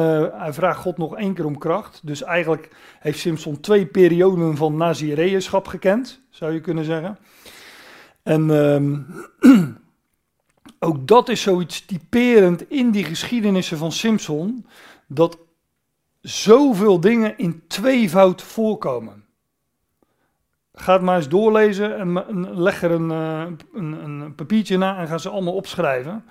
hij 0.40 0.52
vraagt 0.52 0.80
God 0.80 0.98
nog 0.98 1.16
één 1.16 1.34
keer 1.34 1.44
om 1.44 1.58
kracht. 1.58 2.00
Dus 2.04 2.22
eigenlijk 2.22 2.68
heeft 3.00 3.18
Simpson 3.18 3.60
twee 3.60 3.86
perioden 3.86 4.56
van 4.56 4.76
Nazireënschap 4.76 5.66
gekend, 5.66 6.20
zou 6.30 6.52
je 6.52 6.60
kunnen 6.60 6.84
zeggen. 6.84 7.18
En 8.22 8.50
ehm, 8.50 8.96
ook 10.88 11.06
dat 11.06 11.28
is 11.28 11.42
zoiets 11.42 11.84
typerend 11.86 12.70
in 12.70 12.90
die 12.90 13.04
geschiedenissen 13.04 13.78
van 13.78 13.92
Simpson, 13.92 14.66
dat 15.06 15.38
zoveel 16.20 17.00
dingen 17.00 17.38
in 17.38 17.62
tweevoud 17.66 18.42
voorkomen. 18.42 19.24
Ga 20.72 20.92
het 20.92 21.02
maar 21.02 21.16
eens 21.16 21.28
doorlezen 21.28 21.98
en 21.98 22.61
leg 22.61 22.83
er 22.83 22.90
een, 22.90 23.11
eh, 23.11 23.46
een, 23.72 23.92
een 23.92 24.35
papiertje 24.35 24.76
na 24.76 24.98
en 24.98 25.09
ga 25.09 25.18
ze 25.18 25.28
allemaal 25.28 25.54
opschrijven. 25.54 26.24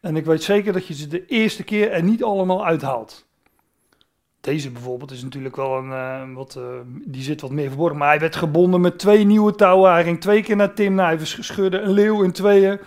En 0.00 0.16
ik 0.16 0.24
weet 0.24 0.42
zeker 0.42 0.72
dat 0.72 0.86
je 0.86 0.94
ze 0.94 1.06
de 1.06 1.26
eerste 1.26 1.62
keer 1.62 1.90
er 1.90 2.02
niet 2.02 2.22
allemaal 2.22 2.66
uithaalt. 2.66 3.26
deze 4.40 4.70
bijvoorbeeld 4.70 5.10
is 5.10 5.22
natuurlijk 5.22 5.56
wel 5.56 5.76
een, 5.76 5.88
uh, 5.88 6.34
wat, 6.34 6.54
uh, 6.58 6.64
die 7.04 7.22
zit 7.22 7.40
wat 7.40 7.50
meer 7.50 7.68
verborgen. 7.68 7.98
Maar 7.98 8.08
hij 8.08 8.20
werd 8.20 8.36
gebonden 8.36 8.80
met 8.80 8.98
twee 8.98 9.24
nieuwe 9.24 9.54
touwen. 9.54 9.92
Hij 9.92 10.04
ging 10.04 10.20
twee 10.20 10.42
keer 10.42 10.56
naar 10.56 10.74
Timna. 10.74 11.06
Hij 11.06 11.18
scheurde 11.24 11.80
een 11.80 11.90
leeuw 11.90 12.22
in 12.22 12.32
tweeën. 12.32 12.80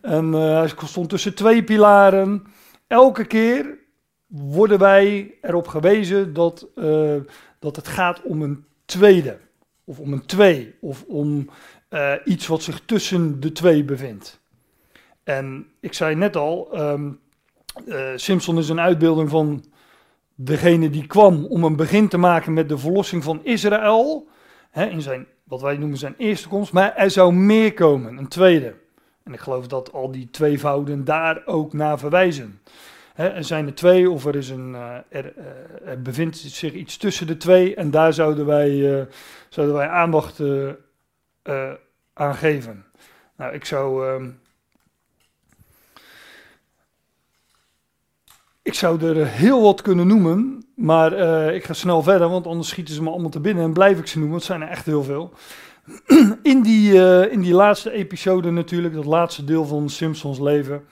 En 0.00 0.32
hij 0.32 0.68
stond 0.84 1.08
tussen 1.08 1.34
twee 1.34 1.64
pilaren. 1.64 2.46
Elke 2.86 3.24
keer 3.24 3.78
worden 4.28 4.78
wij 4.78 5.34
erop 5.40 5.68
gewezen 5.68 6.32
dat, 6.34 6.66
dat 7.58 7.76
het 7.76 7.88
gaat 7.88 8.22
om 8.22 8.42
een 8.42 8.64
tweede. 8.84 9.38
Of 9.84 9.98
om 9.98 10.12
een 10.12 10.26
twee. 10.26 10.74
Of 10.80 11.04
om 11.06 11.50
iets 12.24 12.46
wat 12.46 12.62
zich 12.62 12.80
tussen 12.84 13.40
de 13.40 13.52
twee 13.52 13.84
bevindt. 13.84 14.40
En 15.24 15.66
ik 15.80 15.92
zei 15.92 16.14
net 16.14 16.36
al, 16.36 16.80
um, 16.80 17.20
Simpson 18.16 18.58
is 18.58 18.68
een 18.68 18.80
uitbeelding 18.80 19.30
van 19.30 19.64
degene 20.34 20.90
die 20.90 21.06
kwam 21.06 21.44
om 21.44 21.64
een 21.64 21.76
begin 21.76 22.08
te 22.08 22.18
maken 22.18 22.52
met 22.52 22.68
de 22.68 22.78
verlossing 22.78 23.24
van 23.24 23.40
Israël, 23.44 24.28
hè, 24.70 24.86
in 24.86 25.02
zijn, 25.02 25.26
wat 25.44 25.60
wij 25.60 25.76
noemen 25.76 25.98
zijn 25.98 26.14
eerste 26.18 26.48
komst, 26.48 26.72
maar 26.72 26.94
er 26.94 27.10
zou 27.10 27.32
meer 27.32 27.74
komen, 27.74 28.16
een 28.16 28.28
tweede. 28.28 28.74
En 29.24 29.32
ik 29.32 29.40
geloof 29.40 29.66
dat 29.66 29.92
al 29.92 30.10
die 30.10 30.30
tweevouden 30.30 31.04
daar 31.04 31.42
ook 31.44 31.72
naar 31.72 31.98
verwijzen. 31.98 32.60
Er 33.18 33.44
zijn 33.44 33.66
er 33.66 33.74
twee, 33.74 34.10
of 34.10 34.24
er, 34.24 34.36
is 34.36 34.50
een, 34.50 34.74
er, 35.08 35.32
uh, 35.38 35.90
er, 35.90 36.02
bevindt 36.02 36.36
zich 36.36 36.72
iets 36.72 36.96
tussen 36.96 37.26
de 37.26 37.36
twee, 37.36 37.74
en 37.74 37.90
daar 37.90 38.12
zouden 38.12 38.46
wij, 38.46 38.70
uh, 38.70 39.02
zouden 39.48 39.76
wij 39.76 39.88
aandacht 39.88 40.40
aan 42.12 42.34
geven. 42.34 42.84
Nou, 43.36 43.54
ik 43.54 43.64
zou 43.64 44.08
ehm, 44.08 44.30
Ik 48.62 48.74
zou 48.74 49.04
er 49.04 49.26
heel 49.26 49.62
wat 49.62 49.82
kunnen 49.82 50.06
noemen, 50.06 50.66
maar 50.74 51.12
ik 51.54 51.64
ga 51.64 51.72
snel 51.72 52.02
verder, 52.02 52.28
want 52.28 52.46
anders 52.46 52.68
schieten 52.68 52.94
ze 52.94 53.02
me 53.02 53.10
allemaal 53.10 53.30
te 53.30 53.40
binnen 53.40 53.64
en 53.64 53.72
blijf 53.72 53.98
ik 53.98 54.06
ze 54.06 54.18
noemen. 54.18 54.36
Het 54.36 54.46
zijn 54.46 54.62
er 54.62 54.68
echt 54.68 54.86
heel 54.86 55.02
veel. 55.02 55.32
In 56.42 56.62
die, 56.62 56.92
in 57.30 57.40
die 57.40 57.54
laatste 57.54 57.90
episode 57.90 58.50
natuurlijk, 58.50 58.94
dat 58.94 59.04
laatste 59.04 59.44
deel 59.44 59.64
van 59.64 59.88
Simpsons 59.88 60.38
leven, 60.38 60.84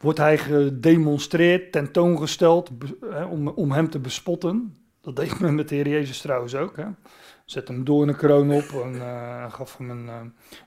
wordt 0.00 0.18
hij 0.18 0.38
gedemonstreerd, 0.38 1.72
tentoongesteld 1.72 2.70
hè, 3.10 3.24
om, 3.24 3.48
om 3.48 3.72
hem 3.72 3.90
te 3.90 3.98
bespotten. 3.98 4.76
Dat 5.00 5.16
deed 5.16 5.40
men 5.40 5.54
met 5.54 5.68
de 5.68 5.74
Heer 5.74 5.88
Jezus 5.88 6.20
trouwens 6.20 6.54
ook. 6.54 6.76
Hè. 6.76 6.84
Zet 7.44 7.68
hem 7.68 7.84
door 7.84 8.08
een 8.08 8.16
kroon 8.16 8.50
op 8.50 8.82
en 8.84 8.94
uh, 8.94 9.52
gaf 9.52 9.76
hem 9.76 9.90
een, 9.90 10.04
uh, 10.04 10.14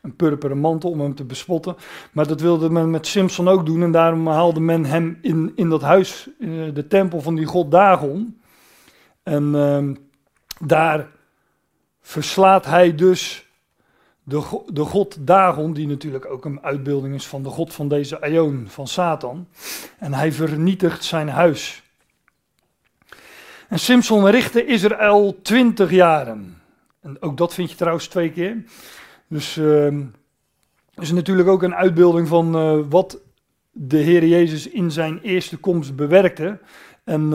een 0.02 0.16
purperen 0.16 0.58
mantel 0.58 0.90
om 0.90 1.00
hem 1.00 1.16
te 1.16 1.24
bespotten. 1.24 1.76
Maar 2.12 2.28
dat 2.28 2.42
wilde 2.42 2.70
men 2.70 2.90
met 2.90 3.08
Simpson 3.08 3.48
ook 3.48 3.66
doen 3.66 3.84
en 3.84 3.92
daarom 3.92 4.28
haalde 4.28 4.60
men 4.60 4.86
hem 4.86 5.18
in, 5.22 5.52
in 5.56 5.70
dat 5.70 5.82
huis, 5.82 6.30
in 6.40 6.74
de 6.74 6.88
tempel 6.88 7.22
van 7.22 7.36
die 7.36 7.46
god 7.46 7.72
Dagon. 7.72 8.42
En 9.24 9.44
uh, 9.44 9.90
daar 10.68 11.10
verslaat 12.02 12.66
hij 12.66 12.96
dus 12.96 13.52
de, 14.24 14.62
de 14.68 14.82
god 14.82 15.18
Dagon, 15.20 15.74
die 15.74 15.88
natuurlijk 15.88 16.26
ook 16.26 16.46
een 16.46 16.64
uitbeelding 16.64 17.16
is 17.16 17.28
van 17.28 17.44
de 17.44 17.50
god 17.50 17.74
van 17.74 17.88
deze 17.88 18.22
Aion, 18.22 18.66
van 18.68 18.88
Satan. 18.88 19.48
En 20.00 20.14
hij 20.14 20.32
vernietigt 20.32 21.04
zijn 21.04 21.30
huis. 21.30 21.84
En 23.70 23.80
Simpson 23.80 24.30
richtte 24.30 24.66
Israël 24.66 25.42
twintig 25.42 25.92
jaren. 25.92 26.62
En 27.02 27.22
ook 27.22 27.38
dat 27.38 27.54
vind 27.54 27.70
je 27.70 27.76
trouwens 27.76 28.08
twee 28.08 28.32
keer. 28.32 28.64
Dus 29.28 29.56
uh, 29.56 30.00
is 30.96 31.12
natuurlijk 31.12 31.48
ook 31.48 31.64
een 31.64 31.76
uitbeelding 31.76 32.28
van 32.28 32.56
uh, 32.56 32.86
wat 32.90 33.18
de 33.72 33.98
Heer 33.98 34.26
Jezus 34.26 34.68
in 34.68 34.92
zijn 34.92 35.20
eerste 35.22 35.58
komst 35.58 35.96
bewerkte. 35.96 36.60
En 37.04 37.32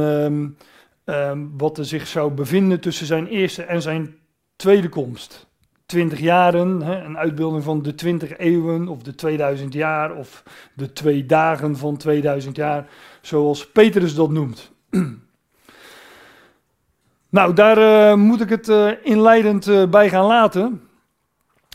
uh, 1.05 1.33
wat 1.57 1.79
er 1.79 1.85
zich 1.85 2.07
zou 2.07 2.33
bevinden 2.33 2.81
tussen 2.81 3.07
zijn 3.07 3.27
eerste 3.27 3.62
en 3.62 3.83
zijn 3.83 4.16
tweede 4.57 4.88
komst. 4.88 5.47
Twintig 5.88 6.20
jaren, 6.20 6.83
hè, 6.83 7.05
een 7.05 7.18
uitbeelding 7.18 7.64
van 7.64 7.83
de 7.83 7.94
twintig 7.94 8.38
eeuwen 8.38 8.88
of 8.88 9.03
de 9.03 9.14
2000 9.14 9.72
jaar 9.72 10.14
of 10.14 10.42
de 10.74 10.92
twee 10.92 11.27
dagen 11.27 11.77
van 11.77 11.96
2000 11.96 12.57
jaar, 12.57 12.88
zoals 13.20 13.70
Petrus 13.70 14.14
dat 14.14 14.31
noemt. 14.31 14.70
Nou, 17.31 17.55
daar 17.55 17.79
uh, 17.79 18.14
moet 18.14 18.40
ik 18.40 18.48
het 18.48 18.68
uh, 18.68 18.90
inleidend 19.03 19.66
uh, 19.66 19.88
bij 19.88 20.09
gaan 20.09 20.24
laten. 20.24 20.83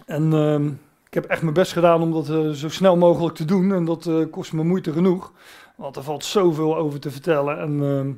En 0.06 0.34
ehm, 0.34 0.68
ik 1.08 1.14
heb 1.14 1.26
echt 1.26 1.42
mijn 1.42 1.54
best 1.54 1.72
gedaan 1.72 2.02
om 2.02 2.12
dat 2.12 2.58
zo 2.58 2.70
snel 2.70 2.98
mogelijk 2.98 3.36
te 3.36 3.46
doen. 3.46 3.74
En 3.74 3.86
dat 3.86 4.10
kost 4.32 4.54
me 4.54 4.64
moeite 4.64 4.92
genoeg. 4.92 5.32
Want 5.76 5.96
er 5.96 6.04
valt 6.04 6.26
zoveel 6.26 6.78
over 6.78 7.00
te 7.00 7.12
vertellen. 7.12 7.60
En, 7.60 7.82
ehm, 7.82 8.12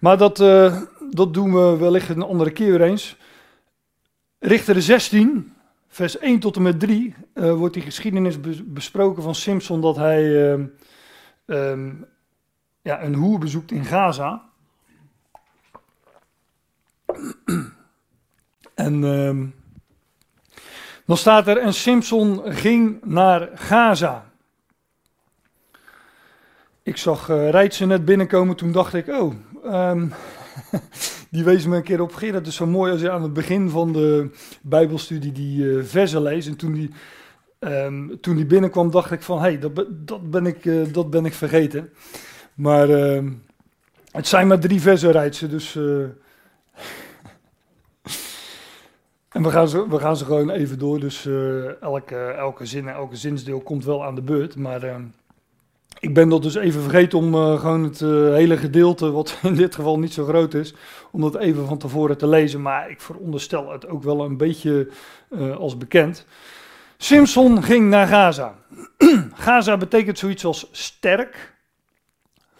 maar 0.00 0.18
dat, 0.18 0.36
dat 1.10 1.34
doen 1.34 1.54
we 1.54 1.76
wellicht 1.76 2.08
een 2.08 2.22
andere 2.22 2.50
keer 2.50 2.70
weer 2.70 2.82
eens. 2.82 3.17
Richter 4.38 4.82
16, 4.82 5.54
vers 5.88 6.18
1 6.18 6.40
tot 6.40 6.56
en 6.56 6.62
met 6.62 6.80
3, 6.80 7.14
wordt 7.34 7.74
die 7.74 7.82
geschiedenis 7.82 8.40
besproken 8.64 9.22
van 9.22 9.34
Simpson 9.34 9.80
dat 9.80 9.96
hij 9.96 10.52
ehm, 11.46 11.94
ja, 12.82 13.02
een 13.02 13.14
hoer 13.14 13.38
bezoekt 13.38 13.70
in 13.70 13.84
Gaza. 13.84 14.48
En 18.74 19.02
uh, 19.02 19.46
dan 21.04 21.16
staat 21.16 21.46
er, 21.46 21.58
en 21.58 21.74
Simpson 21.74 22.52
ging 22.52 23.04
naar 23.04 23.48
Gaza. 23.54 24.30
Ik 26.82 26.96
zag 26.96 27.28
uh, 27.28 27.50
Rijtse 27.50 27.86
net 27.86 28.04
binnenkomen, 28.04 28.56
toen 28.56 28.72
dacht 28.72 28.94
ik, 28.94 29.08
oh, 29.08 29.34
um, 29.64 30.12
die 31.30 31.44
wees 31.44 31.66
me 31.66 31.76
een 31.76 31.82
keer 31.82 32.00
op. 32.00 32.14
Gerard, 32.14 32.38
het 32.38 32.46
is 32.46 32.54
zo 32.54 32.66
mooi 32.66 32.92
als 32.92 33.00
je 33.00 33.10
aan 33.10 33.22
het 33.22 33.32
begin 33.32 33.70
van 33.70 33.92
de 33.92 34.30
Bijbelstudie 34.62 35.32
die 35.32 35.64
uh, 35.64 35.84
versen 35.84 36.22
leest. 36.22 36.48
En 36.48 36.56
toen 36.56 36.72
die, 36.72 36.90
um, 37.58 38.20
toen 38.20 38.36
die 38.36 38.46
binnenkwam, 38.46 38.90
dacht 38.90 39.10
ik 39.10 39.22
van, 39.22 39.36
hé, 39.36 39.42
hey, 39.42 39.58
dat, 39.58 39.84
dat, 39.90 40.30
ben 40.30 40.46
ik, 40.46 40.64
uh, 40.64 40.92
dat 40.92 41.10
ben 41.10 41.24
ik 41.24 41.34
vergeten. 41.34 41.92
Maar 42.54 42.88
uh, 42.88 43.30
het 44.10 44.26
zijn 44.26 44.46
maar 44.46 44.60
drie 44.60 44.80
versen, 44.80 45.12
Rijtse, 45.12 45.48
dus... 45.48 45.78
En 49.28 49.42
we 49.42 49.50
gaan 49.50 49.68
ze, 49.68 49.88
we 49.88 49.98
gaan 49.98 50.16
ze 50.16 50.24
gewoon 50.24 50.50
even 50.50 50.78
door. 50.78 51.00
Dus 51.00 51.28
elke, 51.80 52.16
elke 52.16 52.66
zin 52.66 52.88
en 52.88 52.94
elke 52.94 53.16
zinsdeel 53.16 53.60
komt 53.60 53.84
wel 53.84 54.04
aan 54.04 54.14
de 54.14 54.22
beurt. 54.22 54.56
Maar 54.56 54.84
uh, 54.84 54.94
ik 55.98 56.14
ben 56.14 56.28
dat 56.28 56.42
dus 56.42 56.54
even 56.54 56.82
vergeten 56.82 57.18
om 57.18 57.34
uh, 57.34 57.60
gewoon 57.60 57.84
het 57.84 58.00
hele 58.00 58.56
gedeelte, 58.56 59.10
wat 59.10 59.38
in 59.42 59.54
dit 59.54 59.74
geval 59.74 59.98
niet 59.98 60.12
zo 60.12 60.24
groot 60.24 60.54
is, 60.54 60.74
om 61.10 61.20
dat 61.20 61.36
even 61.36 61.66
van 61.66 61.78
tevoren 61.78 62.18
te 62.18 62.26
lezen. 62.26 62.62
Maar 62.62 62.90
ik 62.90 63.00
veronderstel 63.00 63.72
het 63.72 63.88
ook 63.88 64.02
wel 64.02 64.24
een 64.24 64.36
beetje 64.36 64.88
als 65.58 65.76
bekend. 65.76 66.26
Simpson 66.96 67.62
ging 67.62 67.88
naar 67.88 68.06
Gaza. 68.06 68.54
Gaza 69.34 69.76
betekent 69.76 70.18
zoiets 70.18 70.44
als 70.44 70.68
sterk, 70.72 71.54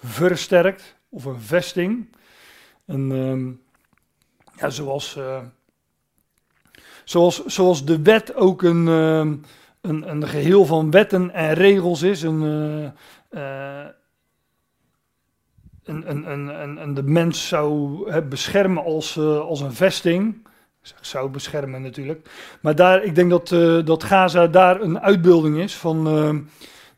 versterkt 0.05 0.97
of 1.09 1.25
een 1.25 1.41
vesting. 1.41 2.07
En 2.87 3.13
ehm, 3.13 3.51
ja, 4.61 4.71
zoals 4.71 5.19
Zoals, 7.09 7.45
zoals 7.47 7.85
de 7.85 8.03
wet 8.03 8.35
ook 8.35 8.63
een, 8.63 8.89
ehm, 8.89 9.35
een, 9.81 10.11
een 10.11 10.29
geheel 10.29 10.65
van 10.65 10.91
wetten 10.91 11.31
en 11.31 11.55
regels 11.55 12.03
is. 12.03 12.23
Een, 12.23 12.93
een, 13.29 13.95
een, 16.11 16.31
een, 16.31 16.83
een, 16.83 16.95
de 16.95 17.03
mens 17.03 17.49
zou 17.49 18.23
beschermen 18.23 18.85
als, 18.85 19.17
uh, 19.17 19.41
als 19.41 19.61
een 19.61 19.73
vesting. 19.73 20.47
Zou 21.01 21.31
beschermen 21.31 21.83
natuurlijk. 21.83 22.31
Maar 22.61 22.75
daar, 22.75 23.03
ik 23.03 23.15
denk 23.15 23.31
dat, 23.31 23.51
uh, 23.51 23.85
dat 23.85 24.05
Gaza 24.05 24.47
daar 24.47 24.81
een 24.81 25.01
uitbeelding 25.01 25.59
is 25.59 25.77
van, 25.77 26.07
ehm, 26.07 26.41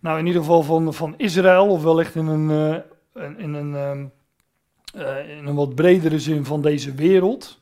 nou 0.00 0.18
in 0.18 0.26
ieder 0.26 0.40
geval 0.40 0.62
van, 0.62 0.94
van 0.94 1.14
Israël, 1.16 1.66
of 1.66 1.82
wellicht 1.82 2.14
in 2.14 2.26
een, 2.26 2.82
in, 3.36 3.54
een, 3.54 4.10
in 5.38 5.46
een 5.46 5.54
wat 5.54 5.74
bredere 5.74 6.18
zin 6.18 6.44
van 6.44 6.62
deze 6.62 6.94
wereld 6.94 7.60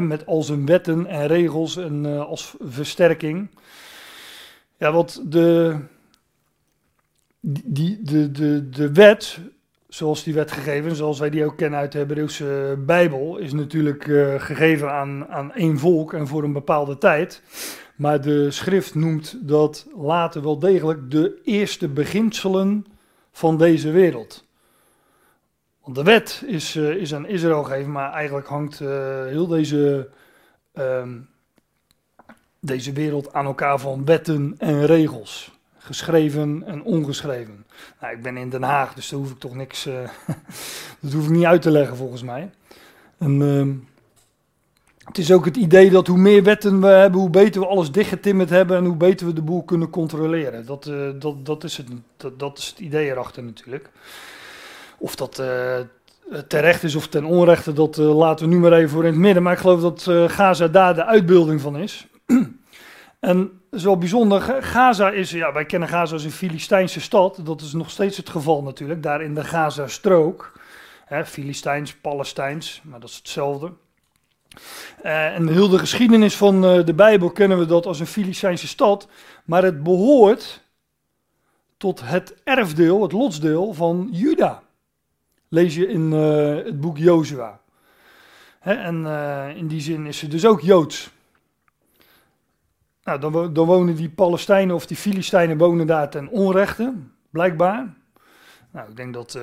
met 0.00 0.26
al 0.26 0.42
zijn 0.42 0.66
wetten 0.66 1.06
en 1.06 1.26
regels 1.26 1.76
en 1.76 2.26
als 2.26 2.54
versterking. 2.60 3.50
Ja, 4.76 4.92
wat 4.92 5.22
de, 5.24 5.76
die, 7.44 8.02
de, 8.02 8.30
de, 8.30 8.68
de 8.68 8.92
wet, 8.92 9.38
zoals 9.88 10.22
die 10.22 10.34
werd 10.34 10.52
gegeven, 10.52 10.96
zoals 10.96 11.18
wij 11.18 11.30
die 11.30 11.44
ook 11.44 11.56
kennen 11.56 11.78
uit 11.78 11.92
de 11.92 11.98
Hebreeuwse 11.98 12.78
Bijbel, 12.78 13.36
is 13.36 13.52
natuurlijk 13.52 14.06
uh, 14.06 14.40
gegeven 14.40 14.92
aan, 14.92 15.26
aan 15.28 15.52
één 15.52 15.78
volk 15.78 16.12
en 16.12 16.26
voor 16.26 16.42
een 16.42 16.52
bepaalde 16.52 16.98
tijd. 16.98 17.42
Maar 17.96 18.20
de 18.20 18.50
schrift 18.50 18.94
noemt 18.94 19.48
dat 19.48 19.86
later 19.96 20.42
wel 20.42 20.58
degelijk 20.58 21.10
de 21.10 21.40
eerste 21.44 21.88
beginselen 21.88 22.86
van 23.32 23.58
deze 23.58 23.90
wereld. 23.90 24.44
Want 25.82 25.96
de 25.96 26.02
wet 26.02 26.42
is, 26.46 26.76
uh, 26.76 26.90
is 26.90 27.14
aan 27.14 27.26
Israël 27.26 27.62
gegeven, 27.62 27.92
maar 27.92 28.12
eigenlijk 28.12 28.46
hangt 28.46 28.80
uh, 28.80 28.88
heel 29.24 29.46
deze, 29.46 30.08
um, 30.74 31.28
deze 32.60 32.92
wereld 32.92 33.32
aan 33.32 33.46
elkaar 33.46 33.78
van 33.78 34.04
wetten 34.04 34.54
en 34.58 34.86
regels. 34.86 35.60
Geschreven 35.82 36.62
en 36.66 36.82
ongeschreven. 36.82 37.66
Nou, 38.00 38.14
ik 38.14 38.22
ben 38.22 38.36
in 38.36 38.50
Den 38.50 38.62
Haag, 38.62 38.94
dus 38.94 39.08
daar 39.08 39.18
hoef 39.20 39.30
ik 39.30 39.38
toch 39.38 39.54
niks, 39.54 39.86
uh, 39.86 39.94
dat 41.00 41.12
hoef 41.12 41.24
ik 41.24 41.30
niet 41.30 41.44
uit 41.44 41.62
te 41.62 41.70
leggen 41.70 41.96
volgens 41.96 42.22
mij. 42.22 42.50
Ehm, 43.18 43.72
het 45.04 45.18
is 45.18 45.32
ook 45.32 45.44
het 45.44 45.56
idee 45.56 45.90
dat 45.90 46.06
hoe 46.06 46.18
meer 46.18 46.42
wetten 46.42 46.80
we 46.80 46.86
hebben, 46.86 47.20
hoe 47.20 47.30
beter 47.30 47.60
we 47.60 47.66
alles 47.66 47.90
dichtgetimmerd 47.90 48.50
hebben 48.50 48.76
en 48.76 48.84
hoe 48.84 48.96
beter 48.96 49.26
we 49.26 49.32
de 49.32 49.42
boel 49.42 49.62
kunnen 49.62 49.90
controleren. 49.90 50.66
Dat, 50.66 50.86
uh, 50.86 51.10
dat, 51.18 51.46
dat, 51.46 51.64
is, 51.64 51.76
het, 51.76 51.86
dat, 52.16 52.38
dat 52.38 52.58
is 52.58 52.68
het 52.68 52.78
idee 52.78 53.10
erachter 53.10 53.42
natuurlijk. 53.42 53.90
Of 54.98 55.16
dat 55.16 55.40
uh, 55.40 56.38
terecht 56.48 56.82
is 56.82 56.94
of 56.94 57.08
ten 57.08 57.24
onrechte, 57.24 57.72
dat 57.72 57.96
laten 57.96 58.48
we 58.48 58.54
nu 58.54 58.60
maar 58.60 58.72
even 58.72 58.90
voor 58.90 59.04
in 59.04 59.12
het 59.12 59.20
midden. 59.20 59.42
Maar 59.42 59.52
ik 59.52 59.58
geloof 59.58 59.80
dat 59.80 60.30
Gaza 60.30 60.68
daar 60.68 60.94
de 60.94 61.04
uitbeelding 61.04 61.60
van 61.60 61.76
is. 61.76 62.06
En 63.22 63.36
dat 63.70 63.78
is 63.78 63.84
wel 63.84 63.98
bijzonder. 63.98 64.40
Gaza 64.62 65.10
is, 65.10 65.30
ja, 65.30 65.52
wij 65.52 65.64
kennen 65.64 65.88
Gaza 65.88 66.12
als 66.12 66.24
een 66.24 66.30
Filistijnse 66.30 67.00
stad. 67.00 67.40
Dat 67.44 67.60
is 67.60 67.72
nog 67.72 67.90
steeds 67.90 68.16
het 68.16 68.28
geval 68.28 68.62
natuurlijk, 68.62 69.02
daar 69.02 69.22
in 69.22 69.34
de 69.34 69.44
Gaza-strook. 69.44 70.52
Filistijns, 71.24 71.94
Palestijns, 71.94 72.80
maar 72.84 73.00
dat 73.00 73.08
is 73.08 73.16
hetzelfde. 73.16 73.72
Uh, 75.04 75.34
en 75.34 75.48
heel 75.48 75.68
de 75.68 75.78
geschiedenis 75.78 76.36
van 76.36 76.64
uh, 76.64 76.84
de 76.84 76.94
Bijbel 76.94 77.30
kennen 77.30 77.58
we 77.58 77.66
dat 77.66 77.86
als 77.86 78.00
een 78.00 78.06
Filistijnse 78.06 78.68
stad. 78.68 79.08
Maar 79.44 79.62
het 79.62 79.82
behoort 79.82 80.62
tot 81.76 82.00
het 82.04 82.34
erfdeel, 82.44 83.02
het 83.02 83.12
lotsdeel 83.12 83.72
van 83.72 84.08
Juda. 84.12 84.62
Lees 85.48 85.74
je 85.74 85.88
in 85.88 86.12
uh, 86.12 86.64
het 86.64 86.80
boek 86.80 86.98
Jozua. 86.98 87.60
En 88.60 89.06
in 89.56 89.66
die 89.66 89.80
zin 89.80 90.06
is 90.06 90.20
het 90.20 90.30
dus 90.30 90.46
ook 90.46 90.60
Joods. 90.60 91.10
Nou, 93.04 93.52
dan, 93.52 93.66
wonen 93.66 93.96
die 93.96 94.10
Palestijnen 94.10 94.74
of 94.74 94.86
die 94.86 94.96
Filistijnen 94.96 95.58
wonen 95.58 95.86
daar 95.86 96.10
ten 96.10 96.28
onrechte, 96.28 96.92
blijkbaar. 97.30 97.94
Nou, 98.70 98.88
ik 98.88 98.96
denk 98.96 99.14
dat 99.14 99.34
uh, 99.36 99.42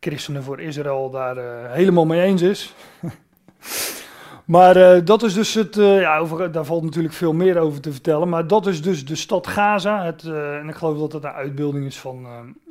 Christenen 0.00 0.42
voor 0.42 0.60
Israël 0.60 1.10
daar 1.10 1.36
uh, 1.36 1.44
helemaal 1.72 2.06
mee 2.06 2.22
eens 2.22 2.42
is. 2.42 2.74
maar 4.44 4.76
uh, 4.76 5.04
dat 5.04 5.22
is 5.22 5.34
dus 5.34 5.54
het, 5.54 5.74
ja, 5.74 6.18
over, 6.18 6.52
daar 6.52 6.64
valt 6.64 6.82
natuurlijk 6.82 7.14
veel 7.14 7.32
meer 7.32 7.58
over 7.58 7.80
te 7.80 7.92
vertellen. 7.92 8.28
Maar 8.28 8.46
dat 8.46 8.66
is 8.66 8.82
dus 8.82 9.04
de 9.04 9.16
stad 9.16 9.46
Gaza. 9.46 10.04
Het, 10.04 10.24
en 10.24 10.68
ik 10.68 10.74
geloof 10.74 10.98
dat 10.98 11.12
het 11.12 11.24
een 11.24 11.30
uitbeelding 11.30 11.86
is 11.86 11.98
van, 11.98 12.26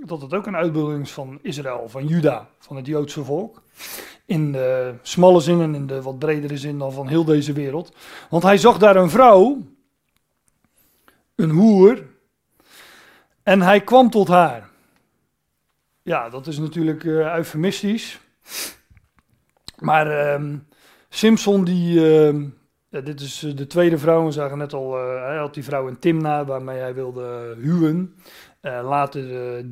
dat 0.05 0.21
het 0.21 0.33
ook 0.33 0.45
een 0.45 0.55
uitbeelding 0.55 1.01
is 1.01 1.11
van 1.11 1.39
Israël, 1.41 1.83
van 1.87 2.07
Juda, 2.07 2.47
van 2.59 2.75
het 2.75 2.85
Joodse 2.85 3.23
volk. 3.23 3.61
In 4.25 4.51
de 4.51 4.93
smalle 5.01 5.39
zin 5.39 5.61
en 5.61 5.75
in 5.75 5.87
de 5.87 6.01
wat 6.01 6.19
bredere 6.19 6.57
zin 6.57 6.77
dan 6.77 6.91
van 6.91 7.07
heel 7.07 7.25
deze 7.25 7.53
wereld. 7.53 7.95
Want 8.29 8.43
hij 8.43 8.57
zag 8.57 8.77
daar 8.77 8.95
een 8.95 9.09
vrouw 9.09 9.57
een 11.35 11.49
hoer. 11.49 12.03
En 13.43 13.61
hij 13.61 13.81
kwam 13.81 14.09
tot 14.09 14.27
haar. 14.27 14.69
Ja, 16.01 16.29
dat 16.29 16.47
is 16.47 16.57
natuurlijk 16.57 17.03
uh, 17.03 17.35
eufemistisch. 17.35 18.19
Maar 19.79 20.37
uh, 20.41 20.57
Simpson, 21.09 21.63
die, 21.63 22.01
ja, 22.89 23.01
dit 23.01 23.21
is 23.21 23.43
eh, 23.43 23.55
de 23.55 23.67
tweede 23.67 23.97
vrouw, 23.97 24.25
we 24.25 24.31
zagen 24.31 24.57
net 24.57 24.73
al, 24.73 24.95
hij 24.97 25.37
had 25.37 25.53
die 25.53 25.63
vrouw 25.63 25.87
in 25.87 25.99
Timna, 25.99 26.45
waarmee 26.45 26.79
hij 26.79 26.93
wilde 26.93 27.55
huwen. 27.61 28.15
later 28.61 29.23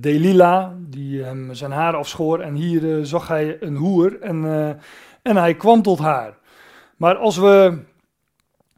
Delila, 0.01 0.75
die 0.79 1.23
hem 1.23 1.53
zijn 1.53 1.71
haar 1.71 1.95
afschoor. 1.95 2.39
En 2.39 2.53
hier 2.53 3.05
zag 3.05 3.27
hij 3.27 3.57
een 3.59 3.75
hoer 3.75 4.21
en, 4.21 4.45
en 5.21 5.35
hij 5.35 5.55
kwam 5.55 5.81
tot 5.81 5.99
haar. 5.99 6.37
Maar 6.97 7.15
als 7.15 7.37
we 7.37 7.77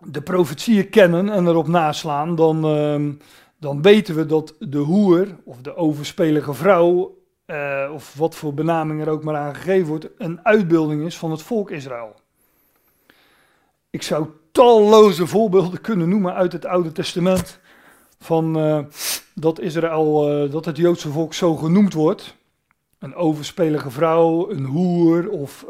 de 0.05 0.21
profetieën 0.21 0.89
kennen 0.89 1.29
en 1.29 1.47
erop 1.47 1.67
naslaan, 1.67 2.35
dan, 2.35 2.77
uh, 2.77 3.13
dan 3.57 3.81
weten 3.81 4.15
we 4.15 4.25
dat 4.25 4.55
de 4.59 4.77
hoer 4.77 5.27
of 5.43 5.61
de 5.61 5.75
overspelige 5.75 6.53
vrouw, 6.53 7.17
uh, 7.47 7.89
of 7.93 8.13
wat 8.17 8.35
voor 8.35 8.53
benaming 8.53 9.01
er 9.01 9.09
ook 9.09 9.23
maar 9.23 9.35
aangegeven 9.35 9.87
wordt, 9.87 10.07
een 10.17 10.39
uitbeelding 10.43 11.05
is 11.05 11.17
van 11.17 11.31
het 11.31 11.41
volk 11.41 11.71
Israël. 11.71 12.15
Ik 13.89 14.01
zou 14.01 14.27
talloze 14.51 15.27
voorbeelden 15.27 15.81
kunnen 15.81 16.09
noemen 16.09 16.33
uit 16.33 16.51
het 16.51 16.65
Oude 16.65 16.91
Testament 16.91 17.59
van 18.19 18.57
uh, 18.57 18.79
dat 19.33 19.59
Israël, 19.59 20.43
uh, 20.43 20.51
dat 20.51 20.65
het 20.65 20.77
Joodse 20.77 21.09
volk 21.09 21.33
zo 21.33 21.55
genoemd 21.55 21.93
wordt. 21.93 22.35
Een 22.99 23.15
overspelige 23.15 23.89
vrouw, 23.89 24.49
een 24.49 24.65
hoer 24.65 25.29
of 25.29 25.65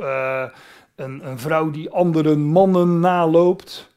een, 0.95 1.27
een 1.27 1.39
vrouw 1.39 1.71
die 1.71 1.89
andere 1.89 2.35
mannen 2.35 2.99
naloopt. 2.99 3.94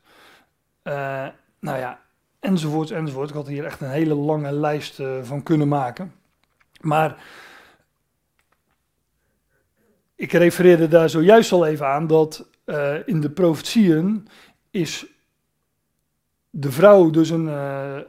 Uh, 0.88 1.26
nou 1.60 1.78
ja, 1.78 2.00
enzovoort, 2.40 2.90
enzovoort. 2.90 3.28
Ik 3.28 3.34
had 3.34 3.46
hier 3.46 3.64
echt 3.64 3.80
een 3.80 3.90
hele 3.90 4.14
lange 4.14 4.52
lijst 4.52 4.98
uh, 4.98 5.22
van 5.22 5.42
kunnen 5.42 5.68
maken. 5.68 6.12
Maar 6.80 7.24
ik 10.14 10.32
refereerde 10.32 10.88
daar 10.88 11.10
zojuist 11.10 11.52
al 11.52 11.66
even 11.66 11.86
aan 11.86 12.06
dat 12.06 12.48
uh, 12.64 12.94
in 13.06 13.20
de 13.20 13.30
profetieën 13.30 14.28
is 14.70 15.06
de 16.50 16.70
vrouw 16.70 17.10
dus 17.10 17.30
een, 17.30 17.46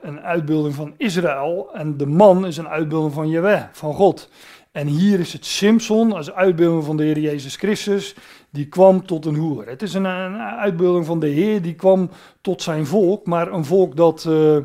een 0.08 0.20
uitbeelding 0.22 0.76
van 0.76 0.94
Israël 0.98 1.74
en 1.74 1.98
de 1.98 2.06
man 2.06 2.46
is 2.46 2.58
een 2.58 2.68
uitbeelding 2.68 3.14
van 3.14 3.30
Jehovah, 3.30 3.68
van 3.72 3.94
God. 3.94 4.30
En 4.72 4.88
hier 4.88 5.20
is 5.20 5.34
het 5.34 5.46
Simpson 5.46 6.12
als 6.12 6.32
uitbeelding 6.32 6.84
van 6.84 6.98
de 6.98 7.04
Heer 7.04 7.20
Jezus 7.20 7.56
Christus, 7.56 8.16
die 8.50 8.68
kwam 8.68 9.06
tot 9.06 9.26
een 9.26 9.36
hoer. 9.36 9.68
Het 9.68 9.82
is 9.82 9.94
een, 9.94 10.06
een 10.06 10.38
uitbeelding 10.38 11.06
van 11.06 11.20
de 11.20 11.28
Heer, 11.28 11.62
die 11.62 11.76
kwam 11.76 12.10
tot 12.42 12.62
zijn 12.62 12.86
volk, 12.86 13.26
maar 13.26 13.52
een 13.52 13.66
volk 13.66 13.96
dat, 13.96 14.26
uh, 14.28 14.58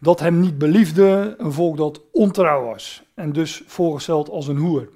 dat 0.00 0.20
hem 0.20 0.40
niet 0.40 0.58
beliefde, 0.58 1.34
een 1.38 1.52
volk 1.52 1.76
dat 1.76 2.00
ontrouw 2.12 2.64
was. 2.64 3.02
En 3.14 3.32
dus 3.32 3.62
voorgesteld 3.66 4.28
als 4.28 4.48
een 4.48 4.56
hoer. 4.56 4.88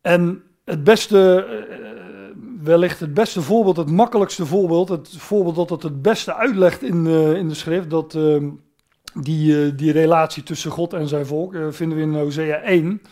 En 0.00 0.42
het 0.64 0.84
beste, 0.84 1.46
uh, 1.48 1.76
wellicht 2.62 3.00
het 3.00 3.14
beste 3.14 3.42
voorbeeld, 3.42 3.76
het 3.76 3.90
makkelijkste 3.90 4.46
voorbeeld, 4.46 4.88
het 4.88 5.08
voorbeeld 5.16 5.56
dat 5.56 5.70
het 5.70 5.82
het 5.82 6.02
beste 6.02 6.34
uitlegt 6.34 6.82
in, 6.82 7.06
uh, 7.06 7.34
in 7.34 7.48
de 7.48 7.54
schrift, 7.54 7.90
dat 7.90 8.14
uh, 8.14 8.42
die 9.14 9.92
relatie 9.92 10.42
tussen 10.42 10.70
God 10.70 10.92
en 10.92 11.08
zijn 11.08 11.26
volk 11.26 11.54
uh, 11.54 11.66
vinden 11.70 11.98
we 11.98 12.04
in 12.04 12.14
Hosea 12.14 12.60
1. 12.60 13.02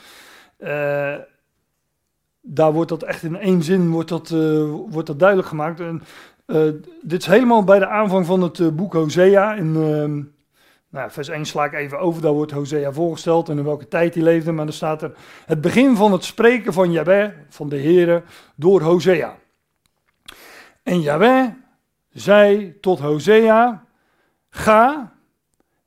Uh, 0.58 1.14
daar 2.40 2.72
wordt 2.72 2.88
dat 2.88 3.02
echt 3.02 3.22
in 3.22 3.36
één 3.36 3.62
zin 3.62 3.90
wordt 3.90 4.08
dat, 4.08 4.28
wordt 4.88 5.06
dat 5.06 5.18
duidelijk 5.18 5.48
gemaakt. 5.48 5.80
En, 5.80 6.02
dit 7.02 7.20
is 7.20 7.26
helemaal 7.26 7.64
bij 7.64 7.78
de 7.78 7.88
aanvang 7.88 8.26
van 8.26 8.42
het 8.42 8.76
boek 8.76 8.92
Hosea. 8.92 9.54
In 9.54 9.72
nou, 10.96 11.10
vers 11.10 11.28
1 11.28 11.44
sla 11.44 11.64
ik 11.64 11.72
even 11.72 11.98
over, 11.98 12.22
daar 12.22 12.32
wordt 12.32 12.52
Hosea 12.52 12.92
voorgesteld 12.92 13.48
en 13.48 13.58
in 13.58 13.64
welke 13.64 13.88
tijd 13.88 14.14
hij 14.14 14.22
leefde. 14.22 14.52
Maar 14.52 14.64
dan 14.64 14.74
staat 14.74 15.02
er 15.02 15.12
het 15.46 15.60
begin 15.60 15.96
van 15.96 16.12
het 16.12 16.24
spreken 16.24 16.72
van 16.72 16.92
Yahweh, 16.92 17.30
van 17.48 17.68
de 17.68 17.80
Here, 17.80 18.22
door 18.54 18.80
Hosea. 18.80 19.36
En 20.82 21.00
Yahweh 21.00 21.46
zei 22.10 22.76
tot 22.80 22.98
Hosea, 22.98 23.84
ga 24.48 25.12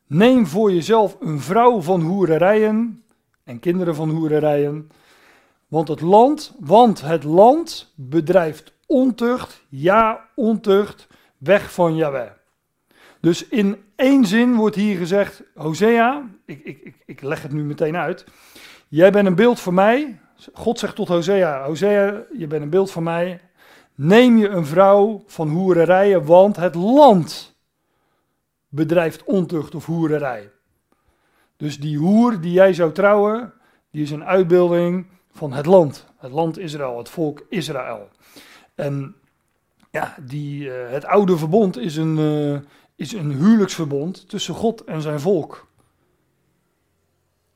Neem 0.09 0.47
voor 0.47 0.71
jezelf 0.71 1.17
een 1.19 1.39
vrouw 1.39 1.81
van 1.81 2.01
hoererijen 2.01 3.03
en 3.43 3.59
kinderen 3.59 3.95
van 3.95 4.09
hoererijen. 4.09 4.91
Want 5.67 5.87
het 5.87 6.01
land, 6.01 6.55
want 6.59 7.01
het 7.01 7.23
land 7.23 7.93
bedrijft 7.95 8.73
ontucht, 8.85 9.63
ja 9.69 10.25
ontucht, 10.35 11.07
weg 11.37 11.73
van 11.73 11.95
Yahweh. 11.95 12.29
Dus 13.19 13.47
in 13.47 13.77
één 13.95 14.25
zin 14.25 14.55
wordt 14.55 14.75
hier 14.75 14.97
gezegd, 14.97 15.43
Hosea, 15.55 16.29
ik, 16.45 16.63
ik, 16.63 16.79
ik, 16.83 16.95
ik 17.05 17.21
leg 17.21 17.41
het 17.41 17.51
nu 17.51 17.63
meteen 17.63 17.95
uit. 17.95 18.25
Jij 18.87 19.11
bent 19.11 19.27
een 19.27 19.35
beeld 19.35 19.59
voor 19.59 19.73
mij. 19.73 20.19
God 20.53 20.79
zegt 20.79 20.95
tot 20.95 21.07
Hosea, 21.07 21.65
Hosea, 21.65 22.23
je 22.37 22.47
bent 22.47 22.61
een 22.61 22.69
beeld 22.69 22.91
voor 22.91 23.03
mij. 23.03 23.41
Neem 23.95 24.37
je 24.37 24.47
een 24.47 24.65
vrouw 24.65 25.23
van 25.25 25.49
hoererijen, 25.49 26.25
want 26.25 26.55
het 26.55 26.75
land 26.75 27.57
bedrijft 28.69 29.23
ontucht 29.23 29.75
of 29.75 29.85
hoererij. 29.85 30.51
Dus 31.57 31.79
die 31.79 31.97
hoer 31.97 32.41
die 32.41 32.51
jij 32.51 32.73
zou 32.73 32.91
trouwen, 32.91 33.53
die 33.91 34.01
is 34.01 34.11
een 34.11 34.23
uitbeelding 34.23 35.07
van 35.31 35.53
het 35.53 35.65
land. 35.65 36.05
Het 36.17 36.31
land 36.31 36.57
Israël, 36.57 36.97
het 36.97 37.09
volk 37.09 37.45
Israël. 37.49 38.09
En 38.75 39.15
ja, 39.91 40.15
die, 40.21 40.63
uh, 40.63 40.89
het 40.89 41.05
oude 41.05 41.37
verbond 41.37 41.77
is 41.77 41.95
een, 41.95 42.17
uh, 42.17 42.59
is 42.95 43.13
een 43.13 43.31
huwelijksverbond 43.31 44.29
tussen 44.29 44.55
God 44.55 44.83
en 44.83 45.01
zijn 45.01 45.19
volk. 45.19 45.67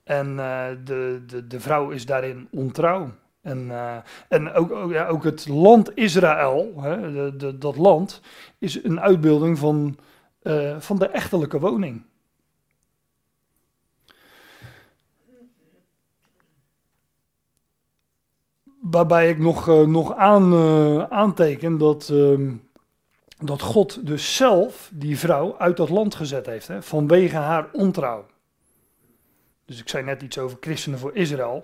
En 0.04 0.28
uh, 0.28 0.68
de, 0.84 1.24
de, 1.28 1.48
de 1.48 1.60
vrouw 1.60 1.90
is 1.90 2.06
daarin 2.06 2.48
ontrouw. 2.52 3.12
En, 3.42 3.72
en 4.30 4.54
ook, 4.54 4.72
ook, 4.72 4.92
ja, 4.92 5.08
ook 5.08 5.24
het 5.24 5.48
land 5.48 5.98
Israël, 5.98 6.74
hè, 6.82 7.12
de, 7.12 7.36
de, 7.36 7.58
dat 7.58 7.78
land, 7.78 8.22
is 8.58 8.84
een 8.84 9.02
uitbeelding 9.02 9.58
van 9.58 9.98
uh, 10.44 10.80
van 10.80 11.00
de 11.00 11.08
echtelijke 11.08 11.60
woning. 11.60 12.04
Waarbij 18.82 19.30
ik 19.30 19.38
nog, 19.38 19.68
uh, 19.68 19.86
nog 19.86 20.16
aan, 20.16 20.54
uh, 20.54 21.04
aanteken 21.04 21.78
dat, 21.78 22.10
ehm, 22.10 22.56
dat 23.38 23.62
God 23.62 24.08
dus 24.08 24.36
zelf 24.36 24.92
die 24.94 25.20
vrouw 25.20 25.58
uit 25.58 25.78
dat 25.78 25.90
land 25.90 26.16
gezet 26.16 26.46
heeft, 26.46 26.68
hè, 26.68 26.82
vanwege 26.82 27.36
haar 27.36 27.70
ontrouw. 27.72 28.26
Dus 29.66 29.80
ik 29.80 29.90
zei 29.90 30.04
net 30.04 30.22
iets 30.22 30.38
over 30.38 30.58
christenen 30.60 31.00
voor 31.00 31.16
Israël. 31.16 31.64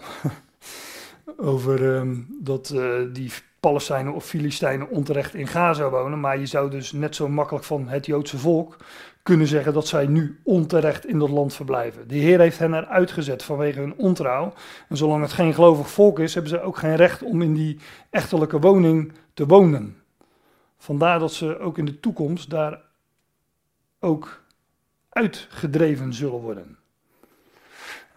over 1.38 1.96
ehm, 1.96 2.22
dat 2.28 2.68
die 3.14 3.32
Palestijnen 3.60 4.14
of 4.14 4.26
Filistijnen 4.26 4.90
onterecht 4.90 5.34
in 5.34 5.48
Gaza 5.48 5.90
wonen. 5.90 6.20
Maar 6.20 6.40
je 6.40 6.46
zou 6.46 6.70
dus 6.70 6.92
net 6.92 7.16
zo 7.16 7.28
makkelijk 7.28 7.66
van 7.66 7.88
het 7.88 8.06
Joodse 8.06 8.38
volk 8.38 8.78
kunnen 9.24 9.48
zeggen 9.48 9.74
dat 9.74 9.88
zij 9.88 10.08
nu 10.08 10.40
onterecht 10.44 11.06
in 11.06 11.20
dat 11.20 11.30
land 11.30 11.54
verblijven. 11.54 12.08
De 12.08 12.16
Heer 12.16 12.40
heeft 12.40 12.60
hen 12.60 12.74
eruit 12.74 13.12
gezet 13.12 13.44
vanwege 13.44 13.80
hun 13.80 13.98
ontrouw. 13.98 14.54
En 14.90 14.98
zolang 14.98 15.22
het 15.22 15.34
geen 15.34 15.54
gelovig 15.54 15.90
volk 15.90 16.20
is, 16.20 16.34
hebben 16.34 16.52
ze 16.52 16.62
ook 16.62 16.78
geen 16.78 16.96
recht 16.96 17.24
om 17.24 17.42
in 17.42 17.54
die 17.54 17.80
echtelijke 18.10 18.60
woning 18.60 19.14
te 19.34 19.46
wonen. 19.46 19.98
Vandaar 20.78 21.20
dat 21.20 21.34
ze 21.34 21.60
ook 21.60 21.78
in 21.78 21.86
de 21.86 22.00
toekomst 22.00 22.50
daar 22.50 22.82
ook 24.00 24.44
uitgedreven 25.10 26.14
zullen 26.14 26.40
worden. 26.40 26.79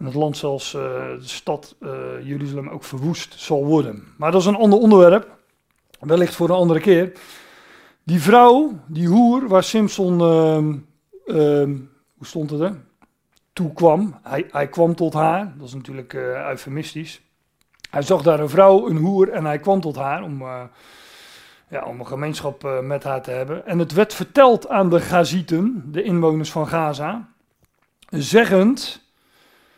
Het 0.03 0.13
land 0.13 0.37
zelfs 0.37 0.73
uh, 0.73 0.81
de 1.19 1.27
stad 1.27 1.75
uh, 1.79 1.89
Jeruzalem 2.23 2.69
ook 2.69 2.83
verwoest 2.83 3.39
zal 3.39 3.65
worden. 3.65 4.03
Maar 4.17 4.31
dat 4.31 4.41
is 4.41 4.47
een 4.47 4.55
ander 4.55 4.79
onderwerp, 4.79 5.37
wellicht 5.99 6.35
voor 6.35 6.49
een 6.49 6.55
andere 6.55 6.79
keer. 6.79 7.11
Die 8.03 8.21
vrouw, 8.21 8.79
die 8.87 9.07
hoer, 9.07 9.47
waar 9.47 9.63
Simpson, 9.63 10.13
uh, 10.13 11.63
hoe 12.17 12.27
stond 12.27 12.49
het 12.49 12.59
er? 12.59 12.75
Toe 13.53 13.73
kwam. 13.73 14.19
Hij, 14.23 14.47
hij 14.51 14.67
kwam 14.67 14.95
tot 14.95 15.13
haar, 15.13 15.53
dat 15.57 15.67
is 15.67 15.73
natuurlijk 15.73 16.13
uh, 16.13 16.47
eufemistisch. 16.47 17.21
Hij 17.89 18.01
zag 18.01 18.21
daar 18.21 18.39
een 18.39 18.49
vrouw, 18.49 18.89
een 18.89 18.97
hoer, 18.97 19.29
en 19.29 19.45
hij 19.45 19.59
kwam 19.59 19.81
tot 19.81 19.95
haar 19.95 20.23
om 20.23 20.43
ja, 21.69 21.85
om 21.85 21.99
een 21.99 22.07
gemeenschap 22.07 22.81
met 22.81 23.03
haar 23.03 23.21
te 23.21 23.31
hebben. 23.31 23.65
En 23.65 23.79
het 23.79 23.93
werd 23.93 24.13
verteld 24.13 24.69
aan 24.69 24.89
de 24.89 24.99
Gazieten, 24.99 25.83
de 25.91 26.03
inwoners 26.03 26.51
van 26.51 26.67
Gaza, 26.67 27.29
zeggend, 28.09 29.02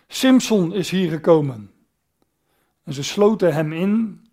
Simson 0.07 0.73
is 0.73 0.89
hier 0.89 1.09
gekomen. 1.09 1.71
En 2.83 2.93
ze 2.93 3.03
sloten 3.03 3.53
hem 3.53 3.73
in 3.73 4.25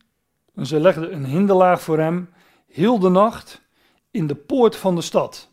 en 0.54 0.66
ze 0.66 0.80
legden 0.80 1.14
een 1.14 1.24
hinderlaag 1.24 1.82
voor 1.82 1.98
hem 1.98 2.28
heel 2.68 2.98
de 2.98 3.08
nacht 3.08 3.62
in 4.10 4.26
de 4.26 4.34
poort 4.34 4.76
van 4.76 4.94
de 4.94 5.00
stad. 5.00 5.50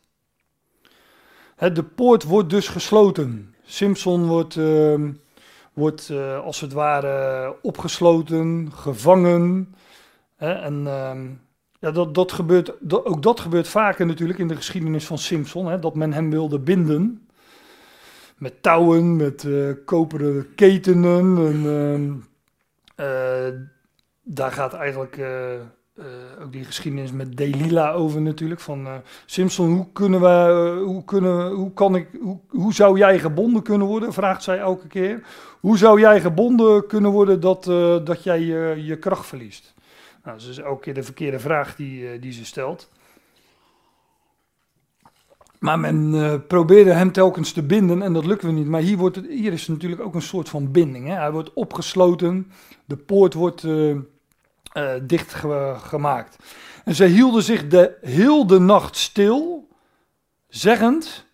de 1.55 1.83
poort 1.83 2.23
wordt 2.23 2.49
dus 2.49 2.67
gesloten. 2.67 3.55
Simson 3.63 4.25
wordt, 4.25 4.55
uh, 4.55 5.09
wordt 5.73 6.09
uh, 6.09 6.39
als 6.39 6.61
het 6.61 6.73
ware 6.73 7.55
opgesloten, 7.61 8.71
gevangen. 8.71 9.75
en 10.37 10.87
ehm, 10.87 11.27
ja, 11.79 11.91
dat, 11.91 12.15
dat 12.15 12.31
gebeurt, 12.31 12.91
ook 13.05 13.21
dat 13.21 13.39
gebeurt 13.39 13.67
vaker 13.67 14.05
natuurlijk 14.05 14.39
in 14.39 14.47
de 14.47 14.55
geschiedenis 14.55 15.05
van 15.05 15.17
Simpson. 15.17 15.65
Hè, 15.65 15.79
dat 15.79 15.95
men 15.95 16.13
hem 16.13 16.29
wilde 16.29 16.59
binden. 16.59 17.28
Met 18.39 18.61
touwen, 18.63 19.15
met 19.15 19.43
uh, 19.43 19.73
koperen 19.85 20.55
ketenen. 20.55 21.37
En, 21.37 22.23
uh, 22.99 23.59
daar 24.23 24.51
gaat 24.51 24.73
eigenlijk 24.73 25.17
uh, 25.17 25.25
ook 26.41 26.51
die 26.51 26.63
geschiedenis 26.63 27.11
met 27.11 27.37
Delila 27.37 27.91
over 27.91 28.21
natuurlijk. 28.21 28.59
Van 28.59 28.87
Simpson, 29.25 29.73
hoe, 29.73 29.91
kunnen 29.93 30.21
we, 30.21 30.81
hoe, 30.85 31.05
kunnen, 31.05 31.51
hoe, 31.51 31.73
kan 31.73 31.95
ik, 31.95 32.07
hoe, 32.21 32.39
hoe 32.47 32.73
zou 32.73 32.97
jij 32.97 33.19
gebonden 33.19 33.63
kunnen 33.63 33.87
worden? 33.87 34.13
Vraagt 34.13 34.43
zij 34.43 34.57
elke 34.57 34.87
keer. 34.87 35.21
Hoe 35.59 35.77
zou 35.77 35.99
jij 35.99 36.21
gebonden 36.21 36.87
kunnen 36.87 37.11
worden 37.11 37.39
dat, 37.39 37.63
dat 38.05 38.23
jij 38.23 38.41
je, 38.75 38.97
kracht 38.99 39.25
verliest? 39.25 39.73
Nou, 40.23 40.37
dat 40.37 40.47
is 40.47 40.55
dus 40.55 40.65
elke 40.65 40.81
keer 40.81 40.93
de 40.93 41.03
verkeerde 41.03 41.39
vraag 41.39 41.75
die, 41.75 42.19
die 42.19 42.31
ze 42.31 42.45
stelt. 42.45 42.89
Maar 45.59 45.79
men 45.79 46.13
uh, 46.13 46.33
probeerde 46.47 46.91
hem 46.93 47.11
telkens 47.11 47.51
te 47.51 47.63
binden 47.63 48.01
en 48.01 48.13
dat 48.13 48.25
lukte 48.25 48.47
niet. 48.47 48.67
Maar 48.67 48.81
hier, 48.81 48.97
wordt 48.97 49.15
het, 49.15 49.25
hier 49.27 49.53
is 49.53 49.67
natuurlijk 49.67 50.01
ook 50.01 50.15
een 50.15 50.21
soort 50.21 50.49
van 50.49 50.71
binding. 50.71 51.07
Hè? 51.07 51.13
Hij 51.13 51.31
wordt 51.31 51.53
opgesloten, 51.53 52.51
de 52.85 52.97
poort 52.97 53.33
wordt 53.33 53.63
uh, 53.63 53.95
dicht 55.01 55.33
gemaakt. 55.77 56.37
En 56.85 56.95
zij 56.95 57.07
hielden 57.07 57.43
zich 57.43 57.67
de 57.67 57.97
heel 58.01 58.47
de 58.47 58.59
nacht 58.59 58.95
stil, 58.95 59.67
zeggend, 60.47 61.25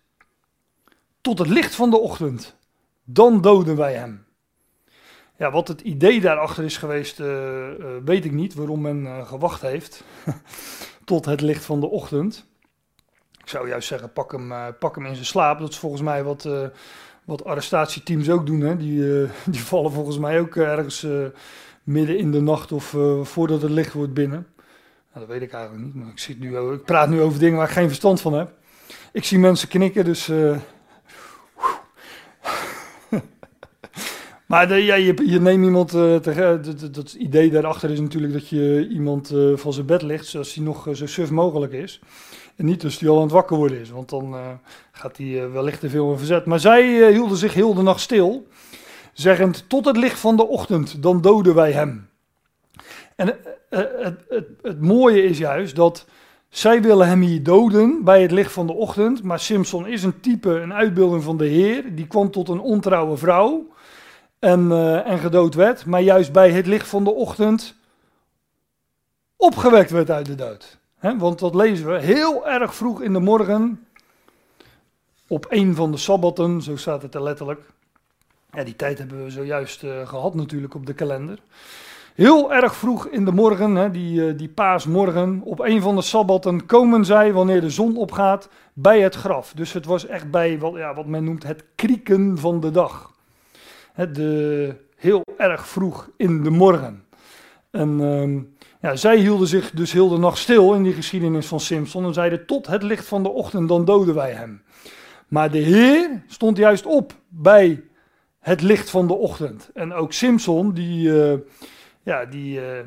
tot 1.20 1.38
het 1.38 1.48
licht 1.48 1.74
van 1.74 1.90
de 1.90 1.98
ochtend. 1.98 2.56
Dan 3.04 3.40
doden 3.40 3.76
wij 3.76 3.94
hem. 3.94 4.26
Ja, 5.38 5.50
wat 5.50 5.68
het 5.68 5.80
idee 5.80 6.20
daarachter 6.20 6.64
is 6.64 6.76
geweest, 6.76 7.20
uh, 7.20 7.26
uh, 7.26 7.86
weet 8.04 8.24
ik 8.24 8.32
niet. 8.32 8.54
Waarom 8.54 8.80
men 8.80 9.04
uh, 9.04 9.26
gewacht 9.26 9.60
heeft 9.60 10.04
tot 11.04 11.24
het 11.24 11.40
licht 11.40 11.64
van 11.64 11.80
de 11.80 11.86
ochtend. 11.86 12.46
Ik 13.46 13.52
zou 13.52 13.68
juist 13.68 13.88
zeggen, 13.88 14.12
pak 14.12 14.32
hem, 14.32 14.52
pak 14.78 14.94
hem 14.94 15.06
in 15.06 15.14
zijn 15.14 15.26
slaap. 15.26 15.58
Dat 15.58 15.68
is 15.68 15.78
volgens 15.78 16.02
mij 16.02 16.24
wat, 16.24 16.48
wat 17.24 17.44
arrestatieteams 17.44 18.30
ook 18.30 18.46
doen. 18.46 18.60
Hè? 18.60 18.76
Die, 18.76 19.26
die 19.54 19.60
vallen 19.60 19.92
volgens 19.92 20.18
mij 20.18 20.40
ook 20.40 20.56
ergens 20.56 21.06
midden 21.82 22.18
in 22.18 22.32
de 22.32 22.40
nacht 22.40 22.72
of 22.72 22.96
voordat 23.22 23.62
het 23.62 23.70
licht 23.70 23.92
wordt 23.92 24.14
binnen. 24.14 24.46
Nou, 25.12 25.26
dat 25.26 25.28
weet 25.28 25.42
ik 25.42 25.52
eigenlijk 25.52 25.84
niet, 25.84 25.94
maar 25.94 26.08
ik, 26.08 26.18
zit 26.18 26.40
nu, 26.40 26.58
ik 26.58 26.84
praat 26.84 27.08
nu 27.08 27.20
over 27.20 27.38
dingen 27.38 27.56
waar 27.56 27.66
ik 27.66 27.72
geen 27.72 27.88
verstand 27.88 28.20
van 28.20 28.32
heb. 28.32 28.52
Ik 29.12 29.24
zie 29.24 29.38
mensen 29.38 29.68
knikken, 29.68 30.04
dus 30.04 30.30
Maar 34.46 34.68
de, 34.68 34.74
ja, 34.74 34.94
je, 34.94 35.30
je, 35.30 35.40
neemt 35.40 35.64
iemand, 35.64 35.94
uh, 35.94 36.20
dat 36.90 37.12
idee 37.18 37.50
daarachter 37.50 37.90
is 37.90 38.00
natuurlijk 38.00 38.32
dat 38.32 38.48
je 38.48 38.88
iemand 38.88 39.34
van 39.54 39.72
zijn 39.72 39.86
bed 39.86 40.02
ligt, 40.02 40.26
zoals 40.26 40.54
hij 40.54 40.64
nog 40.64 40.88
zo 40.92 41.06
suf 41.06 41.30
mogelijk 41.30 41.72
is. 41.72 42.00
En 42.56 42.64
niet 42.64 42.84
als 42.84 42.98
hij 42.98 43.08
al 43.08 43.16
aan 43.16 43.22
het 43.22 43.32
wakker 43.32 43.56
worden 43.56 43.80
is, 43.80 43.90
want 43.90 44.08
dan 44.08 44.36
gaat 44.92 45.16
hij 45.16 45.50
wellicht 45.50 45.80
te 45.80 45.90
veel 45.90 46.10
in 46.10 46.18
verzet. 46.18 46.44
Maar 46.44 46.60
zij 46.60 47.12
hielden 47.12 47.36
zich 47.36 47.54
heel 47.54 47.74
de 47.74 47.82
nacht 47.82 48.00
stil, 48.00 48.46
zeggend, 49.12 49.68
tot 49.68 49.84
het 49.84 49.96
licht 49.96 50.18
van 50.18 50.36
de 50.36 50.46
ochtend, 50.46 51.02
dan 51.02 51.20
doden 51.20 51.54
wij 51.54 51.72
hem. 51.72 52.08
En 53.16 53.26
het, 53.26 54.18
het, 54.28 54.46
het 54.62 54.80
mooie 54.80 55.22
is 55.24 55.38
juist 55.38 55.76
dat 55.76 56.06
zij 56.48 56.82
willen 56.82 57.08
hem 57.08 57.20
hier 57.20 57.42
doden 57.42 58.04
bij 58.04 58.22
het 58.22 58.30
licht 58.30 58.52
van 58.52 58.66
de 58.66 58.72
ochtend, 58.72 59.22
maar 59.22 59.40
Simpson 59.40 59.86
is 59.86 60.02
een 60.02 60.20
type, 60.20 60.50
een 60.50 60.74
uitbeelding 60.74 61.22
van 61.22 61.36
de 61.36 61.46
Heer, 61.46 61.94
die 61.94 62.06
kwam 62.06 62.30
tot 62.30 62.48
een 62.48 62.60
ontrouwe 62.60 63.16
vrouw 63.16 63.66
en, 64.38 64.72
en 65.04 65.18
gedood 65.18 65.54
werd, 65.54 65.86
maar 65.86 66.00
juist 66.00 66.32
bij 66.32 66.50
het 66.50 66.66
licht 66.66 66.88
van 66.88 67.04
de 67.04 67.10
ochtend 67.10 67.76
opgewekt 69.36 69.90
werd 69.90 70.10
uit 70.10 70.26
de 70.26 70.34
dood. 70.34 70.78
Want 71.18 71.38
dat 71.38 71.54
lezen 71.54 71.92
we 71.92 72.00
heel 72.00 72.48
erg 72.48 72.74
vroeg 72.74 73.02
in 73.02 73.12
de 73.12 73.18
morgen, 73.18 73.86
op 75.28 75.46
een 75.48 75.74
van 75.74 75.90
de 75.90 75.96
sabbatten, 75.96 76.62
zo 76.62 76.76
staat 76.76 77.02
het 77.02 77.14
er 77.14 77.22
letterlijk. 77.22 77.60
Die 78.64 78.76
tijd 78.76 78.98
hebben 78.98 79.24
we 79.24 79.30
zojuist 79.30 79.82
uh, 79.82 80.08
gehad 80.08 80.34
natuurlijk 80.34 80.74
op 80.74 80.86
de 80.86 80.94
kalender. 80.94 81.38
Heel 82.14 82.52
erg 82.52 82.74
vroeg 82.76 83.06
in 83.06 83.24
de 83.24 83.32
morgen, 83.32 83.96
uh, 83.96 84.32
die 84.36 84.48
paasmorgen, 84.48 85.40
op 85.44 85.60
een 85.60 85.82
van 85.82 85.96
de 85.96 86.02
sabbatten 86.02 86.66
komen 86.66 87.04
zij, 87.04 87.32
wanneer 87.32 87.60
de 87.60 87.70
zon 87.70 87.96
opgaat, 87.96 88.48
bij 88.72 89.00
het 89.00 89.14
graf. 89.14 89.52
Dus 89.52 89.72
het 89.72 89.86
was 89.86 90.06
echt 90.06 90.30
bij 90.30 90.58
wat, 90.58 90.74
ja, 90.74 90.94
wat 90.94 91.06
men 91.06 91.24
noemt 91.24 91.42
het 91.42 91.64
krieken 91.74 92.38
van 92.38 92.60
de 92.60 92.70
dag 92.70 93.14
de, 94.04 94.74
heel 94.96 95.24
erg 95.36 95.68
vroeg 95.68 96.10
in 96.16 96.42
de 96.42 96.50
morgen. 96.50 97.04
En 97.70 98.00
ehm, 98.00 98.40
ja, 98.86 98.96
zij 98.96 99.16
hielden 99.16 99.46
zich 99.46 99.70
dus 99.70 99.92
heel 99.92 100.08
de 100.08 100.18
nacht 100.18 100.38
stil 100.38 100.74
in 100.74 100.82
die 100.82 100.92
geschiedenis 100.92 101.46
van 101.46 101.60
Simpson 101.60 102.04
en 102.04 102.14
zeiden 102.14 102.46
tot 102.46 102.66
het 102.66 102.82
licht 102.82 103.06
van 103.06 103.22
de 103.22 103.28
ochtend, 103.28 103.68
dan 103.68 103.84
doden 103.84 104.14
wij 104.14 104.32
hem. 104.32 104.62
Maar 105.28 105.50
de 105.50 105.58
Heer 105.58 106.22
stond 106.26 106.56
juist 106.56 106.86
op 106.86 107.12
bij 107.28 107.84
het 108.38 108.62
licht 108.62 108.90
van 108.90 109.06
de 109.06 109.14
ochtend. 109.14 109.70
En 109.74 109.92
ook 109.92 110.12
Simpson, 110.12 110.72
die, 110.72 111.08
uh, 111.08 111.38
ja, 112.02 112.24
die 112.24 112.60
uh, 112.60 112.78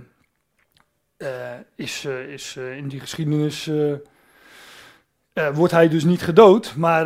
uh, 1.17 1.29
is, 1.75 2.05
is 2.05 2.55
in 2.55 2.87
die 2.87 2.99
geschiedenis, 2.99 3.71
wordt 5.53 5.73
hij 5.73 5.89
dus 5.89 6.03
niet 6.03 6.21
gedood, 6.21 6.75
maar 6.75 7.05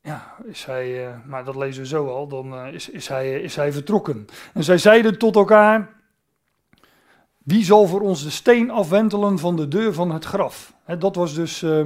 ja, 0.00 0.34
is 0.44 0.64
hij, 0.64 1.14
maar 1.26 1.44
dat 1.44 1.56
lezen 1.56 1.82
we 1.82 1.88
zo 1.88 2.08
al, 2.08 2.28
dan 2.28 2.66
is, 2.66 2.88
is, 2.88 3.08
hij, 3.08 3.40
is 3.40 3.56
hij 3.56 3.72
vertrokken. 3.72 4.26
En 4.54 4.64
zij 4.64 4.78
zeiden 4.78 5.18
tot 5.18 5.36
elkaar, 5.36 5.95
wie 7.46 7.64
zal 7.64 7.86
voor 7.86 8.00
ons 8.00 8.22
de 8.22 8.30
steen 8.30 8.70
afwentelen 8.70 9.38
van 9.38 9.56
de 9.56 9.68
deur 9.68 9.92
van 9.92 10.10
het 10.10 10.24
graf? 10.24 10.72
Dat 10.98 11.16
was 11.16 11.34
dus, 11.34 11.62
uh, 11.62 11.78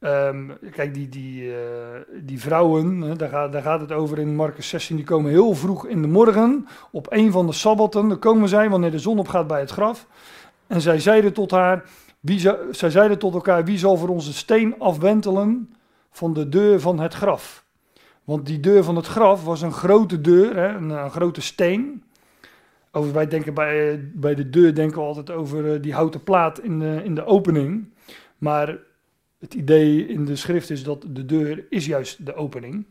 um, 0.00 0.52
kijk, 0.70 0.94
die, 0.94 1.08
die, 1.08 1.52
die 2.22 2.40
vrouwen, 2.40 3.16
daar, 3.18 3.28
gaat, 3.28 3.52
daar 3.52 3.62
gaat 3.62 3.80
het 3.80 3.92
over 3.92 4.18
in 4.18 4.36
Marcus 4.36 4.68
16, 4.68 4.96
die 4.96 5.04
komen 5.04 5.30
heel 5.30 5.54
vroeg 5.54 5.86
in 5.86 6.02
de 6.02 6.08
morgen, 6.08 6.66
op 6.90 7.06
een 7.10 7.32
van 7.32 7.46
de 7.46 7.52
sabbatten, 7.52 8.08
dan 8.08 8.18
komen 8.18 8.48
zij 8.48 8.70
wanneer 8.70 8.90
de 8.90 8.98
zon 8.98 9.18
opgaat 9.18 9.46
bij 9.46 9.60
het 9.60 9.70
graf. 9.70 10.06
En 10.66 10.80
zij 10.80 11.00
zeiden 11.00 11.32
tot 11.32 11.50
haar, 11.50 11.84
wie, 12.20 12.40
zij 12.70 12.90
zeiden 12.90 13.18
tot 13.18 13.34
elkaar, 13.34 13.64
wie 13.64 13.78
zal 13.78 13.96
voor 13.96 14.08
ons 14.08 14.26
de 14.26 14.32
steen 14.32 14.78
afwentelen 14.78 15.74
van 16.10 16.32
de 16.32 16.48
deur 16.48 16.80
van 16.80 17.00
het 17.00 17.14
graf. 17.14 17.64
Want 18.24 18.46
die 18.46 18.60
deur 18.60 18.84
van 18.84 18.96
het 18.96 19.06
graf 19.06 19.44
was 19.44 19.62
een 19.62 19.72
grote 19.72 20.20
deur, 20.20 20.58
een, 20.58 21.10
grote 21.10 21.40
steen. 21.40 22.02
Over, 22.96 23.12
wij 23.12 23.26
denken 23.26 23.54
bij, 23.54 24.00
bij 24.14 24.34
de 24.34 24.50
deur 24.50 24.74
denken 24.74 24.98
we 24.98 25.04
altijd 25.04 25.30
over 25.30 25.64
uh, 25.64 25.82
die 25.82 25.94
houten 25.94 26.22
plaat 26.22 26.60
in 26.60 26.78
de, 26.78 27.00
in 27.04 27.14
de 27.14 27.24
opening. 27.24 27.92
Maar 28.38 28.78
het 29.38 29.54
idee 29.54 30.06
in 30.06 30.24
de 30.24 30.36
schrift 30.36 30.70
is 30.70 30.82
dat 30.82 31.04
de 31.08 31.24
deur 31.24 31.66
is 31.70 31.86
juist 31.86 32.26
de 32.26 32.34
opening. 32.34 32.86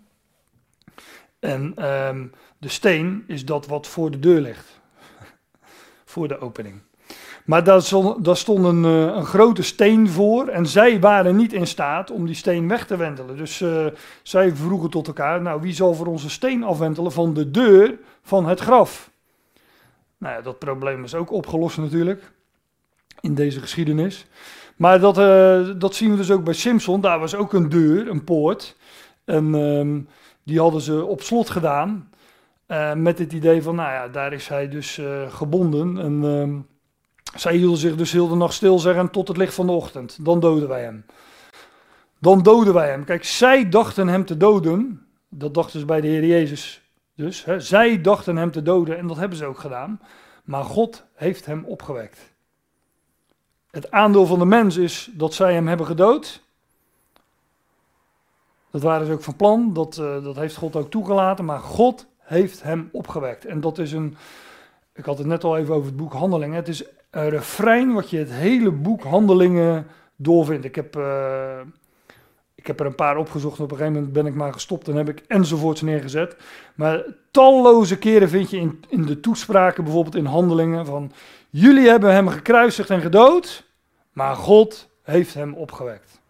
En 1.40 1.74
ehm, 1.76 2.28
de 2.58 2.68
steen 2.68 3.24
is 3.28 3.46
dat 3.46 3.68
wat 3.68 3.88
voor 3.88 4.12
de 4.12 4.20
deur 4.20 4.42
ligt. 4.42 4.80
voor 6.14 6.28
de 6.28 6.40
opening. 6.40 6.82
Maar 7.46 7.64
daar 7.64 7.82
stond, 7.82 8.38
stond 8.38 8.66
een, 8.66 8.86
eh, 8.86 9.16
een, 9.16 9.26
grote 9.26 9.64
steen 9.64 10.10
voor 10.10 10.48
en 10.48 10.66
zij 10.66 11.00
waren 11.00 11.36
niet 11.36 11.54
in 11.54 11.68
staat 11.68 12.12
om 12.12 12.26
die 12.26 12.36
steen 12.36 12.68
weg 12.68 12.86
te 12.86 12.98
wentelen. 12.98 13.38
Dus 13.38 13.64
zij 14.24 14.56
vroegen 14.56 14.90
tot 14.90 15.08
elkaar, 15.08 15.42
nou 15.42 15.62
wie 15.62 15.74
zal 15.74 15.94
voor 15.94 16.08
onze 16.08 16.30
steen 16.30 16.64
afwentelen 16.64 17.12
van 17.12 17.34
de 17.34 17.52
deur 17.52 18.00
van 18.22 18.46
het 18.46 18.60
graf? 18.60 19.14
Nou 20.26 20.44
dat 20.44 20.60
probleem 20.60 21.04
is 21.04 21.16
ook 21.16 21.32
opgelost 21.32 21.78
natuurlijk 21.78 22.32
in 23.20 23.36
deze 23.36 23.60
geschiedenis. 23.60 24.26
Maar 24.76 25.00
dat, 25.00 25.18
uh, 25.18 25.80
dat 25.80 25.96
zien 25.96 26.12
we 26.12 26.18
dus 26.18 26.32
ook 26.32 26.44
bij 26.44 26.54
Simpson. 26.54 27.02
Daar 27.02 27.20
was 27.20 27.36
ook 27.36 27.54
een 27.54 27.70
deur, 27.70 28.10
een 28.10 28.24
poort. 28.24 28.78
En 29.26 29.54
um, 29.54 30.08
die 30.44 30.60
hadden 30.60 30.82
ze 30.82 31.06
op 31.06 31.22
slot 31.22 31.50
gedaan. 31.50 32.10
Uh, 32.68 32.94
met 32.94 33.20
het 33.20 33.34
idee 33.34 33.64
van, 33.64 33.76
nou 33.76 33.92
ja, 33.92 34.08
daar 34.08 34.34
is 34.34 34.48
hij 34.48 34.70
dus 34.70 34.98
uh, 34.98 35.34
gebonden. 35.34 35.98
En 35.98 36.24
um, 36.24 36.68
zij 37.36 37.56
hielden 37.56 37.78
zich 37.80 37.96
dus 37.96 38.12
heel 38.12 38.28
de 38.28 38.36
nacht 38.36 38.54
stil, 38.54 38.80
zeggen, 38.80 39.12
tot 39.12 39.28
het 39.28 39.38
licht 39.38 39.54
van 39.54 39.66
de 39.66 39.72
ochtend. 39.72 40.26
Dan 40.26 40.40
doden 40.40 40.70
wij 40.70 40.84
hem. 40.84 41.06
Dan 42.20 42.44
doden 42.44 42.74
wij 42.74 42.90
hem. 42.90 43.04
Kijk, 43.04 43.24
zij 43.24 43.70
dachten 43.70 44.08
hem 44.08 44.26
te 44.26 44.38
doden. 44.38 45.08
Dat 45.30 45.54
dachten 45.54 45.80
ze 45.80 45.86
bij 45.86 46.02
de 46.02 46.08
Heer 46.08 46.26
Jezus 46.26 46.85
dus. 47.16 47.46
Hè. 47.46 47.60
Zij 47.60 48.02
dachten 48.02 48.36
hem 48.36 48.52
te 48.52 48.62
doden 48.62 48.98
en 48.98 49.08
dat 49.08 49.18
hebben 49.18 49.38
ze 49.38 49.46
ook 49.46 49.60
gedaan. 49.60 50.00
Maar 50.44 50.64
God 50.64 51.06
heeft 51.14 51.46
hem 51.46 51.64
opgewekt. 51.66 52.34
Het 53.72 53.92
aandeel 53.92 54.26
van 54.26 54.40
de 54.40 54.46
mens 54.46 54.78
is 54.78 55.10
dat 55.14 55.34
zij 55.34 55.54
hem 55.54 55.68
hebben 55.68 55.86
gedood. 55.86 56.44
Dat 58.72 58.82
waren 58.82 59.06
ze 59.06 59.14
ook 59.14 59.24
van 59.24 59.36
plan, 59.36 59.74
dat, 59.74 59.98
uh, 59.98 60.24
dat 60.24 60.36
heeft 60.36 60.56
God 60.56 60.76
ook 60.76 60.90
toegelaten, 60.90 61.46
maar 61.46 61.60
God 61.60 62.08
heeft 62.20 62.64
hem 62.64 62.90
opgewekt. 62.92 63.46
En 63.46 63.62
dat 63.62 63.78
is 63.78 63.92
een, 63.92 64.18
ik 64.94 65.06
had 65.06 65.18
het 65.18 65.28
net 65.28 65.44
al 65.44 65.58
even 65.58 65.76
over 65.76 65.88
het 65.88 65.98
boek 65.98 66.14
Handelingen, 66.14 66.56
het 66.56 66.68
is 66.68 66.84
een 67.10 67.30
refrein 67.30 67.94
wat 67.94 68.10
je 68.10 68.18
het 68.18 68.32
hele 68.32 68.72
boek 68.72 69.04
Handelingen 69.04 69.88
doorvindt. 70.16 70.66
Ik 70.66 70.76
heb, 70.76 70.96
uh, 70.96 71.60
ik 72.66 72.72
heb 72.72 72.80
er 72.80 72.86
een 72.86 72.96
paar 72.96 73.18
opgezocht, 73.18 73.60
op 73.60 73.72
een 73.72 73.78
gegeven 73.78 73.94
moment 73.94 74.14
ben 74.14 74.26
ik 74.26 74.34
maar 74.34 74.54
gestopt 74.54 74.88
en 74.88 74.96
heb 74.96 75.10
ik 75.10 75.24
enzovoorts 75.28 75.82
neergezet. 75.82 76.36
Maar 76.76 77.04
talloze 77.32 77.98
keren 77.98 78.30
vind 78.30 78.50
je 78.50 78.58
in, 78.58 78.84
in 78.90 79.06
de 79.06 79.20
toespraken, 79.20 79.84
bijvoorbeeld 79.84 80.16
in 80.16 80.26
Handelingen, 80.26 80.86
van 80.86 81.12
jullie 81.50 81.88
hebben 81.90 82.14
hem 82.14 82.28
gekruisigd 82.28 82.90
en 82.90 83.02
gedood, 83.02 83.64
maar 84.12 84.36
God 84.36 84.90
heeft 85.02 85.34
hem 85.34 85.54
opgewekt. 85.54 86.22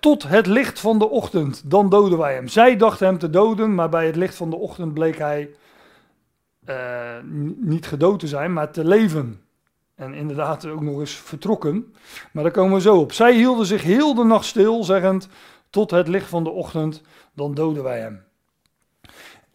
Tot 0.00 0.22
het 0.22 0.46
licht 0.46 0.80
van 0.80 0.98
de 0.98 1.08
ochtend, 1.08 1.70
dan 1.70 1.88
doden 1.88 2.18
wij 2.18 2.34
hem. 2.34 2.48
Zij 2.48 2.76
dachten 2.76 3.06
hem 3.06 3.18
te 3.18 3.30
doden, 3.30 3.74
maar 3.74 3.88
bij 3.88 4.06
het 4.06 4.16
licht 4.16 4.34
van 4.34 4.50
de 4.50 4.56
ochtend 4.56 4.94
bleek 4.94 5.18
hij 5.18 5.50
uh, 6.68 6.76
niet 7.56 7.86
gedood 7.86 8.20
te 8.20 8.26
zijn, 8.26 8.52
maar 8.52 8.70
te 8.70 8.84
leven. 8.84 9.40
En 9.96 10.14
inderdaad 10.14 10.66
ook 10.66 10.80
nog 10.80 11.00
eens 11.00 11.14
vertrokken. 11.14 11.94
Maar 12.32 12.42
daar 12.42 12.52
komen 12.52 12.74
we 12.74 12.80
zo 12.80 13.00
op. 13.00 13.12
Zij 13.12 13.34
hielden 13.34 13.66
zich 13.66 13.82
heel 13.82 14.14
de 14.14 14.24
nacht 14.24 14.44
stil, 14.44 14.84
zeggend: 14.84 15.28
Tot 15.70 15.90
het 15.90 16.08
licht 16.08 16.28
van 16.28 16.44
de 16.44 16.50
ochtend, 16.50 17.02
dan 17.34 17.54
doden 17.54 17.82
wij 17.82 18.00
hem. 18.00 18.24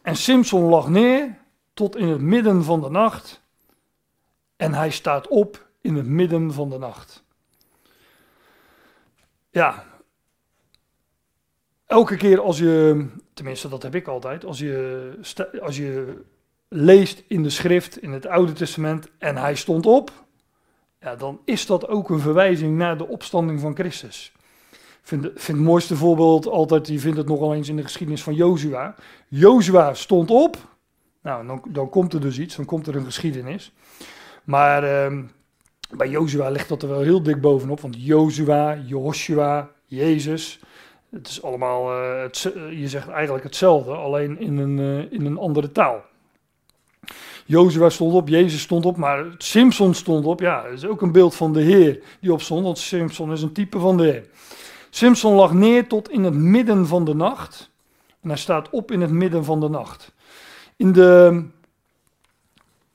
En 0.02 0.16
Simpson 0.16 0.64
lag 0.64 0.89
neer 0.89 1.38
tot 1.74 1.96
in 1.96 2.08
het 2.08 2.22
midden 2.22 2.64
van 2.64 2.82
de 2.82 2.89
nacht. 2.89 3.42
En 4.56 4.74
hij 4.74 4.89
staat 4.89 5.28
op 5.28 5.68
in 5.82 5.96
het 5.96 6.06
midden 6.06 6.54
van 6.54 6.70
de 6.70 6.78
nacht. 6.78 7.24
Ja, 9.50 9.86
elke 11.86 12.18
keer 12.18 12.42
als 12.42 12.58
je, 12.58 13.06
tenminste 13.34 13.70
dat 13.70 13.84
heb 13.84 13.96
ik 13.96 14.08
altijd, 14.08 14.46
als 14.46 14.60
je, 14.60 15.14
als 15.62 15.78
je 15.78 16.22
leest 16.68 17.24
in 17.28 17.44
de 17.44 17.50
schrift, 17.50 18.02
in 18.02 18.12
het 18.12 18.26
Oude 18.26 18.54
Testament, 18.54 19.08
en 19.18 19.38
hij 19.38 19.56
stond 19.56 19.86
op, 19.86 20.12
ja, 21.02 21.16
dan 21.16 21.39
is 21.45 21.66
dat 21.66 21.88
ook 21.88 22.10
een 22.10 22.20
verwijzing 22.20 22.78
naar 22.78 22.97
de 22.97 23.08
opstanding 23.08 23.60
van 23.60 23.76
Christus. 23.76 24.32
Ik 24.72 25.08
vind, 25.08 25.22
vind 25.24 25.58
het 25.58 25.68
mooiste 25.68 25.95
voorbeeld 25.95 26.47
altijd, 26.47 26.88
je 26.88 26.99
vindt 26.99 27.18
het 27.18 27.28
nogal 27.28 27.54
eens 27.54 27.70
in 27.70 27.76
de 27.76 27.84
geschiedenis 27.84 28.24
van 28.24 28.34
Jozua. 28.34 28.95
Jozua 29.28 29.93
stond 29.93 30.32
op, 30.32 30.58
nou 31.22 31.47
dan, 31.47 31.64
dan 31.70 31.89
komt 31.89 32.14
er 32.14 32.22
dus 32.22 32.39
iets, 32.39 32.56
dan 32.56 32.66
komt 32.66 32.88
er 32.88 32.95
een 32.95 33.06
geschiedenis. 33.06 33.74
Maar 34.43 35.12
uh, 35.12 35.20
bij 35.95 36.10
Jozua 36.10 36.49
ligt 36.49 36.70
dat 36.70 36.82
er 36.84 36.89
wel 36.89 37.02
heel 37.02 37.24
dik 37.24 37.41
bovenop, 37.41 37.80
want 37.80 37.95
Jozua, 37.97 38.78
Joshua, 38.86 39.70
Jezus, 39.86 40.60
het 41.10 41.28
is 41.28 41.43
allemaal, 41.43 42.02
het, 42.22 42.41
je 42.72 42.88
zegt 42.88 43.08
eigenlijk 43.08 43.43
hetzelfde, 43.43 43.91
alleen 43.91 44.39
in 44.39 44.58
een, 44.58 44.78
uh, 44.78 45.12
in 45.12 45.26
een 45.26 45.38
andere 45.38 45.72
taal. 45.72 46.04
Jozua 47.52 47.89
stond 47.89 48.14
op, 48.14 48.28
Jezus 48.28 48.62
stond 48.62 48.86
op, 48.86 48.97
maar 48.97 49.26
Simpson 49.38 49.93
stond 49.93 50.26
op. 50.26 50.39
Ja, 50.39 50.64
dat 50.64 50.72
is 50.72 50.86
ook 50.86 51.02
een 51.02 51.12
beeld 51.12 51.36
van 51.36 51.54
de 51.54 51.62
Heer 51.62 51.99
die 52.20 52.34
opstond, 52.34 52.64
want 52.64 52.78
Simpson 52.78 53.32
is 53.32 53.41
een 53.41 53.52
type 53.52 53.80
van 53.80 53.97
de 53.97 54.04
Heer. 54.04 54.26
Simpson 54.89 55.34
lag 55.34 55.54
neer 55.54 55.88
tot 55.88 56.10
in 56.10 56.24
het 56.24 56.34
midden 56.34 56.88
van 56.88 57.06
de 57.06 57.16
nacht. 57.16 57.72
En 58.22 58.30
hij 58.30 58.38
staat 58.38 58.70
op 58.70 58.91
in 58.91 59.02
het 59.02 59.12
midden 59.12 59.45
van 59.45 59.60
de 59.60 59.70
nacht. 59.70 60.14
In 60.76 60.91
de 60.91 61.43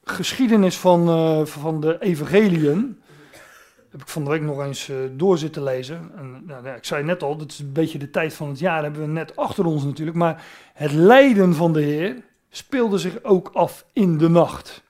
geschiedenis 0.04 0.76
van, 0.78 1.09
uh, 1.09 1.46
van 1.46 1.80
de 1.80 1.96
evangeliën 2.00 3.00
heb 3.90 4.00
ik 4.00 4.09
van 4.09 4.24
de 4.24 4.30
week 4.30 4.42
nog 4.42 4.64
eens 4.64 4.88
uh, 4.88 4.96
door 5.12 5.38
zitten 5.38 5.62
lezen. 5.62 6.11
En, 6.16 6.42
nou, 6.46 6.68
ik 6.68 6.84
zei 6.84 7.04
net 7.04 7.22
al, 7.22 7.36
dat 7.36 7.50
is 7.50 7.59
een 7.59 7.72
beetje 7.72 7.98
de 7.98 8.11
tijd 8.11 8.34
van 8.34 8.48
het 8.48 8.59
jaar, 8.59 8.82
hebben 8.82 9.00
we 9.00 9.07
net 9.07 9.36
achter 9.36 9.64
ons 9.64 9.84
natuurlijk. 9.84 10.16
Maar 10.16 10.44
het 10.74 10.92
lijden 10.92 11.54
van 11.54 11.72
de 11.72 11.80
Heer 11.80 12.24
speelde 12.57 12.98
zich 12.98 13.22
ook 13.22 13.50
af 13.52 13.84
in 13.92 14.18
de 14.18 14.28
nacht. 14.28 14.82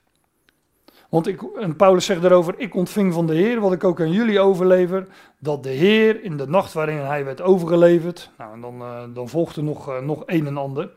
Want 1.09 1.27
ik, 1.27 1.43
en 1.43 1.77
Paulus 1.77 2.05
zegt 2.05 2.23
daarover, 2.23 2.55
ik 2.59 2.75
ontving 2.75 3.12
van 3.12 3.27
de 3.27 3.35
Heer, 3.35 3.61
wat 3.61 3.73
ik 3.73 3.85
ook 3.85 4.01
aan 4.01 4.12
jullie 4.12 4.41
overlever, 4.41 5.07
dat 5.39 5.62
de 5.62 5.71
Heer 5.71 6.23
in 6.23 6.37
de 6.37 6.47
nacht 6.47 6.73
waarin 6.73 6.99
hij 6.99 7.25
werd 7.25 7.41
overgeleverd, 7.41 8.31
nou 8.39 8.53
en 8.53 8.61
dan, 8.61 8.81
uh, 8.81 9.03
dan 9.14 9.29
volgde 9.29 9.62
nog, 9.62 9.89
uh, 9.89 9.99
nog 9.99 10.23
een 10.27 10.47
en 10.47 10.57
ander. 10.57 10.91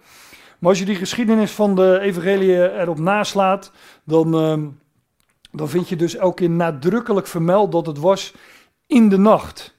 Maar 0.60 0.70
als 0.70 0.80
je 0.80 0.86
die 0.86 0.96
geschiedenis 0.96 1.52
van 1.52 1.76
de 1.76 2.00
evangelie 2.00 2.80
erop 2.80 3.00
naslaat, 3.00 3.72
dan, 4.04 4.36
uh, 4.36 4.68
dan 5.52 5.70
vind 5.70 5.90
je 5.90 5.96
dus 5.96 6.16
elke 6.16 6.36
keer 6.36 6.50
nadrukkelijk 6.50 7.28
vermeld 7.28 7.72
dat 7.72 7.86
het 7.86 8.00
was 8.00 8.34
in 8.88 9.10
de 9.10 9.18
nacht. 9.18 9.78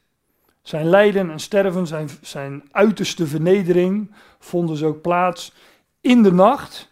Zijn 0.62 0.86
lijden 0.86 1.30
en 1.30 1.40
sterven, 1.40 1.86
zijn, 1.86 2.08
zijn 2.20 2.62
uiterste 2.70 3.26
vernedering 3.26 4.14
vonden 4.38 4.76
ze 4.76 4.86
ook 4.86 5.00
plaats 5.00 5.52
in 6.00 6.22
de 6.22 6.32
nacht. 6.32 6.88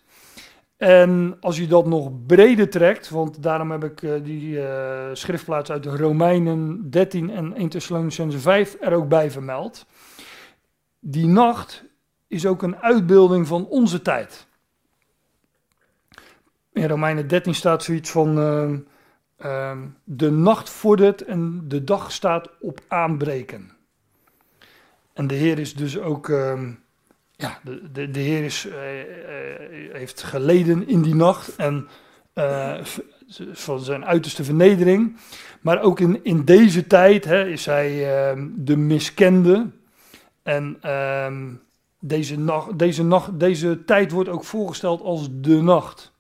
En 0.76 1.36
als 1.40 1.56
je 1.56 1.66
dat 1.66 1.86
nog 1.86 2.26
breder 2.26 2.70
trekt, 2.70 3.09
want 3.09 3.42
daarom 3.42 3.70
heb 3.70 3.84
ik 3.84 4.02
uh, 4.02 4.24
die 4.24 4.50
uh, 4.50 5.09
schriftplaats 5.12 5.70
uit 5.70 5.82
de 5.82 5.96
Romeinen 5.96 6.90
13 6.90 7.30
en 7.30 7.54
1 7.54 7.68
Thessalonicense 7.68 8.38
5 8.38 8.76
er 8.80 8.92
ook 8.92 9.09
bij 9.09 9.30
vermeld. 9.30 9.86
Die 11.00 11.26
nacht 11.26 11.84
is 12.26 12.46
ook 12.46 12.62
een 12.62 12.76
uitbeelding 12.76 13.46
van 13.46 13.66
onze 13.66 14.02
tijd. 14.02 14.46
In 16.72 16.88
Romeinen 16.88 17.28
13 17.28 17.54
staat 17.54 17.82
zoiets 17.82 18.11
van: 18.11 18.38
uh, 18.38 18.78
uh, 19.44 19.78
De 20.04 20.30
nacht 20.30 20.70
vordert 20.70 21.24
en 21.24 21.64
de 21.68 21.84
dag 21.84 22.12
staat 22.12 22.50
op 22.61 22.80
aanbreken. 22.88 23.70
En 25.12 25.26
de 25.26 25.34
Heer 25.34 25.59
is 25.59 25.74
dus 25.74 25.98
ook 25.98 26.28
ehm, 26.28 26.72
ja, 27.39 27.61
de, 27.93 28.11
de, 28.11 28.20
Heer 28.20 28.45
is, 28.45 28.66
uh, 28.66 28.72
uh, 28.72 29.95
heeft 29.95 30.22
geleden 30.22 30.89
in 30.89 31.03
die 31.03 31.14
nacht 31.14 31.57
en 31.57 31.89
uh, 32.34 32.84
van 33.53 33.80
zijn 33.80 34.05
uiterste 34.05 34.45
vernedering. 34.45 35.16
Maar 35.61 35.82
ook 35.82 36.01
in, 36.01 36.24
in 36.24 36.45
deze 36.45 36.86
tijd 36.86 37.24
hè, 37.24 37.47
is 37.47 37.66
hij 37.66 38.16
ehm, 38.16 38.49
de 38.57 38.76
miskende. 38.76 39.70
En 40.43 40.76
ehm, 40.80 41.55
deze, 42.01 42.39
nacht, 42.39 42.78
deze, 42.78 43.05
nacht, 43.05 43.41
deze 43.41 43.84
tijd 43.84 44.11
wordt 44.11 44.28
ook 44.28 44.45
voorgesteld 44.45 45.01
als 45.01 45.28
de 45.32 45.62
nacht. 45.62 46.12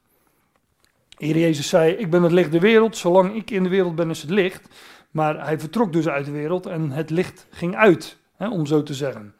Heer 1.16 1.38
Jezus 1.38 1.68
zei, 1.68 1.92
ik 1.92 2.10
ben 2.10 2.22
het 2.22 2.32
licht 2.32 2.52
der 2.52 2.60
wereld, 2.60 2.96
zolang 2.96 3.34
ik 3.34 3.50
in 3.50 3.62
de 3.62 3.68
wereld 3.68 3.94
ben 3.94 4.10
is 4.10 4.20
het 4.20 4.30
licht. 4.30 4.68
Maar 5.10 5.44
hij 5.44 5.58
vertrok 5.58 5.92
dus 5.92 6.08
uit 6.08 6.24
de 6.24 6.30
wereld 6.30 6.66
en 6.66 6.90
het 6.90 7.10
licht 7.10 7.46
ging 7.50 7.76
uit, 7.76 8.18
hè, 8.36 8.48
om 8.48 8.66
zo 8.66 8.82
te 8.82 8.94
zeggen. 8.94 9.34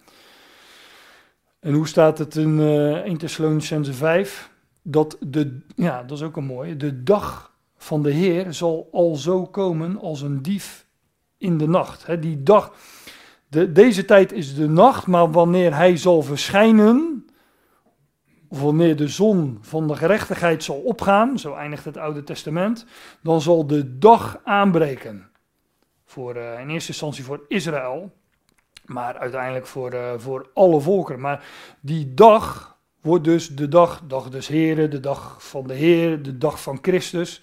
En 1.68 1.74
hoe 1.74 1.88
staat 1.88 2.18
het 2.18 2.36
in 2.36 2.58
uh, 2.58 2.94
1 2.94 3.16
Thessalonicense 3.16 3.92
5? 3.92 4.50
Dat 4.82 5.16
de, 5.20 5.60
ja, 5.76 6.02
dat 6.02 6.18
is 6.18 6.24
ook 6.24 6.36
een 6.36 6.44
mooie. 6.44 6.76
De 6.76 7.02
dag 7.02 7.54
van 7.76 8.02
de 8.02 8.10
Heer 8.10 8.52
zal 8.52 8.88
al 8.92 9.16
zo 9.16 9.46
komen 9.46 9.98
als 9.98 10.22
een 10.22 10.42
dief 10.42 10.86
in 11.38 11.58
de 11.58 11.68
nacht. 11.68 12.22
Die 12.22 12.42
dag, 12.42 12.74
de, 13.48 13.72
deze 13.72 14.04
tijd 14.04 14.32
is 14.32 14.54
de 14.54 14.68
nacht, 14.68 15.06
maar 15.06 15.30
wanneer 15.30 15.74
hij 15.74 15.96
zal 15.96 16.22
verschijnen, 16.22 17.26
of 18.48 18.62
wanneer 18.62 18.96
de 18.96 19.08
zon 19.08 19.58
van 19.60 19.88
de 19.88 19.96
gerechtigheid 19.96 20.64
zal 20.64 20.76
opgaan, 20.76 21.38
zo 21.38 21.54
eindigt 21.54 21.84
het 21.84 21.96
Oude 21.96 22.24
Testament, 22.24 22.86
dan 23.22 23.40
zal 23.40 23.66
de 23.66 23.98
dag 23.98 24.40
aanbreken 24.44 25.30
voor 26.04 26.36
in 26.36 26.70
eerste 26.70 26.90
instantie 26.90 27.24
voor 27.24 27.44
Israël, 27.48 28.12
maar 28.88 29.18
uiteindelijk 29.18 29.66
voor, 29.66 29.96
voor 30.16 30.50
alle 30.54 30.80
volkeren. 30.80 31.20
Maar 31.20 31.44
die 31.80 32.14
dag 32.14 32.76
wordt 33.00 33.24
dus 33.24 33.48
de 33.48 33.68
dag, 33.68 34.02
dag 34.06 34.28
des 34.28 34.48
Heren, 34.48 34.90
de 34.90 35.00
dag 35.00 35.36
van 35.38 35.66
de 35.66 35.74
Heer, 35.74 36.22
de 36.22 36.38
dag 36.38 36.62
van 36.62 36.78
Christus. 36.82 37.42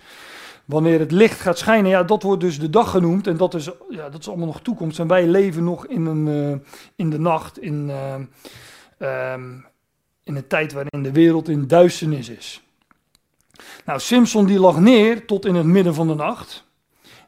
Wanneer 0.65 0.99
het 0.99 1.11
licht 1.11 1.39
gaat 1.39 1.57
schijnen, 1.57 1.91
ja, 1.91 2.03
dat 2.03 2.23
wordt 2.23 2.41
dus 2.41 2.59
de 2.59 2.69
dag 2.69 2.91
genoemd. 2.91 3.27
En 3.27 3.37
dat 3.37 3.53
is, 3.53 3.69
ja, 3.89 4.09
dat 4.09 4.19
is 4.19 4.27
allemaal 4.27 4.47
nog 4.47 4.61
toekomst. 4.61 4.99
En 4.99 5.07
wij 5.07 5.27
leven 5.27 5.63
nog 5.63 5.87
in, 5.87 6.05
een, 6.05 6.63
in 6.95 7.09
de 7.09 7.19
nacht, 7.19 7.59
in, 7.59 7.91
ehm, 8.97 9.51
in 10.23 10.35
een 10.35 10.47
tijd 10.47 10.73
waarin 10.73 11.03
de 11.03 11.11
wereld 11.11 11.49
in 11.49 11.67
duisternis 11.67 12.29
is. 12.29 12.63
Nou, 13.85 13.99
Simpson 13.99 14.45
die 14.45 14.59
lag 14.59 14.79
neer 14.79 15.25
tot 15.25 15.45
in 15.45 15.55
het 15.55 15.65
midden 15.65 15.93
van 15.93 16.07
de 16.07 16.15
nacht. 16.15 16.65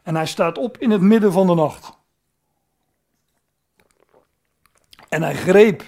En 0.04 0.16
hij 0.16 0.26
staat 0.26 0.58
op 0.58 0.78
in 0.78 0.92
het 0.92 1.02
midden 1.02 1.32
van 1.32 1.48
de 1.48 1.56
nacht. 1.56 1.97
En 5.10 5.24
hij 5.24 5.36
greep 5.36 5.84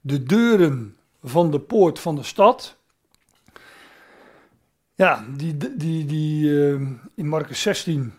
de 0.00 0.22
deuren 0.22 0.96
van 1.22 1.50
de 1.50 1.60
poort 1.60 1.98
van 1.98 2.14
de 2.14 2.22
stad. 2.22 2.76
Ja, 4.94 5.24
die, 5.36 5.56
die, 5.76 6.04
die, 6.04 6.44
uh, 6.44 6.80
in 7.14 7.28
Marcus 7.28 7.62
16 7.62 8.12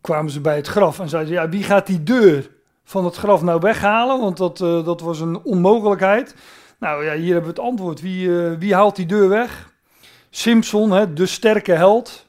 kwamen 0.00 0.30
ze 0.30 0.40
bij 0.40 0.56
het 0.56 0.66
graf 0.66 0.98
en 0.98 1.08
zeiden: 1.08 1.32
Ja, 1.32 1.48
wie 1.48 1.62
gaat 1.62 1.86
die 1.86 2.02
deur 2.02 2.50
van 2.84 3.04
het 3.04 3.16
graf 3.16 3.42
nou 3.42 3.60
weghalen? 3.60 4.20
Want 4.20 4.36
dat, 4.36 4.60
uh, 4.60 4.84
dat 4.84 5.00
was 5.00 5.20
een 5.20 5.42
onmogelijkheid. 5.42 6.34
Nou 6.78 7.04
ja, 7.04 7.14
hier 7.14 7.32
hebben 7.32 7.54
we 7.54 7.60
het 7.60 7.68
antwoord. 7.68 8.00
Wie, 8.00 8.26
uh, 8.26 8.58
wie 8.58 8.74
haalt 8.74 8.96
die 8.96 9.06
deur 9.06 9.28
weg? 9.28 9.72
Simpson, 10.30 10.90
hè, 10.90 11.12
de 11.12 11.26
sterke 11.26 11.72
held, 11.72 12.26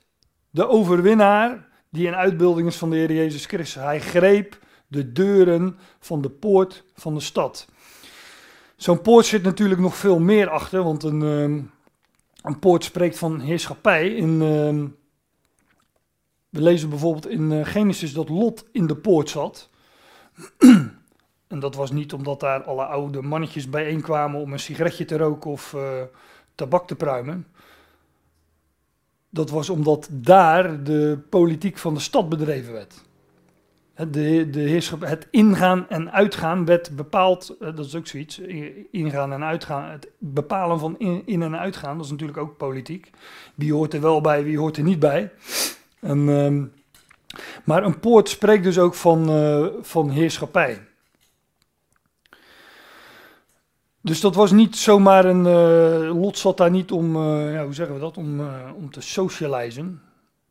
de 0.50 0.68
overwinnaar, 0.68 1.68
die 1.89 2.08
een 2.08 2.16
uitbeelding 2.16 2.68
is 2.68 2.76
van 2.76 2.89
de 2.89 2.96
Heer 2.96 3.12
Jezus 3.12 3.46
Christus. 3.46 3.84
Hij 3.84 4.00
greep 4.00 4.58
de 4.88 5.12
deuren 5.12 5.78
van 6.00 6.22
de 6.22 6.30
poort 6.30 6.84
van 6.94 7.14
de 7.14 7.20
stad. 7.20 7.68
Zo'n 8.76 9.02
poort 9.02 9.26
zit 9.26 9.44
natuurlijk 9.44 9.80
nog 9.80 9.96
veel 9.96 10.20
meer 10.20 10.50
achter, 10.50 10.84
want 10.84 11.04
een, 11.04 11.22
ehm, 11.22 11.62
een 12.42 12.60
poort 12.60 12.84
spreekt 12.84 13.18
van 13.18 13.40
heerschappij. 13.40 14.10
In, 14.10 14.42
ehm, 14.42 14.88
we 16.50 16.62
lezen 16.62 16.90
bijvoorbeeld 16.90 17.28
in 17.28 17.52
uh, 17.52 17.66
Genesis 17.66 18.14
dat 18.14 18.30
Lot 18.30 18.66
in 18.72 18.88
de 18.88 18.96
poort 18.96 19.30
zat. 19.30 19.70
en 21.48 21.60
dat 21.60 21.76
was 21.76 21.92
niet 21.92 22.14
omdat 22.14 22.40
daar 22.40 22.64
alle 22.64 22.86
oude 22.86 23.22
mannetjes 23.22 23.70
bijeenkwamen 23.70 24.42
om 24.42 24.54
een 24.54 24.60
sigaretje 24.60 25.06
te 25.06 25.18
roken 25.18 25.52
of 25.52 25.74
uh, 25.74 26.02
tabak 26.56 26.88
te 26.88 26.96
pruimen. 26.96 27.48
Dat 29.30 29.50
was 29.50 29.70
omdat 29.70 30.08
daar 30.12 30.84
de 30.84 31.20
politiek 31.30 31.78
van 31.78 31.94
de 31.94 32.00
stad 32.00 32.30
bedreven 32.30 32.74
werd. 32.74 33.04
De, 33.96 34.50
de 34.50 34.60
heerschap, 34.60 35.02
het 35.02 35.28
ingaan 35.32 35.89
en 35.89 36.12
uitgaan 36.12 36.66
werd 36.66 36.96
bepaald, 36.96 37.56
eh, 37.60 37.76
dat 37.76 37.86
is 37.86 37.96
ook 37.96 38.08
zoiets, 38.08 38.39
ingaan 38.91 39.34
en 39.34 39.43
uitgaan, 39.43 39.91
het 39.91 40.10
bepalen 40.18 40.80
van 40.80 41.00
in, 41.26 41.41
en 41.41 41.60
uitgaan, 41.60 41.96
dat 41.96 42.06
is 42.06 42.12
natuurlijk 42.12 42.38
ook 42.38 42.58
politiek. 42.58 43.10
Wie 43.56 43.74
hoort 43.74 43.93
er 43.93 44.02
wel 44.02 44.22
bij, 44.22 44.43
wie 44.43 44.58
hoort 44.58 44.78
er 44.78 44.84
niet 44.84 45.00
bij. 45.00 45.32
En, 46.00 46.28
um, 46.28 46.74
maar 47.64 47.84
een 47.84 48.00
poort 48.00 48.30
spreekt 48.30 48.64
dus 48.64 48.80
ook 48.80 48.93
van, 48.93 49.30
uh, 49.30 49.68
van 49.82 50.10
heerschappij. 50.10 50.88
Dus 54.02 54.20
dat 54.20 54.36
was 54.36 54.52
niet 54.52 54.76
zomaar 54.76 55.26
een. 55.26 55.46
Uh, 55.46 56.22
Lot 56.22 56.38
zat 56.38 56.58
daar 56.58 56.72
niet 56.72 56.91
om. 56.91 57.18
Ja, 57.28 57.64
hoe 57.64 57.74
zeggen 57.74 57.96
we 57.96 58.02
dat? 58.02 58.18
Om, 58.18 58.39
om 58.76 58.91
te 58.91 59.02
socializen 59.02 60.02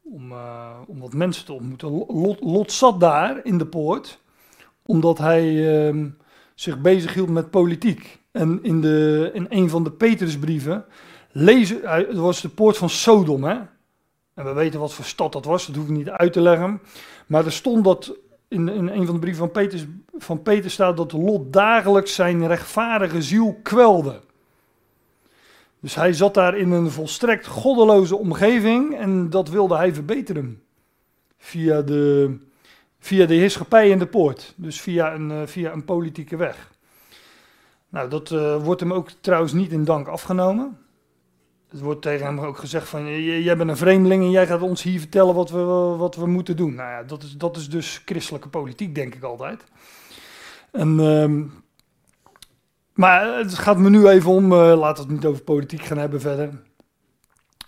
om, 0.04 0.32
uh, 0.32 0.70
om 0.86 1.00
wat 1.00 1.12
mensen 1.12 1.44
te 1.44 1.52
ontmoeten. 1.52 1.90
Lot, 1.90 2.40
Lot, 2.40 2.72
zat 2.72 3.00
daar 3.00 3.40
in 3.44 3.58
de 3.58 3.66
poort, 3.66 4.20
omdat 4.82 5.18
hij 5.18 5.44
uh, 5.92 6.04
zich 6.54 6.80
bezighield 6.80 7.28
met 7.28 7.50
politiek. 7.50 8.22
En 8.30 8.58
in, 8.62 8.80
de, 8.80 9.30
in 9.32 9.46
een 9.48 9.68
van 9.68 9.84
de 9.84 9.92
Petrusbrieven 9.92 10.84
lezen, 11.30 11.80
het 11.82 12.16
was 12.16 12.40
de 12.40 12.48
poort 12.48 12.76
van 12.76 12.90
Sodom, 12.90 13.44
hè? 13.44 13.56
En 14.34 14.44
we 14.44 14.52
weten 14.52 14.80
wat 14.80 14.92
voor 14.92 15.04
stad 15.04 15.32
dat 15.32 15.44
was, 15.44 15.66
dat 15.66 15.76
hoef 15.76 15.84
ik 15.84 15.90
niet 15.90 16.10
uit 16.10 16.32
te 16.32 16.40
leggen. 16.40 16.80
Maar 17.26 17.44
er 17.44 17.52
stond 17.52 17.84
dat 17.84 18.16
in, 18.48 18.68
in 18.68 18.88
een 18.88 19.06
van 19.06 19.14
de 19.14 19.20
brieven 19.20 19.42
van 19.42 19.50
Petrus, 19.50 19.86
van 20.16 20.42
Peter 20.42 20.70
staat 20.70 20.96
dat 20.96 21.12
Lot 21.12 21.52
dagelijks 21.52 22.14
zijn 22.14 22.46
rechtvaardige 22.46 23.22
ziel 23.22 23.58
kwelde. 23.62 24.20
Dus 25.84 25.94
hij 25.94 26.12
zat 26.12 26.34
daar 26.34 26.56
in 26.56 26.70
een 26.70 26.90
volstrekt 26.90 27.46
goddeloze 27.46 28.16
omgeving 28.16 28.96
en 28.96 29.30
dat 29.30 29.48
wilde 29.48 29.76
hij 29.76 29.94
verbeteren. 29.94 30.62
Via 31.38 31.82
de, 31.82 32.36
via 32.98 33.26
de 33.26 33.34
heerschappij 33.34 33.88
in 33.88 33.98
de 33.98 34.06
poort. 34.06 34.54
Dus 34.56 34.80
via 34.80 35.14
een, 35.14 35.30
uh, 35.30 35.42
via 35.44 35.72
een 35.72 35.84
politieke 35.84 36.36
weg. 36.36 36.70
Nou, 37.88 38.08
dat 38.08 38.30
uh, 38.30 38.64
wordt 38.64 38.80
hem 38.80 38.92
ook 38.92 39.10
trouwens 39.20 39.52
niet 39.52 39.72
in 39.72 39.84
dank 39.84 40.08
afgenomen. 40.08 40.78
Het 41.68 41.80
wordt 41.80 42.02
tegen 42.02 42.26
hem 42.26 42.40
ook 42.40 42.58
gezegd 42.58 42.88
van, 42.88 43.22
jij 43.22 43.56
bent 43.56 43.70
een 43.70 43.76
vreemdeling 43.76 44.22
en 44.22 44.30
jij 44.30 44.46
gaat 44.46 44.62
ons 44.62 44.82
hier 44.82 45.00
vertellen 45.00 45.34
wat 45.34 45.50
we, 45.50 45.62
wat 45.98 46.16
we 46.16 46.26
moeten 46.26 46.56
doen. 46.56 46.74
Nou 46.74 46.90
ja, 46.90 47.02
dat 47.02 47.22
is, 47.22 47.36
dat 47.36 47.56
is 47.56 47.68
dus 47.68 48.02
christelijke 48.04 48.48
politiek, 48.48 48.94
denk 48.94 49.14
ik 49.14 49.22
altijd. 49.22 49.64
En 50.70 50.98
uh, 50.98 51.42
maar 52.94 53.36
het 53.38 53.54
gaat 53.54 53.78
me 53.78 53.90
nu 53.90 54.08
even 54.08 54.30
om, 54.30 54.52
uh, 54.52 54.58
laten 54.58 55.04
we 55.04 55.12
het 55.12 55.20
niet 55.20 55.30
over 55.30 55.42
politiek 55.42 55.82
gaan 55.82 55.98
hebben 55.98 56.20
verder. 56.20 56.62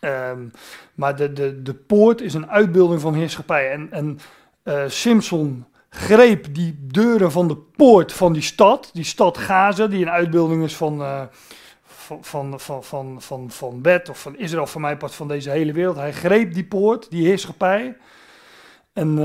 Um, 0.01 0.51
maar 0.95 1.17
de, 1.17 1.33
de, 1.33 1.63
de 1.63 1.75
poort 1.75 2.21
is 2.21 2.35
een 2.35 2.51
uitbeelding 2.51 3.01
van 3.01 3.15
heerschappij. 3.15 3.71
En, 3.71 3.93
en 3.93 4.19
uh, 4.65 4.83
Simpson 4.87 5.67
greep 5.89 6.55
die 6.55 6.79
deuren 6.81 7.33
van 7.33 7.49
de 7.49 7.57
poort 7.57 8.13
van 8.13 8.33
die 8.33 8.43
stad, 8.43 8.91
die 8.93 9.05
stad 9.05 9.39
Gaza, 9.39 9.87
die 9.87 10.03
een 10.03 10.11
uitbeelding 10.11 10.65
is 10.65 10.77
van, 10.77 11.01
uh, 11.01 11.23
van, 11.85 12.25
van, 12.25 12.61
van, 12.61 12.85
van, 12.85 13.21
van, 13.21 13.51
van 13.51 13.81
Bet 13.81 14.09
of 14.09 14.21
van 14.21 14.39
Israël, 14.39 14.67
van 14.67 14.81
mij 14.81 14.97
part 14.97 15.15
van 15.15 15.29
deze 15.29 15.51
hele 15.51 15.73
wereld. 15.73 15.97
Hij 15.97 16.13
greep 16.13 16.55
die 16.55 16.67
poort, 16.67 17.11
die 17.11 17.27
heerschappij. 17.27 17.97
En 18.93 19.17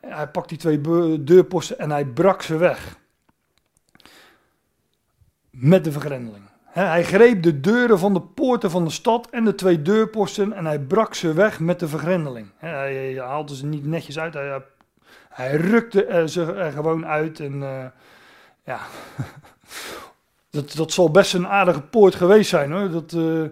hij 0.00 0.28
pakt 0.32 0.48
die 0.48 0.58
twee 0.58 0.80
deurposten 1.24 1.78
en 1.78 1.90
hij 1.90 2.04
brak 2.04 2.42
ze 2.42 2.56
weg 2.56 2.98
met 5.60 5.84
de 5.84 5.92
vergrendeling. 5.92 6.44
hij 6.64 7.04
greep 7.04 7.42
de 7.42 7.60
deuren 7.60 7.98
van 7.98 8.14
de 8.14 8.20
poorten 8.20 8.70
van 8.70 8.84
de 8.84 8.90
stad 8.90 9.30
en 9.30 9.44
de 9.44 9.54
twee 9.54 9.82
deurposten 9.82 10.52
en 10.52 10.66
hij 10.66 10.78
brak 10.78 11.14
ze 11.14 11.32
weg 11.32 11.60
met 11.60 11.80
de 11.80 11.88
vergrendeling. 11.88 12.46
hij, 12.56 13.14
haalde 13.18 13.56
ze 13.56 13.66
niet 13.66 13.86
netjes 13.86 14.18
uit, 14.18 14.34
hij, 15.28 15.56
rukte 15.56 16.24
ze 16.26 16.52
er 16.52 16.72
gewoon 16.72 17.06
uit. 17.06 17.40
En 17.40 17.54
uh, 17.54 17.84
ja, 18.64 18.78
dat, 20.50 20.72
dat 20.72 20.92
zal 20.92 21.10
best 21.10 21.34
een 21.34 21.48
aardige 21.48 21.82
poort 21.82 22.14
geweest 22.14 22.48
zijn 22.48 22.72
hoor. 22.72 22.90
Dat 22.90 23.12
uh, 23.12 23.44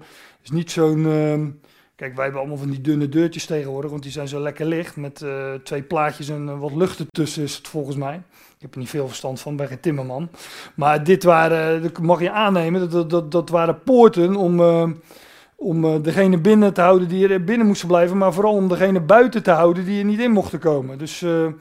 is 0.43 0.51
niet 0.51 0.71
zo'n. 0.71 1.61
Uh, 1.97 2.03
kijk, 2.03 2.15
wij 2.15 2.25
hebben 2.25 2.41
allemaal 2.41 2.59
van 2.59 2.71
die 2.71 2.81
dunne 2.81 3.09
deurtjes 3.09 3.47
tegenwoordig, 3.47 3.91
want 3.91 4.03
die 4.03 4.13
zijn 4.13 4.29
zo 4.29 4.41
lekker 4.41 4.67
licht. 4.67 4.97
Met 4.97 5.25
twee 5.63 5.83
plaatjes 5.83 6.29
en 6.29 6.59
wat 6.59 6.75
lucht 6.75 6.99
ertussen 6.99 7.43
is 7.43 7.57
het 7.57 7.69
volgens 7.69 7.97
mij. 7.97 8.23
Ik 8.57 8.63
heb 8.63 8.73
er 8.75 8.79
niet 8.79 8.89
veel 8.91 9.07
verstand 9.07 9.41
van, 9.41 9.57
ben 9.57 9.69
geen 9.69 9.81
timmerman. 9.81 10.31
Maar 10.75 11.05
dit 11.05 11.25
waren, 11.25 11.83
dat 11.83 11.99
mag 11.99 12.21
je 12.21 12.31
aannemen, 12.31 12.91
dat, 12.91 13.11
dat, 13.11 13.33
dat 13.33 13.49
waren 13.49 13.83
poorten 13.83 14.37
om, 14.37 14.61
uh, 14.61 14.91
om 15.57 15.85
uh, 15.85 16.03
degene 16.03 16.39
binnen 16.39 16.75
te 16.75 16.81
houden 16.81 17.09
die 17.09 17.29
er 17.29 17.45
binnen 17.45 17.67
moesten 17.67 17.89
blijven. 17.89 18.17
Maar 18.17 18.33
vooral 18.33 18.55
om 18.55 18.69
degene 18.69 19.01
buiten 19.01 19.43
te 19.43 19.51
houden 19.51 19.85
die 19.85 19.99
er 19.99 20.05
niet 20.05 20.21
in 20.21 20.31
mochten 20.31 20.59
komen. 20.59 20.99
Dus 20.99 21.21
uh, 21.21 21.53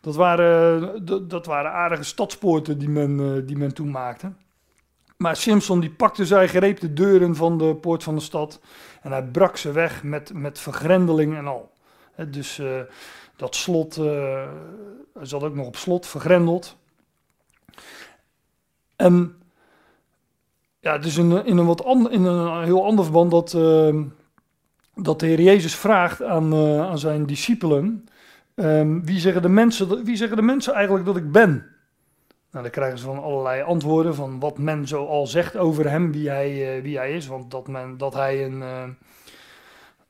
dat, 0.00 0.16
waren, 0.16 1.28
dat, 1.28 1.46
waren 1.46 1.72
aardige 1.72 2.04
stadspoorten 2.04 2.78
die 2.78 2.88
men, 2.88 3.46
die 3.46 3.56
men 3.56 3.74
toen 3.74 3.90
maakte. 3.90 4.32
Maar 5.16 5.36
Simpson 5.36 5.80
die 5.80 5.90
pakte 5.90 6.26
zij, 6.26 6.48
greep 6.48 6.80
de 6.80 6.92
deuren 6.92 7.36
van 7.36 7.58
de 7.58 7.74
poort 7.74 8.02
van 8.02 8.14
de 8.14 8.20
stad. 8.20 8.60
En 9.02 9.10
hij 9.10 9.24
brak 9.24 9.56
ze 9.56 9.72
weg 9.72 10.02
met, 10.02 10.32
met 10.34 10.58
vergrendeling 10.58 11.36
en 11.36 11.46
al. 11.46 11.72
He, 12.14 12.30
dus 12.30 12.60
dat 13.36 13.54
slot 13.54 13.96
uh, 13.96 14.48
zat 15.22 15.42
ook 15.42 15.54
nog 15.54 15.66
op 15.66 15.76
slot, 15.76 16.06
vergrendeld. 16.06 16.76
En 18.96 19.42
ja, 20.80 20.94
is 20.94 21.16
in, 21.16 21.44
in, 21.44 21.56
een, 21.56 21.66
wat 21.66 21.84
in 22.10 22.24
een 22.24 22.64
heel 22.64 22.84
ander 22.84 23.04
verband 23.04 23.30
dat, 23.30 23.52
uh, 23.52 24.02
dat 24.94 25.20
de 25.20 25.26
Heer 25.26 25.40
Jezus 25.40 25.74
vraagt 25.74 26.22
aan, 26.22 26.54
uh, 26.54 26.80
aan 26.80 26.98
zijn 26.98 27.26
discipelen: 27.26 28.08
um, 28.54 29.04
wie, 29.04 29.18
zeggen 29.18 29.42
de 29.42 29.48
mensen, 29.48 30.04
wie 30.04 30.16
zeggen 30.16 30.36
de 30.36 30.42
mensen 30.42 30.74
eigenlijk 30.74 31.04
dat 31.04 31.16
ik 31.16 31.32
ben? 31.32 31.75
Nou, 32.56 32.68
dan 32.68 32.76
krijgen 32.76 32.98
ze 32.98 33.04
van 33.04 33.22
allerlei 33.22 33.62
antwoorden 33.62 34.14
van 34.14 34.40
wat 34.40 34.58
men 34.58 34.86
zo 34.86 35.06
al 35.06 35.26
zegt 35.26 35.56
over 35.56 35.90
hem, 35.90 36.12
wie 36.12 36.28
hij, 36.28 36.80
wie 36.82 36.96
hij 36.96 37.12
is. 37.12 37.26
Want 37.26 37.50
dat, 37.50 37.68
men, 37.68 37.96
dat, 37.96 38.14
hij 38.14 38.44
een, 38.44 38.62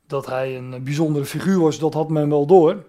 dat 0.07 0.27
hij 0.27 0.57
een 0.57 0.85
bijzondere 0.85 1.25
figuur 1.25 1.61
was, 1.61 1.79
dat 1.79 1.95
had 1.95 2.09
men 2.09 2.29
wel 2.29 2.47
door. 2.47 2.85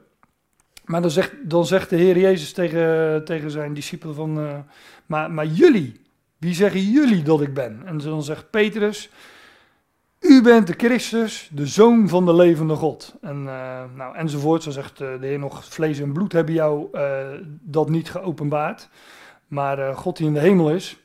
Maar 0.85 1.01
dan 1.01 1.11
zegt, 1.11 1.49
dan 1.49 1.65
zegt 1.65 1.89
de 1.89 1.95
Heer 1.95 2.17
Jezus 2.17 2.53
tegen, 2.53 3.25
tegen 3.25 3.51
zijn 3.51 3.73
discipelen 3.73 4.15
van, 4.15 4.39
uh, 4.39 4.57
maar, 5.05 5.31
maar 5.31 5.45
jullie, 5.45 6.01
wie 6.37 6.53
zeggen 6.53 6.81
jullie 6.81 7.23
dat 7.23 7.41
ik 7.41 7.53
ben? 7.53 7.81
En 7.85 7.97
dan 7.97 8.23
zegt 8.23 8.49
Petrus, 8.49 9.09
U 10.19 10.41
bent 10.41 10.67
de 10.67 10.73
Christus, 10.77 11.49
de 11.53 11.67
Zoon 11.67 12.09
van 12.09 12.25
de 12.25 12.33
levende 12.35 12.75
God. 12.75 13.15
En, 13.21 13.37
uh, 13.37 13.83
nou, 13.95 14.15
enzovoort, 14.15 14.63
zo 14.63 14.71
zegt 14.71 14.97
de 14.97 15.17
Heer 15.21 15.39
nog, 15.39 15.65
vlees 15.65 15.99
en 15.99 16.13
bloed 16.13 16.31
hebben 16.31 16.53
jou 16.53 16.87
dat 17.61 17.89
niet 17.89 18.09
geopenbaard. 18.09 18.89
Maar 19.47 19.95
God 19.95 20.17
die 20.17 20.27
in 20.27 20.33
de 20.33 20.39
hemel 20.39 20.71
is. 20.71 20.97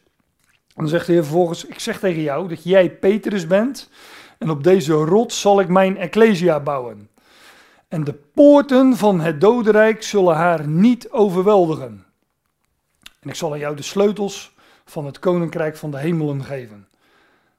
Dan 0.75 0.89
zegt 0.89 1.07
de 1.07 1.13
Heer 1.13 1.23
vervolgens, 1.23 1.65
ik 1.65 1.79
zeg 1.79 1.99
tegen 1.99 2.23
jou 2.23 2.49
dat 2.49 2.65
jij 2.65 2.91
Petrus 2.91 3.47
bent. 3.47 3.91
En 4.39 4.51
op 4.51 4.65
deze 4.65 4.93
rots 4.93 5.41
zal 5.41 5.61
ik 5.61 5.69
mijn 5.69 5.97
ecclesia 5.97 6.61
bouwen. 6.61 7.09
En 7.89 8.05
de 8.05 8.15
poorten 8.15 8.97
van 8.97 9.21
het 9.21 9.41
dodenrijk 9.41 10.03
zullen 10.03 10.35
haar 10.35 10.69
niet 10.69 11.11
overweldigen. 11.11 12.05
En 13.21 13.29
ik 13.29 13.35
zal 13.35 13.53
aan 13.53 13.59
jou 13.59 13.77
de 13.77 13.83
sleutels 13.83 14.55
van 14.85 15.07
het 15.07 15.19
koninkrijk 15.19 15.77
van 15.77 15.91
de 15.91 15.99
hemelen 15.99 16.45
geven. 16.45 16.87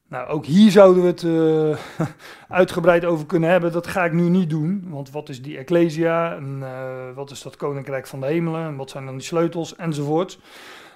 Nou, 0.09 0.27
ook 0.27 0.45
hier 0.45 0.71
zouden 0.71 1.03
we 1.03 1.09
het 1.09 1.21
uh, 1.21 2.07
uitgebreid 2.59 3.05
over 3.05 3.25
kunnen 3.25 3.49
hebben. 3.49 3.71
Dat 3.71 3.87
ga 3.87 4.05
ik 4.05 4.13
nu 4.13 4.29
niet 4.29 4.49
doen. 4.49 4.85
Want 4.89 5.11
wat 5.11 5.29
is 5.29 5.41
die 5.41 5.57
Ecclesia? 5.57 6.35
En 6.35 6.59
uh, 6.61 7.15
wat 7.15 7.31
is 7.31 7.41
dat 7.41 7.55
Koninkrijk 7.55 8.07
van 8.07 8.19
de 8.19 8.25
Hemelen? 8.25 8.65
En 8.65 8.75
wat 8.75 8.89
zijn 8.89 9.05
dan 9.05 9.13
die 9.13 9.23
sleutels? 9.25 9.75
Enzovoort. 9.75 10.39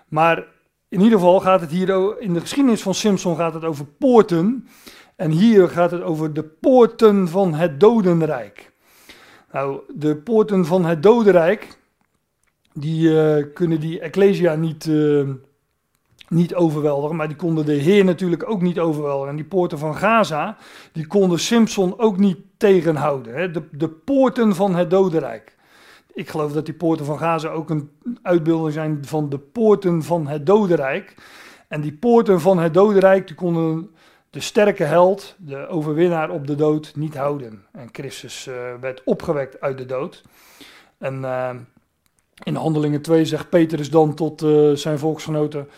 Maar 0.08 0.46
in 0.90 1.02
ieder 1.02 1.18
geval 1.18 1.40
gaat 1.40 1.62
het 1.62 1.72
hier 1.72 2.22
in 2.22 2.34
de 2.34 2.40
geschiedenis 2.40 2.82
van 2.82 2.94
Simpson 2.94 3.36
gaat 3.36 3.54
het 3.54 3.64
over 3.64 3.86
poorten. 3.86 4.68
En 5.16 5.32
hier 5.32 5.70
gaat 5.70 5.92
het 5.92 6.02
over 6.02 6.34
de 6.34 6.44
poorten 6.44 7.28
van 7.28 7.54
het 7.54 7.80
dodenrijk. 7.80 8.72
Nou, 9.52 9.80
de 9.96 10.16
poorten 10.16 10.66
van 10.66 10.86
het 10.86 11.04
dodenrijk, 11.04 11.78
die 12.74 13.10
uh, 13.10 13.46
kunnen 13.54 13.80
die 13.80 14.00
Ecclesia 14.00 14.56
niet 14.56 14.90
niet 16.30 16.56
overweldigen, 16.56 17.16
maar 17.16 17.28
die 17.28 17.38
konden 17.38 17.66
de 17.66 17.74
Heer 17.74 18.06
natuurlijk 18.06 18.50
ook 18.50 18.62
niet 18.62 18.80
overweldigen. 18.80 19.30
En 19.30 19.36
die 19.36 19.46
poorten 19.46 19.78
van 19.78 19.96
Gaza, 19.96 20.58
die 20.92 21.08
konden 21.08 21.40
Simpson 21.40 22.00
ook 22.00 22.18
niet 22.18 22.38
tegenhouden. 22.58 23.34
Hè? 23.34 23.52
De, 23.52 23.64
de 23.72 23.90
poorten 23.90 24.56
van 24.56 24.76
het 24.76 24.90
dodenrijk. 24.90 25.56
Ik 26.14 26.30
geloof 26.30 26.52
dat 26.52 26.66
die 26.66 26.74
poorten 26.74 27.06
van 27.06 27.18
Gaza 27.18 27.50
ook 27.50 27.70
een 27.70 27.92
uitbeelding 28.22 28.74
zijn 28.74 29.06
van 29.06 29.30
de 29.30 29.40
poorten 29.40 30.04
van 30.04 30.28
het 30.28 30.46
dodenrijk. 30.46 31.16
En 31.68 31.82
die 31.82 31.94
poorten 31.94 32.42
van 32.42 32.60
het 32.60 32.74
dodenrijk, 32.74 33.28
die 33.28 33.36
konden 33.36 33.90
de 34.30 34.40
sterke 34.40 34.84
held, 34.84 35.36
de 35.38 35.68
overwinnaar 35.68 36.30
op 36.30 36.48
de 36.48 36.56
dood, 36.56 36.92
niet 36.96 37.16
houden. 37.16 37.66
En 37.72 37.90
Christus 37.92 38.48
uh, 38.48 38.56
werd 38.82 39.02
opgewekt 39.04 39.62
uit 39.62 39.78
de 39.78 39.86
dood. 39.86 40.24
En 40.98 41.22
uh, 41.22 41.50
in 42.44 42.56
Handelingen 42.56 43.02
2 43.02 43.26
zegt 43.26 43.50
Petrus 43.50 43.90
dan 43.90 44.14
tot 44.14 44.42
uh, 44.42 44.72
zijn 44.74 45.00
volksgenoten 45.00 45.70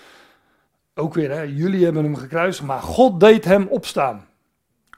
ook 0.95 1.13
weer, 1.13 1.31
hè, 1.31 1.41
jullie 1.41 1.83
hebben 1.83 2.03
hem 2.03 2.15
gekruist, 2.15 2.61
maar 2.61 2.81
God 2.81 3.19
deed 3.19 3.45
hem 3.45 3.67
opstaan. 3.67 4.27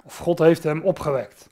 Of 0.03 0.17
God 0.17 0.39
heeft 0.39 0.63
hem 0.63 0.81
opgewekt. 0.81 1.49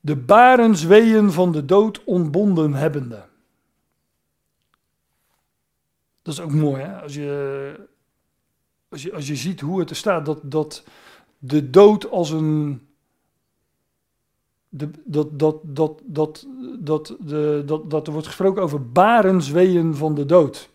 De 0.00 0.16
barensweeën 0.16 1.32
van 1.32 1.52
de 1.52 1.64
dood 1.64 2.04
ontbonden 2.04 2.74
hebbende. 2.74 3.24
Dat 6.22 6.34
is 6.34 6.40
ook 6.40 6.52
mooi, 6.52 6.82
hè? 6.82 7.00
Als 7.02 7.14
je, 7.14 7.88
als 8.88 9.02
je, 9.02 9.14
als 9.14 9.26
je 9.26 9.36
ziet 9.36 9.60
hoe 9.60 9.80
het 9.80 9.90
er 9.90 9.96
staat, 9.96 10.26
dat, 10.26 10.40
dat 10.42 10.84
de 11.38 11.70
dood 11.70 12.10
als 12.10 12.30
een. 12.30 12.86
De, 14.68 14.90
dat, 15.04 15.38
dat, 15.38 15.60
dat, 15.62 16.00
dat, 16.04 16.46
dat, 16.78 17.16
de, 17.20 17.62
dat, 17.66 17.90
dat 17.90 18.06
er 18.06 18.12
wordt 18.12 18.26
gesproken 18.26 18.62
over 18.62 18.90
barensweeën 18.90 19.94
van 19.94 20.14
de 20.14 20.26
dood. 20.26 20.70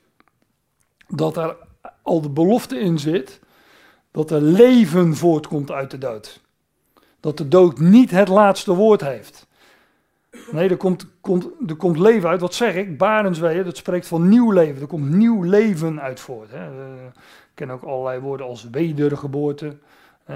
Dat 1.08 1.38
er 1.38 1.58
al 2.04 2.22
de 2.22 2.30
belofte 2.30 2.80
in 2.80 3.00
zit 3.00 3.40
dat 4.12 4.32
er 4.32 4.42
leven 4.42 5.16
voortkomt 5.16 5.72
uit 5.72 5.92
de 5.92 5.98
dood. 5.98 6.42
Dat 7.20 7.38
de 7.38 7.48
dood 7.48 7.80
niet 7.80 8.12
het 8.12 8.28
laatste 8.28 8.74
woord 8.74 9.02
heeft. 9.02 9.48
Nee, 10.52 10.70
er 10.70 10.78
komt, 10.78 11.06
komt, 11.22 11.50
er 11.68 11.76
komt 11.76 12.00
leven 12.00 12.30
uit. 12.30 12.42
Wat 12.42 12.54
zeg 12.54 12.76
ik? 12.76 12.98
Barensweeën, 12.98 13.64
dat 13.64 13.78
spreekt 13.78 14.08
van 14.08 14.28
nieuw 14.30 14.52
leven. 14.52 14.82
Er 14.82 14.88
komt 14.88 15.10
nieuw 15.10 15.42
leven 15.42 16.02
uit 16.02 16.20
voort. 16.20 16.52
Hè. 16.52 16.70
We 16.70 17.12
kennen 17.54 17.76
ook 17.76 17.84
allerlei 17.84 18.20
woorden 18.20 18.46
als 18.46 18.68
wedergeboorte, 18.72 19.76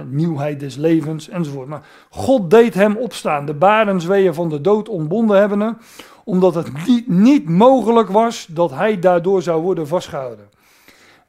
nieuwheid 0.05 0.59
des 0.59 0.75
levens 0.75 1.29
enzovoort. 1.29 1.67
Maar 1.67 1.85
God 2.09 2.49
deed 2.49 2.73
hem 2.73 2.95
opstaan, 2.95 3.45
de 3.45 3.53
barensweeën 3.53 4.33
van 4.33 4.49
de 4.49 4.61
dood 4.61 4.89
ontbonden 4.89 5.39
hebbende, 5.39 5.75
omdat 6.23 6.55
het 6.55 6.87
niet, 6.87 7.07
niet 7.07 7.49
mogelijk 7.49 8.09
was 8.09 8.47
dat 8.49 8.71
hij 8.71 8.99
daardoor 8.99 9.41
zou 9.41 9.61
worden 9.61 9.87
vastgehouden. 9.87 10.49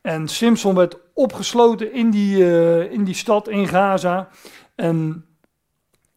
En 0.09 0.29
Simpson 0.29 0.75
werd 0.75 0.99
opgesloten 1.15 1.93
in 1.93 2.11
die, 2.11 2.37
uh, 2.37 2.93
in 2.93 3.05
die 3.05 3.15
stad 3.15 3.49
in 3.49 3.69
Gaza. 3.69 4.29
En 4.75 5.25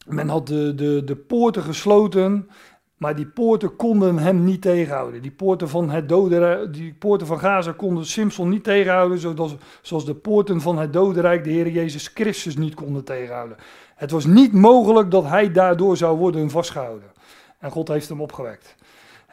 men 0.05 0.29
had 0.29 0.47
de, 0.47 0.75
de, 0.75 1.03
de 1.03 1.15
poorten 1.15 1.63
gesloten, 1.63 2.49
maar 2.97 3.15
die 3.15 3.25
poorten 3.25 3.75
konden 3.75 4.17
hem 4.17 4.43
niet 4.43 4.61
tegenhouden. 4.61 5.21
Die 5.21 5.31
poorten 5.31 5.69
van, 5.69 5.89
het 5.89 6.09
dodenrijk, 6.09 6.73
die 6.73 6.93
poorten 6.93 7.27
van 7.27 7.39
Gaza 7.39 7.71
konden 7.71 8.05
Simpson 8.05 8.49
niet 8.49 8.63
tegenhouden, 8.63 9.19
zoals, 9.19 9.55
zoals 9.81 10.05
de 10.05 10.15
poorten 10.15 10.61
van 10.61 10.77
het 10.77 10.93
dodenrijk 10.93 11.43
de 11.43 11.49
Heer 11.49 11.69
Jezus 11.69 12.07
Christus 12.13 12.55
niet 12.55 12.73
konden 12.73 13.03
tegenhouden. 13.03 13.57
Het 13.95 14.11
was 14.11 14.25
niet 14.25 14.53
mogelijk 14.53 15.11
dat 15.11 15.23
hij 15.23 15.51
daardoor 15.51 15.97
zou 15.97 16.17
worden 16.17 16.49
vastgehouden. 16.49 17.11
En 17.59 17.71
God 17.71 17.87
heeft 17.87 18.09
hem 18.09 18.21
opgewekt. 18.21 18.75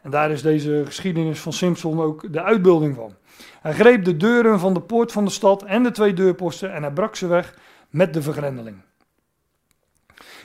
En 0.02 0.10
daar 0.10 0.30
is 0.30 0.42
deze 0.42 0.82
geschiedenis 0.84 1.40
van 1.40 1.52
Simpson 1.52 2.00
ook 2.00 2.32
de 2.32 2.42
uitbeelding 2.42 2.94
van. 2.94 3.12
Hij 3.60 3.72
greep 3.72 4.04
de 4.04 4.16
deuren 4.16 4.58
van 4.58 4.74
de 4.74 4.80
poort 4.80 5.12
van 5.12 5.24
de 5.24 5.30
stad 5.30 5.62
en 5.62 5.82
de 5.82 5.90
twee 5.90 6.12
deurposten 6.12 6.72
en 6.72 6.82
hij 6.82 6.92
brak 6.92 7.16
ze 7.16 7.26
weg 7.26 7.54
met 7.90 8.14
de 8.14 8.22
vergrendeling. 8.22 8.76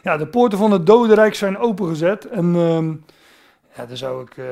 Ja, 0.03 0.17
de 0.17 0.27
poorten 0.27 0.57
van 0.57 0.71
het 0.71 0.85
dodenrijk 0.85 1.35
zijn 1.35 1.57
opengezet 1.57 2.25
en 2.27 2.55
uh, 2.55 2.91
ja, 3.75 3.85
daar 3.85 3.97
zou 3.97 4.21
ik 4.21 4.37
uh, 4.37 4.45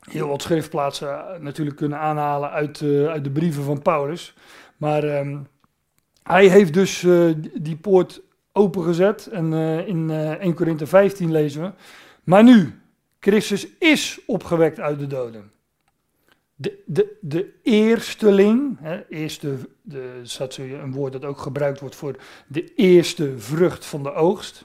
heel 0.00 0.28
wat 0.28 0.42
schriftplaatsen 0.42 1.24
natuurlijk 1.40 1.76
kunnen 1.76 1.98
aanhalen 1.98 2.50
uit, 2.50 2.80
uh, 2.80 3.08
uit 3.08 3.24
de 3.24 3.30
brieven 3.30 3.62
van 3.64 3.82
Paulus. 3.82 4.34
Maar 4.76 5.04
uh, 5.04 5.38
hij 6.22 6.46
heeft 6.46 6.74
dus 6.74 7.02
uh, 7.02 7.34
die 7.54 7.76
poort 7.76 8.20
opengezet 8.52 9.26
en 9.26 9.52
in 9.86 10.10
1 10.10 10.54
Korinthe 10.54 10.86
15 10.86 11.32
lezen 11.32 11.62
we. 11.62 11.72
Maar 12.24 12.42
nu, 12.42 12.80
Christus 13.20 13.68
is 13.78 14.20
opgewekt 14.26 14.80
uit 14.80 14.98
de 14.98 15.06
doden 15.06 15.50
de, 16.62 16.82
de, 16.86 17.16
de 17.20 17.52
eersteling, 17.62 18.76
hè, 18.80 19.08
eerste, 19.08 19.56
de, 19.82 20.22
een 20.56 20.92
woord 20.92 21.12
dat 21.12 21.24
ook 21.24 21.38
gebruikt 21.38 21.80
wordt 21.80 21.96
voor 21.96 22.16
de 22.46 22.74
eerste 22.74 23.38
vrucht 23.38 23.84
van 23.84 24.02
de 24.02 24.12
oogst. 24.12 24.64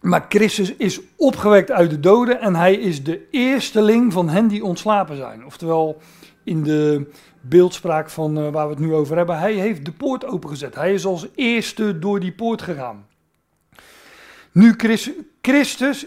Maar 0.00 0.26
Christus 0.28 0.74
is 0.74 1.00
opgewekt 1.16 1.70
uit 1.70 1.90
de 1.90 2.00
doden 2.00 2.40
en 2.40 2.54
hij 2.54 2.74
is 2.74 3.04
de 3.04 3.26
eersteling 3.30 4.12
van 4.12 4.28
hen 4.28 4.48
die 4.48 4.64
ontslapen 4.64 5.16
zijn. 5.16 5.44
Oftewel, 5.44 6.00
in 6.44 6.62
de 6.62 7.10
beeldspraak 7.40 8.10
van 8.10 8.38
uh, 8.38 8.50
waar 8.50 8.66
we 8.66 8.74
het 8.74 8.82
nu 8.82 8.94
over 8.94 9.16
hebben, 9.16 9.38
hij 9.38 9.52
heeft 9.52 9.84
de 9.84 9.92
poort 9.92 10.24
opengezet. 10.24 10.74
Hij 10.74 10.94
is 10.94 11.04
als 11.04 11.26
eerste 11.34 11.98
door 11.98 12.20
die 12.20 12.32
poort 12.32 12.62
gegaan. 12.62 13.06
Nu 14.52 14.74
Christus 14.76 15.14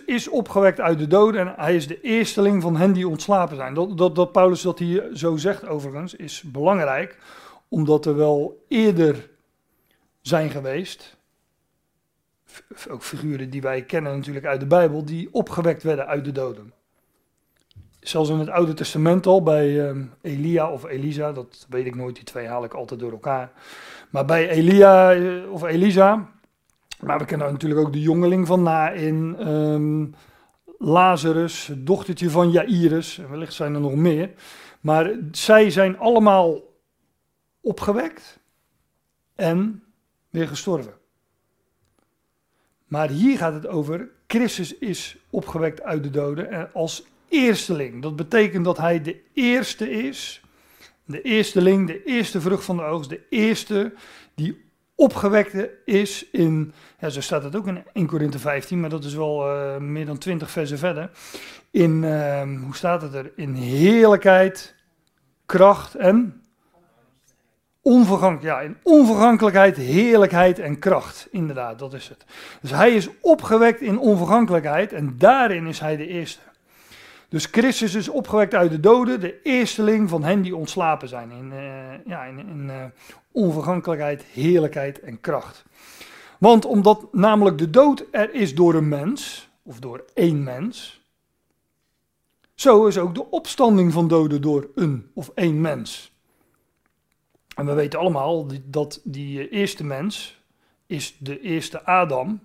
is 0.05 0.27
opgewekt 0.27 0.79
uit 0.79 0.99
de 0.99 1.07
doden 1.07 1.41
en 1.41 1.53
hij 1.57 1.75
is 1.75 1.87
de 1.87 2.01
eersteling 2.01 2.61
van 2.61 2.75
hen 2.75 2.93
die 2.93 3.07
ontslapen 3.07 3.55
zijn. 3.55 3.73
Dat, 3.73 3.97
dat, 3.97 4.15
dat 4.15 4.31
Paulus 4.31 4.61
dat 4.61 4.79
hier 4.79 5.09
zo 5.13 5.37
zegt 5.37 5.67
overigens 5.67 6.15
is 6.15 6.41
belangrijk, 6.41 7.17
omdat 7.67 8.05
er 8.05 8.15
wel 8.15 8.65
eerder 8.67 9.29
zijn 10.21 10.49
geweest, 10.49 11.17
ook 12.89 13.03
figuren 13.03 13.49
die 13.49 13.61
wij 13.61 13.81
kennen 13.81 14.15
natuurlijk 14.17 14.45
uit 14.45 14.59
de 14.59 14.65
Bijbel, 14.65 15.05
die 15.05 15.29
opgewekt 15.31 15.83
werden 15.83 16.07
uit 16.07 16.25
de 16.25 16.31
doden. 16.31 16.73
Zelfs 17.99 18.29
in 18.29 18.39
het 18.39 18.49
Oude 18.49 18.73
Testament 18.73 19.25
al, 19.25 19.43
bij 19.43 19.89
um, 19.89 20.13
Elia 20.21 20.71
of 20.71 20.83
Elisa, 20.83 21.31
dat 21.31 21.65
weet 21.69 21.85
ik 21.85 21.95
nooit, 21.95 22.15
die 22.15 22.23
twee 22.23 22.47
haal 22.47 22.63
ik 22.63 22.73
altijd 22.73 22.99
door 22.99 23.11
elkaar. 23.11 23.51
Maar 24.09 24.25
bij 24.25 24.49
Elia 24.49 25.13
eh, 25.13 25.51
of 25.51 25.63
Elisa, 25.63 26.31
maar 27.01 27.19
we 27.19 27.25
kennen 27.25 27.51
natuurlijk 27.51 27.81
ook 27.81 27.93
de 27.93 28.01
jongeling 28.01 28.47
van 28.47 28.63
Nain, 28.63 29.47
um, 29.47 30.13
Lazarus, 30.77 31.67
het 31.67 31.85
dochtertje 31.85 32.29
van 32.29 32.51
Jairus, 32.51 33.17
en 33.17 33.29
wellicht 33.29 33.53
zijn 33.53 33.73
er 33.73 33.79
nog 33.79 33.95
meer. 33.95 34.31
Maar 34.81 35.11
zij 35.31 35.69
zijn 35.69 35.97
allemaal 35.97 36.59
opgewekt 37.61 38.39
en 39.35 39.83
weer 40.29 40.47
gestorven. 40.47 40.93
Maar 42.85 43.09
hier 43.09 43.37
gaat 43.37 43.53
het 43.53 43.67
over, 43.67 44.09
Christus 44.27 44.77
is 44.77 45.17
opgewekt 45.29 45.81
uit 45.81 46.03
de 46.03 46.09
doden 46.09 46.73
als 46.73 47.05
eersteling. 47.29 48.01
Dat 48.01 48.15
betekent 48.15 48.65
dat 48.65 48.77
hij 48.77 49.01
de 49.01 49.21
eerste 49.33 49.89
is, 49.89 50.41
de 51.05 51.21
eersteling, 51.21 51.87
de 51.87 52.03
eerste 52.03 52.41
vrucht 52.41 52.63
van 52.63 52.77
de 52.77 52.83
oogst, 52.83 53.09
de 53.09 53.21
eerste 53.29 53.93
die 54.35 54.70
opgewekte 55.01 55.71
is 55.85 56.29
in, 56.31 56.73
zo 57.09 57.21
staat 57.21 57.43
het 57.43 57.55
ook 57.55 57.67
in 57.67 57.83
1 57.93 58.05
Korinthe 58.05 58.39
15, 58.39 58.79
maar 58.79 58.89
dat 58.89 59.03
is 59.03 59.13
wel 59.13 59.55
uh, 59.55 59.77
meer 59.77 60.05
dan 60.05 60.17
20 60.17 60.51
versen 60.51 60.77
verder. 60.77 61.09
In, 61.71 62.03
uh, 62.03 62.41
hoe 62.41 62.75
staat 62.75 63.01
het 63.01 63.13
er? 63.13 63.31
In 63.35 63.53
heerlijkheid, 63.53 64.75
kracht 65.45 65.95
en 65.95 66.43
onvergankelijk, 67.81 68.55
ja, 68.55 68.61
in 68.61 68.77
onvergankelijkheid, 68.83 69.77
heerlijkheid 69.77 70.59
en 70.59 70.79
kracht. 70.79 71.27
Inderdaad, 71.31 71.79
dat 71.79 71.93
is 71.93 72.09
het. 72.09 72.25
Dus 72.61 72.71
hij 72.71 72.91
is 72.91 73.09
opgewekt 73.21 73.81
in 73.81 73.99
onvergankelijkheid 73.99 74.93
en 74.93 75.17
daarin 75.17 75.67
is 75.67 75.79
hij 75.79 75.97
de 75.97 76.07
eerste. 76.07 76.41
Dus 77.29 77.45
Christus 77.45 77.93
is 77.93 78.09
opgewekt 78.09 78.53
uit 78.53 78.71
de 78.71 78.79
doden, 78.79 79.19
de 79.19 79.41
eersteling 79.43 80.09
van 80.09 80.23
hen 80.23 80.41
die 80.41 80.55
ontslapen 80.55 81.07
zijn 81.07 81.31
in, 81.31 81.51
uh, 81.51 81.59
ja, 82.05 82.23
in, 82.23 82.39
in 82.39 82.65
uh, 82.65 82.83
onvergankelijkheid, 83.31 84.23
heerlijkheid 84.23 84.99
en 84.99 85.19
kracht. 85.19 85.63
Want 86.39 86.65
omdat 86.65 87.13
namelijk 87.13 87.57
de 87.57 87.69
dood 87.69 88.05
er 88.11 88.33
is 88.33 88.55
door 88.55 88.73
een 88.73 88.87
mens, 88.87 89.49
of 89.63 89.79
door 89.79 90.05
één 90.13 90.43
mens, 90.43 91.01
zo 92.55 92.87
is 92.87 92.97
ook 92.97 93.15
de 93.15 93.29
opstanding 93.29 93.93
van 93.93 94.07
doden 94.07 94.41
door 94.41 94.69
een 94.75 95.11
of 95.13 95.31
één 95.35 95.61
mens. 95.61 96.11
En 97.55 97.65
we 97.65 97.73
weten 97.73 97.99
allemaal 97.99 98.47
dat 98.63 99.01
die 99.03 99.49
eerste 99.49 99.83
mens 99.83 100.43
is 100.85 101.17
de 101.19 101.39
eerste 101.39 101.85
Adam. 101.85 102.39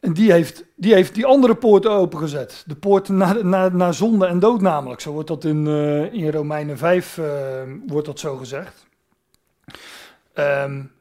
En 0.00 0.12
die 0.12 0.32
heeft, 0.32 0.64
die 0.74 0.94
heeft 0.94 1.14
die 1.14 1.26
andere 1.26 1.54
poorten 1.54 1.90
opengezet. 1.90 2.64
De 2.66 2.76
poort 2.76 3.08
naar, 3.08 3.44
naar, 3.44 3.74
naar 3.74 3.94
zonde 3.94 4.26
en 4.26 4.38
dood 4.38 4.60
namelijk. 4.60 5.00
Zo 5.00 5.12
wordt 5.12 5.28
dat 5.28 5.44
in, 5.44 5.66
uh, 5.66 6.12
in 6.12 6.30
Romeinen 6.30 6.78
5 6.78 7.16
uh, 7.16 7.62
eh, 7.62 7.68
wordt 7.86 8.06
dat 8.06 8.18
zo 8.18 8.36
gezegd. 8.36 8.86
Um, 10.34 10.92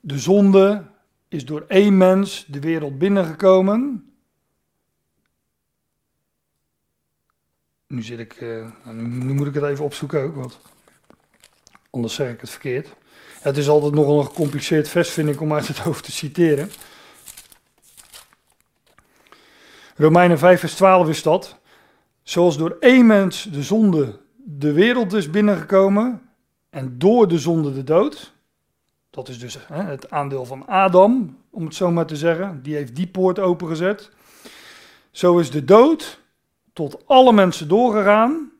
de 0.00 0.18
zonde 0.18 0.82
is 1.28 1.44
door 1.44 1.64
één 1.68 1.96
mens 1.96 2.44
de 2.48 2.60
wereld 2.60 2.98
binnengekomen. 2.98 4.12
Nu 7.86 8.02
zit 8.02 8.18
ik, 8.18 8.40
nu, 8.84 9.34
moet 9.34 9.46
ik 9.46 9.54
het 9.54 9.64
even 9.64 9.84
opzoeken 9.84 10.22
ook, 10.22 10.34
want 10.34 10.58
anders 11.90 12.14
zeg 12.14 12.32
ik 12.32 12.40
het 12.40 12.50
verkeerd. 12.50 12.94
Het 13.40 13.56
is 13.56 13.68
altijd 13.68 13.94
nogal 13.94 14.18
een 14.18 14.26
gecompliceerd 14.26 14.88
vers, 14.88 15.10
vind 15.10 15.28
ik, 15.28 15.40
om 15.40 15.52
uit 15.52 15.68
het 15.68 15.78
hoofd 15.78 16.04
te 16.04 16.12
citeren. 16.12 16.70
Romeinen 19.98 20.38
5, 20.38 20.60
vers 20.60 20.74
12 20.74 21.08
is 21.08 21.22
dat. 21.22 21.58
Zoals 22.22 22.56
door 22.56 22.76
één 22.80 23.06
mens 23.06 23.42
de 23.42 23.62
zonde 23.62 24.18
de 24.36 24.72
wereld 24.72 25.12
is 25.12 25.30
binnengekomen 25.30 26.22
en 26.70 26.98
door 26.98 27.28
de 27.28 27.38
zonde 27.38 27.72
de 27.72 27.84
dood. 27.84 28.32
Dat 29.10 29.28
is 29.28 29.38
dus 29.38 29.58
hè, 29.66 29.82
het 29.82 30.10
aandeel 30.10 30.44
van 30.44 30.66
Adam, 30.66 31.38
om 31.50 31.64
het 31.64 31.74
zo 31.74 31.90
maar 31.90 32.06
te 32.06 32.16
zeggen. 32.16 32.62
Die 32.62 32.74
heeft 32.74 32.96
die 32.96 33.06
poort 33.06 33.38
opengezet. 33.38 34.10
Zo 35.10 35.38
is 35.38 35.50
de 35.50 35.64
dood 35.64 36.20
tot 36.72 37.06
alle 37.06 37.32
mensen 37.32 37.68
doorgegaan, 37.68 38.52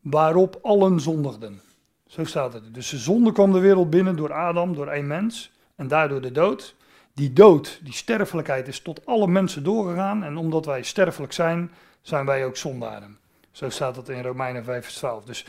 waarop 0.00 0.58
allen 0.62 1.00
zondigden. 1.00 1.60
Zo 2.06 2.24
staat 2.24 2.52
het. 2.52 2.74
Dus 2.74 2.90
de 2.90 2.98
zonde 2.98 3.32
kwam 3.32 3.52
de 3.52 3.60
wereld 3.60 3.90
binnen 3.90 4.16
door 4.16 4.32
Adam, 4.32 4.74
door 4.74 4.88
één 4.88 5.06
mens, 5.06 5.52
en 5.76 5.88
daardoor 5.88 6.20
de 6.20 6.32
dood. 6.32 6.74
Die 7.18 7.32
dood, 7.32 7.80
die 7.82 7.92
sterfelijkheid 7.92 8.68
is 8.68 8.80
tot 8.80 9.06
alle 9.06 9.26
mensen 9.26 9.62
doorgegaan. 9.64 10.24
En 10.24 10.36
omdat 10.36 10.64
wij 10.64 10.82
sterfelijk 10.82 11.32
zijn, 11.32 11.70
zijn 12.02 12.26
wij 12.26 12.44
ook 12.44 12.56
zondaren. 12.56 13.18
Zo 13.50 13.70
staat 13.70 13.96
het 13.96 14.08
in 14.08 14.22
Romeinen 14.22 14.64
5 14.64 14.84
vers 14.84 14.96
12. 14.96 15.24
Dus 15.24 15.46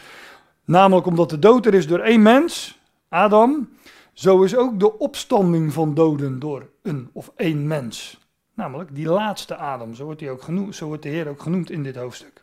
namelijk 0.66 1.08
omdat 1.08 1.30
de 1.30 1.40
dood 1.40 1.66
er 1.66 1.74
is 1.74 1.88
door 1.88 2.00
één 2.00 2.22
mens, 2.22 2.80
Adam, 3.10 3.70
zo 4.14 4.44
is 4.44 4.56
ook 4.56 4.80
de 4.80 4.98
opstanding 5.00 5.74
van 5.74 5.94
doden 5.94 6.40
door 6.40 6.70
een 6.84 7.10
of 7.14 7.32
één 7.36 7.68
mens. 7.68 8.20
Namelijk 8.54 8.96
die 8.96 9.08
laatste 9.08 9.56
Adam, 9.56 9.94
zo 9.94 10.04
wordt, 10.04 10.22
hij 10.22 10.32
ook 10.32 10.42
genoemd, 10.42 10.76
zo 10.76 10.86
wordt 10.86 11.04
de 11.04 11.10
Heer 11.10 11.28
ook 11.28 11.42
genoemd 11.42 11.70
in 11.70 11.84
dit 11.84 11.96
hoofdstuk. 11.96 12.42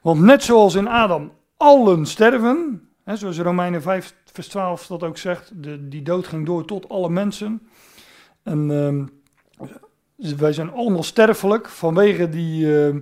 Want 0.00 0.20
net 0.20 0.42
zoals 0.42 0.74
in 0.74 0.88
Adam 0.88 1.32
allen 1.56 2.06
sterven, 2.06 2.88
hè, 3.04 3.16
zoals 3.16 3.38
Romeinen 3.38 3.82
5 3.82 4.14
vers 4.32 4.48
12 4.48 4.86
dat 4.86 5.02
ook 5.02 5.18
zegt, 5.18 5.62
de, 5.62 5.88
die 5.88 6.02
dood 6.02 6.26
ging 6.26 6.46
door 6.46 6.64
tot 6.64 6.88
alle 6.88 7.10
mensen. 7.10 7.68
En 8.46 8.70
uh, 10.18 10.36
wij 10.36 10.52
zijn 10.52 10.72
allemaal 10.72 11.02
sterfelijk 11.02 11.68
vanwege 11.68 12.28
die, 12.28 12.66
uh, 12.66 12.94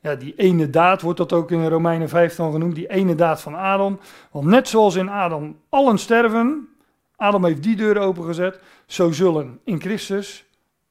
ja, 0.00 0.14
die 0.14 0.34
ene 0.36 0.70
daad, 0.70 1.02
wordt 1.02 1.18
dat 1.18 1.32
ook 1.32 1.50
in 1.50 1.66
Romeinen 1.66 2.08
5 2.08 2.34
dan 2.34 2.52
genoemd, 2.52 2.74
die 2.74 2.90
ene 2.90 3.14
daad 3.14 3.40
van 3.40 3.54
Adam. 3.54 3.98
Want 4.30 4.46
net 4.46 4.68
zoals 4.68 4.94
in 4.94 5.08
Adam 5.08 5.56
allen 5.68 5.98
sterven, 5.98 6.68
Adam 7.16 7.44
heeft 7.44 7.62
die 7.62 7.76
deur 7.76 7.98
opengezet, 7.98 8.60
zo 8.86 9.12
zullen 9.12 9.60
in 9.64 9.80
Christus 9.80 10.44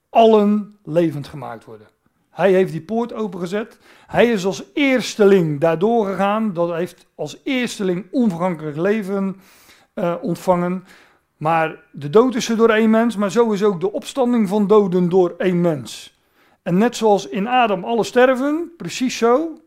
allen 0.09 0.77
levend 0.83 1.27
gemaakt 1.27 1.65
worden. 1.65 1.87
Hij 2.29 2.51
heeft 2.51 2.71
die 2.71 2.81
poort 2.81 3.13
opengezet. 3.13 3.77
Hij 4.07 4.31
is 4.31 4.45
als 4.45 4.63
eersteling 4.73 5.59
daardoor 5.59 6.05
gegaan. 6.05 6.53
Dat 6.53 6.73
heeft 6.73 7.05
als 7.15 7.37
eersteling 7.43 8.05
onvergankelijk 8.11 8.77
leven 8.77 9.35
uh, 9.95 10.15
ontvangen. 10.21 10.83
Maar 11.43 11.79
de 11.91 12.09
dood 12.09 12.35
is 12.35 12.49
er 12.49 12.57
door 12.57 12.69
één 12.69 12.89
mens, 12.89 13.15
maar 13.15 13.31
zo 13.31 13.51
is 13.51 13.63
ook 13.63 13.79
de 13.79 13.91
opstanding 13.91 14.49
van 14.49 14.67
doden 14.67 15.09
door 15.09 15.33
één 15.37 15.61
mens. 15.61 16.19
En 16.61 16.77
net 16.77 16.95
zoals 16.95 17.27
in 17.27 17.47
Adam 17.47 17.83
alle 17.83 18.03
sterven, 18.03 18.71
precies 18.77 19.17
zo, 19.17 19.57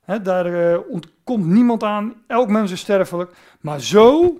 hè, 0.00 0.22
daar 0.22 0.46
uh, 0.46 0.78
ontkomt 0.88 1.46
niemand 1.46 1.82
aan, 1.82 2.14
elk 2.26 2.48
mens 2.48 2.72
is 2.72 2.80
sterfelijk, 2.80 3.32
maar 3.60 3.80
zo 3.80 4.38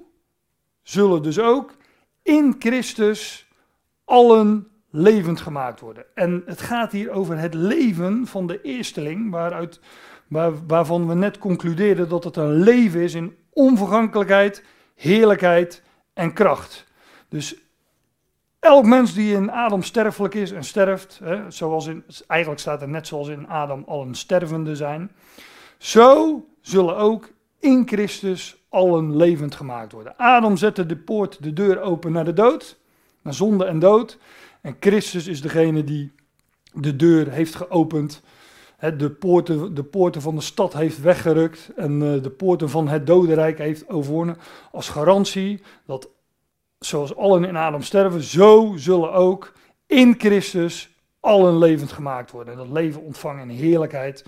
zullen 0.82 1.22
dus 1.22 1.38
ook 1.38 1.74
in 2.22 2.56
Christus 2.58 3.48
allen 4.04 4.68
levend 4.90 5.40
gemaakt 5.40 5.80
worden. 5.80 6.04
En 6.14 6.42
het 6.46 6.60
gaat 6.60 6.92
hier 6.92 7.10
over 7.10 7.38
het 7.38 7.54
leven 7.54 8.26
van 8.26 8.46
de 8.46 8.60
eersteling, 8.62 9.30
waaruit, 9.30 9.80
waar, 10.26 10.52
waarvan 10.66 11.08
we 11.08 11.14
net 11.14 11.38
concludeerden 11.38 12.08
dat 12.08 12.24
het 12.24 12.36
een 12.36 12.52
leven 12.52 13.00
is 13.00 13.14
in 13.14 13.36
onvergankelijkheid, 13.52 14.64
heerlijkheid 14.94 15.86
en 16.18 16.32
kracht. 16.32 16.84
Dus 17.28 17.56
elk 18.58 18.84
mens 18.84 19.14
die 19.14 19.34
in 19.34 19.50
Adam 19.50 19.82
sterfelijk 19.82 20.34
is 20.34 20.52
en 20.52 20.64
sterft, 20.64 21.20
hè, 21.22 21.50
zoals 21.50 21.86
in, 21.86 22.04
eigenlijk 22.26 22.60
staat 22.60 22.82
er 22.82 22.88
net 22.88 23.06
zoals 23.06 23.28
in 23.28 23.48
Adam 23.48 23.84
al 23.86 24.02
een 24.02 24.14
stervende 24.14 24.76
zijn, 24.76 25.10
zo 25.78 26.44
zullen 26.60 26.96
ook 26.96 27.30
in 27.58 27.82
Christus 27.86 28.56
allen 28.68 29.16
levend 29.16 29.54
gemaakt 29.54 29.92
worden. 29.92 30.16
Adam 30.16 30.56
zette 30.56 30.86
de 30.86 30.96
poort, 30.96 31.42
de 31.42 31.52
deur 31.52 31.80
open 31.80 32.12
naar 32.12 32.24
de 32.24 32.32
dood, 32.32 32.78
naar 33.22 33.34
zonde 33.34 33.64
en 33.64 33.78
dood. 33.78 34.18
En 34.60 34.76
Christus 34.80 35.26
is 35.26 35.40
degene 35.40 35.84
die 35.84 36.12
de 36.72 36.96
deur 36.96 37.30
heeft 37.30 37.54
geopend, 37.54 38.22
de, 38.78 39.10
poorten, 39.10 39.74
de 39.74 39.84
poorten 39.84 40.22
van 40.22 40.34
de 40.34 40.40
stad 40.40 40.72
heeft 40.72 41.00
weggerukt 41.00 41.70
en 41.76 42.02
eh, 42.02 42.22
de 42.22 42.30
poorten 42.30 42.70
van 42.70 42.88
het 42.88 43.06
dodenrijk 43.06 43.58
heeft 43.58 43.88
overwonnen. 43.88 44.36
Als 44.72 44.88
garantie 44.88 45.62
dat 45.86 46.08
zoals 46.78 47.16
allen 47.16 47.44
in 47.44 47.56
Adam 47.56 47.82
sterven, 47.82 48.22
zo 48.22 48.72
zullen 48.76 49.12
ook 49.12 49.52
in 49.86 50.14
Christus 50.18 50.96
allen 51.20 51.58
levend 51.58 51.92
gemaakt 51.92 52.30
worden. 52.30 52.52
En 52.52 52.58
dat 52.58 52.68
leven 52.68 53.02
ontvangen 53.02 53.50
in 53.50 53.56
heerlijkheid, 53.56 54.24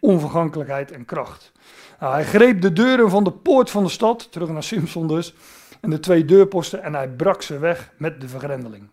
onvergankelijkheid 0.00 0.92
en 0.92 1.04
kracht. 1.04 1.52
Nou, 2.00 2.12
hij 2.12 2.24
greep 2.24 2.60
de 2.60 2.72
deuren 2.72 3.10
van 3.10 3.24
de 3.24 3.32
poort 3.32 3.70
van 3.70 3.84
de 3.84 3.90
stad, 3.90 4.32
terug 4.32 4.48
naar 4.48 4.62
Simpson 4.62 5.08
dus, 5.08 5.34
en 5.80 5.90
de 5.90 6.00
twee 6.00 6.24
deurposten 6.24 6.82
en 6.82 6.94
hij 6.94 7.08
brak 7.08 7.42
ze 7.42 7.58
weg 7.58 7.92
met 7.96 8.20
de 8.20 8.28
vergrendeling. 8.28 8.88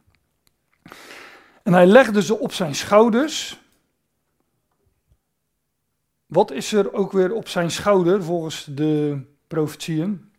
En 1.64 1.74
hij 1.74 1.86
legde 1.86 2.22
ze 2.22 2.40
op 2.40 2.54
zijn 2.54 2.76
schouders. 2.76 3.60
Wat 6.30 6.52
is 6.52 6.74
er 6.74 6.94
ook 6.94 7.12
weer 7.12 7.34
op 7.34 7.48
zijn 7.48 7.72
schouder 7.72 8.24
volgens 8.24 8.68
de 8.72 9.22
profetieën? 9.48 10.32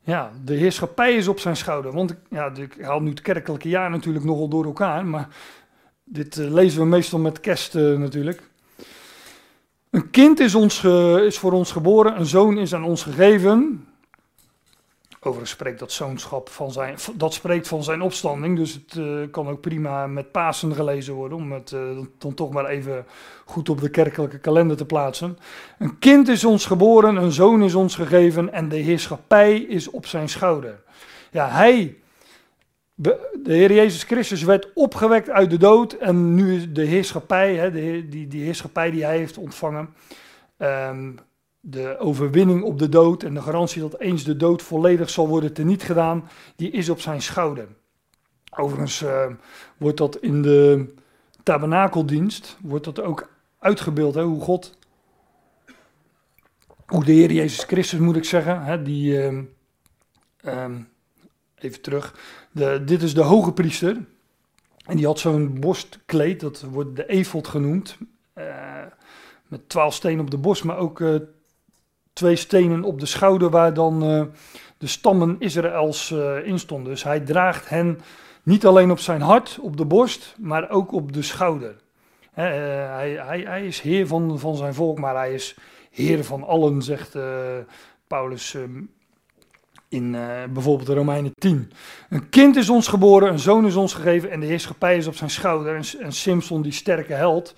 Ja, 0.00 0.30
de 0.44 0.54
heerschappij 0.54 1.14
is 1.14 1.28
op 1.28 1.38
zijn 1.38 1.56
schouder. 1.56 1.92
Want 1.92 2.14
ja, 2.30 2.54
ik 2.54 2.76
haal 2.80 3.00
nu 3.00 3.10
het 3.10 3.20
kerkelijke 3.20 3.68
jaar 3.68 3.90
natuurlijk 3.90 4.24
nogal 4.24 4.48
door 4.48 4.64
elkaar, 4.64 5.06
maar 5.06 5.28
dit 6.04 6.36
uh, 6.36 6.50
lezen 6.50 6.80
we 6.80 6.86
meestal 6.86 7.18
met 7.18 7.40
kerst 7.40 7.74
uh, 7.74 7.98
natuurlijk. 7.98 8.42
Een 9.90 10.10
kind 10.10 10.40
is, 10.40 10.54
ons 10.54 10.84
is 11.24 11.38
voor 11.38 11.52
ons 11.52 11.72
geboren, 11.72 12.18
een 12.18 12.26
zoon 12.26 12.58
is 12.58 12.74
aan 12.74 12.84
ons 12.84 13.02
gegeven. 13.02 13.86
Overigens 15.24 15.50
spreekt 15.50 15.78
dat 15.78 15.92
zoonschap 15.92 16.48
van 16.48 16.72
zijn, 16.72 16.96
dat 17.14 17.34
spreekt 17.34 17.68
van 17.68 17.82
zijn 17.82 18.02
opstanding, 18.02 18.56
dus 18.56 18.72
het 18.72 18.94
uh, 18.94 19.30
kan 19.30 19.48
ook 19.48 19.60
prima 19.60 20.06
met 20.06 20.32
Pasen 20.32 20.74
gelezen 20.74 21.14
worden, 21.14 21.38
om 21.38 21.52
het 21.52 21.70
uh, 21.70 21.80
dan 22.18 22.34
toch 22.34 22.50
maar 22.52 22.66
even 22.66 23.06
goed 23.44 23.68
op 23.68 23.80
de 23.80 23.88
kerkelijke 23.88 24.38
kalender 24.38 24.76
te 24.76 24.86
plaatsen. 24.86 25.38
Een 25.78 25.98
kind 25.98 26.28
is 26.28 26.44
ons 26.44 26.66
geboren, 26.66 27.16
een 27.16 27.32
zoon 27.32 27.62
is 27.62 27.74
ons 27.74 27.94
gegeven 27.94 28.52
en 28.52 28.68
de 28.68 28.76
heerschappij 28.76 29.56
is 29.56 29.90
op 29.90 30.06
zijn 30.06 30.28
schouder. 30.28 30.82
Ja, 31.30 31.48
hij, 31.48 31.96
de 32.94 33.18
Heer 33.44 33.72
Jezus 33.72 34.02
Christus 34.02 34.42
werd 34.42 34.70
opgewekt 34.74 35.30
uit 35.30 35.50
de 35.50 35.58
dood 35.58 35.92
en 35.92 36.34
nu 36.34 36.56
is 36.56 36.72
de 36.72 36.84
heerschappij, 36.84 37.54
hè, 37.54 37.70
de, 37.70 38.08
die, 38.08 38.28
die 38.28 38.44
heerschappij 38.44 38.90
die 38.90 39.04
hij 39.04 39.16
heeft 39.16 39.38
ontvangen, 39.38 39.94
um, 40.58 41.18
de 41.64 41.98
overwinning 41.98 42.62
op 42.62 42.78
de 42.78 42.88
dood 42.88 43.22
en 43.22 43.34
de 43.34 43.42
garantie 43.42 43.80
dat 43.80 44.00
eens 44.00 44.24
de 44.24 44.36
dood 44.36 44.62
volledig 44.62 45.10
zal 45.10 45.28
worden 45.28 45.52
teniet 45.52 45.82
gedaan, 45.82 46.28
die 46.56 46.70
is 46.70 46.88
op 46.88 47.00
zijn 47.00 47.22
schouder. 47.22 47.68
Overigens 48.56 49.02
uh, 49.02 49.26
wordt 49.76 49.96
dat 49.96 50.16
in 50.16 50.42
de 50.42 50.94
tabernakeldienst, 51.42 52.56
wordt 52.60 52.84
dat 52.84 53.00
ook 53.00 53.30
uitgebeeld, 53.58 54.14
hè, 54.14 54.22
hoe 54.22 54.40
God 54.40 54.76
hoe 56.86 57.04
de 57.04 57.12
Heer 57.12 57.32
Jezus 57.32 57.64
Christus 57.64 57.98
moet 57.98 58.16
ik 58.16 58.24
zeggen, 58.24 58.62
hè, 58.62 58.82
die, 58.82 59.22
ehm, 59.22 59.42
ehm, 60.36 60.80
even 61.54 61.80
terug, 61.80 62.14
de, 62.50 62.82
dit 62.84 63.02
is 63.02 63.14
de 63.14 63.22
hoge 63.22 63.52
priester. 63.52 63.96
En 64.86 64.96
die 64.96 65.06
had 65.06 65.18
zo'n 65.18 65.60
borstkleed, 65.60 66.40
dat 66.40 66.60
wordt 66.60 66.96
de 66.96 67.06
efot 67.06 67.48
genoemd, 67.48 67.96
uh, 68.34 68.82
met 69.48 69.68
twaalf 69.68 69.94
stenen 69.94 70.20
op 70.20 70.30
de 70.30 70.38
borst, 70.38 70.64
maar 70.64 70.76
ook 70.76 71.00
uh, 71.00 71.20
twee 72.12 72.36
stenen 72.36 72.84
op 72.84 73.00
de 73.00 73.06
schouder 73.06 73.50
waar 73.50 73.74
dan 73.74 74.10
uh, 74.10 74.22
de 74.78 74.86
stammen 74.86 75.36
Israëls 75.38 76.10
in 76.44 76.58
stonden. 76.58 76.92
Dus 76.92 77.02
hij 77.02 77.20
draagt 77.20 77.68
hen 77.68 78.00
niet 78.42 78.66
alleen 78.66 78.90
op 78.90 78.98
zijn 78.98 79.20
hart, 79.20 79.58
op 79.60 79.76
de 79.76 79.84
borst, 79.84 80.34
maar 80.38 80.70
ook 80.70 80.92
op 80.92 81.12
de 81.12 81.22
schouder. 81.22 81.76
hij, 82.32 83.10
hij, 83.10 83.40
hij 83.40 83.66
is 83.66 83.80
heer 83.80 84.06
van, 84.06 84.38
van 84.38 84.56
zijn 84.56 84.74
volk, 84.74 84.98
maar 84.98 85.14
hij 85.14 85.34
is 85.34 85.56
Heer 85.90 86.24
van 86.24 86.42
allen, 86.42 86.82
zegt 86.82 87.16
Paulus 88.06 88.54
um, 88.54 88.90
in 89.88 90.16
bijvoorbeeld 90.52 90.86
de 90.86 90.94
Romeinen 90.94 91.32
10. 91.34 91.72
Een 92.08 92.28
kind 92.28 92.56
is 92.56 92.68
ons 92.68 92.88
geboren, 92.88 93.28
een 93.28 93.38
zoon 93.38 93.66
is 93.66 93.74
ons 93.74 93.94
gegeven 93.94 94.30
en 94.30 94.40
de 94.40 94.46
heerschappij 94.46 94.96
is 94.96 95.06
op 95.06 95.14
zijn 95.14 95.30
schouder. 95.30 95.76
En, 95.76 96.00
en 96.00 96.12
Simpson, 96.12 96.62
die 96.62 96.72
sterke 96.72 97.12
held, 97.12 97.54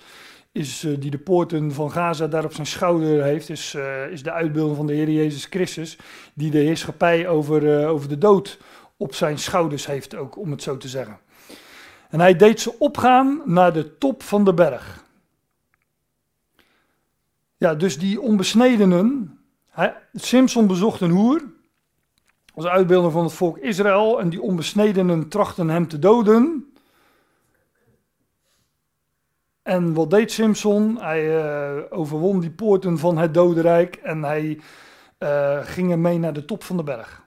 is, 0.55 0.83
uh, 0.83 0.99
die 0.99 1.11
de 1.11 1.17
poorten 1.17 1.71
van 1.71 1.91
Gaza 1.91 2.27
daar 2.27 2.45
op 2.45 2.53
zijn 2.53 2.67
schouder 2.67 3.23
heeft, 3.23 3.49
is, 3.49 3.77
is 4.11 4.23
de 4.23 4.31
uitbeelding 4.31 4.75
van 4.75 4.87
de 4.87 4.93
Heer 4.93 5.09
Jezus 5.09 5.45
Christus, 5.45 5.97
die 6.33 6.51
de 6.51 6.57
heerschappij 6.57 7.27
over, 7.27 7.87
over 7.87 8.09
de 8.09 8.17
dood 8.17 8.57
op 8.97 9.15
zijn 9.15 9.37
schouders 9.37 9.85
heeft, 9.85 10.15
ook 10.15 10.37
om 10.37 10.51
het 10.51 10.63
zo 10.63 10.77
te 10.77 10.87
zeggen. 10.87 11.19
En 12.09 12.19
hij 12.19 12.35
deed 12.35 12.61
ze 12.61 12.79
opgaan 12.79 13.41
naar 13.45 13.73
de 13.73 13.97
top 13.97 14.23
van 14.23 14.43
de 14.43 14.53
berg. 14.53 15.03
Ja, 17.57 17.75
dus 17.75 17.97
die 17.97 18.21
onbesnedenen. 18.21 19.39
Hij, 19.69 19.95
Simpson 20.13 20.67
bezocht 20.67 21.01
een 21.01 21.11
hoer. 21.11 21.43
Als 22.53 22.65
uitbeelder 22.65 23.11
van 23.11 23.23
het 23.23 23.33
volk 23.33 23.57
Israël. 23.57 24.19
En 24.19 24.29
die 24.29 24.41
onbesnedenen 24.41 25.27
trachten 25.27 25.69
hem 25.69 25.87
te 25.87 25.99
doden. 25.99 26.73
En 29.65 29.93
wat 29.93 30.09
deed 30.09 30.31
Simpson? 30.31 30.97
Hij 31.01 31.43
uh, 31.43 31.83
overwon 31.89 32.39
die 32.39 32.51
poorten 32.51 32.97
van 32.97 33.17
het 33.17 33.33
dodenrijk. 33.33 33.95
En 33.95 34.23
hij 34.23 34.59
uh, 35.19 35.59
ging 35.63 35.91
ermee 35.91 36.19
naar 36.19 36.33
de 36.33 36.45
top 36.45 36.63
van 36.63 36.77
de 36.77 36.83
berg. 36.83 37.23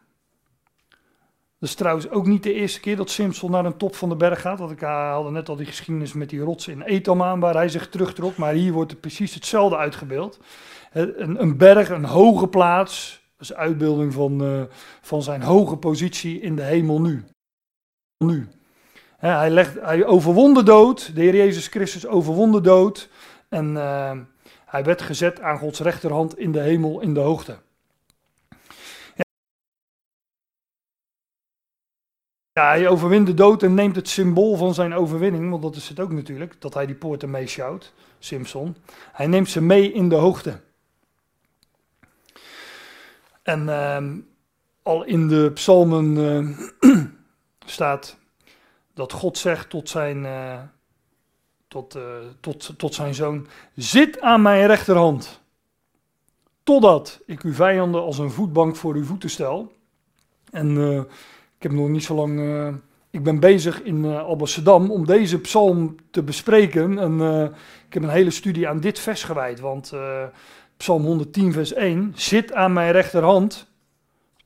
Dat 1.58 1.68
is 1.68 1.74
trouwens 1.74 2.10
ook 2.10 2.26
niet 2.26 2.42
de 2.42 2.52
eerste 2.52 2.80
keer 2.80 2.96
dat 2.96 3.10
Simpson 3.10 3.50
naar 3.50 3.64
een 3.64 3.76
top 3.76 3.94
van 3.94 4.08
de 4.08 4.16
berg 4.16 4.40
gaat. 4.40 4.58
Dat 4.58 4.70
ik 4.70 4.82
uh, 4.82 5.12
hadden 5.12 5.32
net 5.32 5.48
al 5.48 5.56
die 5.56 5.66
geschiedenis 5.66 6.12
met 6.12 6.30
die 6.30 6.40
rots 6.40 6.68
in 6.68 6.82
Etam 6.82 7.22
aan, 7.22 7.40
waar 7.40 7.54
hij 7.54 7.68
zich 7.68 7.88
terugtrok. 7.88 8.36
Maar 8.36 8.52
hier 8.52 8.72
wordt 8.72 8.92
er 8.92 8.98
precies 8.98 9.34
hetzelfde 9.34 9.76
uitgebeeld. 9.76 10.40
Een, 10.92 11.42
een 11.42 11.56
berg, 11.56 11.88
een 11.88 12.04
hoge 12.04 12.48
plaats. 12.48 13.22
Dat 13.36 13.50
is 13.50 13.54
uitbeelding 13.54 14.12
van, 14.12 14.68
van 15.00 15.22
zijn 15.22 15.42
hoge 15.42 15.76
positie 15.76 16.40
in 16.40 16.56
de 16.56 16.62
hemel 16.62 17.00
nu. 17.00 17.24
nu. 18.18 18.48
Hij, 19.26 19.50
legt, 19.50 19.80
hij 19.80 20.06
overwon 20.06 20.54
de 20.54 20.62
dood. 20.62 21.14
De 21.14 21.20
Heer 21.20 21.34
Jezus 21.36 21.66
Christus 21.66 22.06
overwon 22.06 22.52
de 22.52 22.60
dood. 22.60 23.08
En 23.48 23.74
uh, 23.74 24.12
hij 24.64 24.84
werd 24.84 25.02
gezet 25.02 25.40
aan 25.40 25.58
Gods 25.58 25.80
rechterhand 25.80 26.38
in 26.38 26.52
de 26.52 26.60
hemel 26.60 27.00
in 27.00 27.14
de 27.14 27.20
hoogte. 27.20 27.58
Ja, 32.52 32.68
hij 32.68 32.88
overwint 32.88 33.26
de 33.26 33.34
dood 33.34 33.62
en 33.62 33.74
neemt 33.74 33.96
het 33.96 34.08
symbool 34.08 34.56
van 34.56 34.74
zijn 34.74 34.94
overwinning, 34.94 35.50
want 35.50 35.62
dat 35.62 35.76
is 35.76 35.88
het 35.88 36.00
ook 36.00 36.12
natuurlijk, 36.12 36.60
dat 36.60 36.74
hij 36.74 36.86
die 36.86 36.94
poorten 36.94 37.30
meeschouwt, 37.30 37.92
Simpson. 38.18 38.76
Hij 39.12 39.26
neemt 39.26 39.48
ze 39.48 39.62
mee 39.62 39.92
in 39.92 40.08
de 40.08 40.14
hoogte. 40.14 40.60
En 43.42 43.62
uh, 43.62 44.02
al 44.82 45.04
in 45.04 45.28
de 45.28 45.50
psalmen 45.54 46.16
uh, 46.80 46.98
staat 47.66 48.16
dat 48.98 49.12
God 49.12 49.38
zegt 49.38 49.70
tot 49.70 49.88
zijn, 49.88 50.24
uh, 50.24 50.58
tot, 51.68 51.96
uh, 51.96 52.02
tot, 52.40 52.74
tot 52.76 52.94
zijn 52.94 53.14
zoon, 53.14 53.46
zit 53.74 54.20
aan 54.20 54.42
mijn 54.42 54.66
rechterhand, 54.66 55.40
totdat 56.62 57.20
ik 57.26 57.42
uw 57.42 57.52
vijanden 57.52 58.02
als 58.02 58.18
een 58.18 58.30
voetbank 58.30 58.76
voor 58.76 58.94
uw 58.94 59.04
voeten 59.04 59.30
stel. 59.30 59.72
En 60.50 60.78
ik 61.56 61.62
heb 61.62 61.72
nog 61.72 61.88
niet 61.88 62.04
zo 62.04 62.14
lang. 62.14 62.40
Ik 63.10 63.22
ben 63.22 63.40
bezig 63.40 63.82
in 63.82 64.04
Alblasserdam 64.04 64.90
om 64.90 65.06
deze 65.06 65.40
psalm 65.40 65.96
te 66.10 66.22
bespreken. 66.22 66.98
En 66.98 67.20
ik 67.86 67.94
heb 67.94 68.02
een 68.02 68.08
hele 68.08 68.30
studie 68.30 68.68
aan 68.68 68.80
dit 68.80 68.98
vers 68.98 69.22
gewijd. 69.22 69.60
Want 69.60 69.92
Psalm 70.76 71.02
110, 71.02 71.52
vers 71.52 71.72
1 71.72 72.12
zit 72.14 72.52
aan 72.52 72.72
mijn 72.72 72.92
rechterhand. 72.92 73.67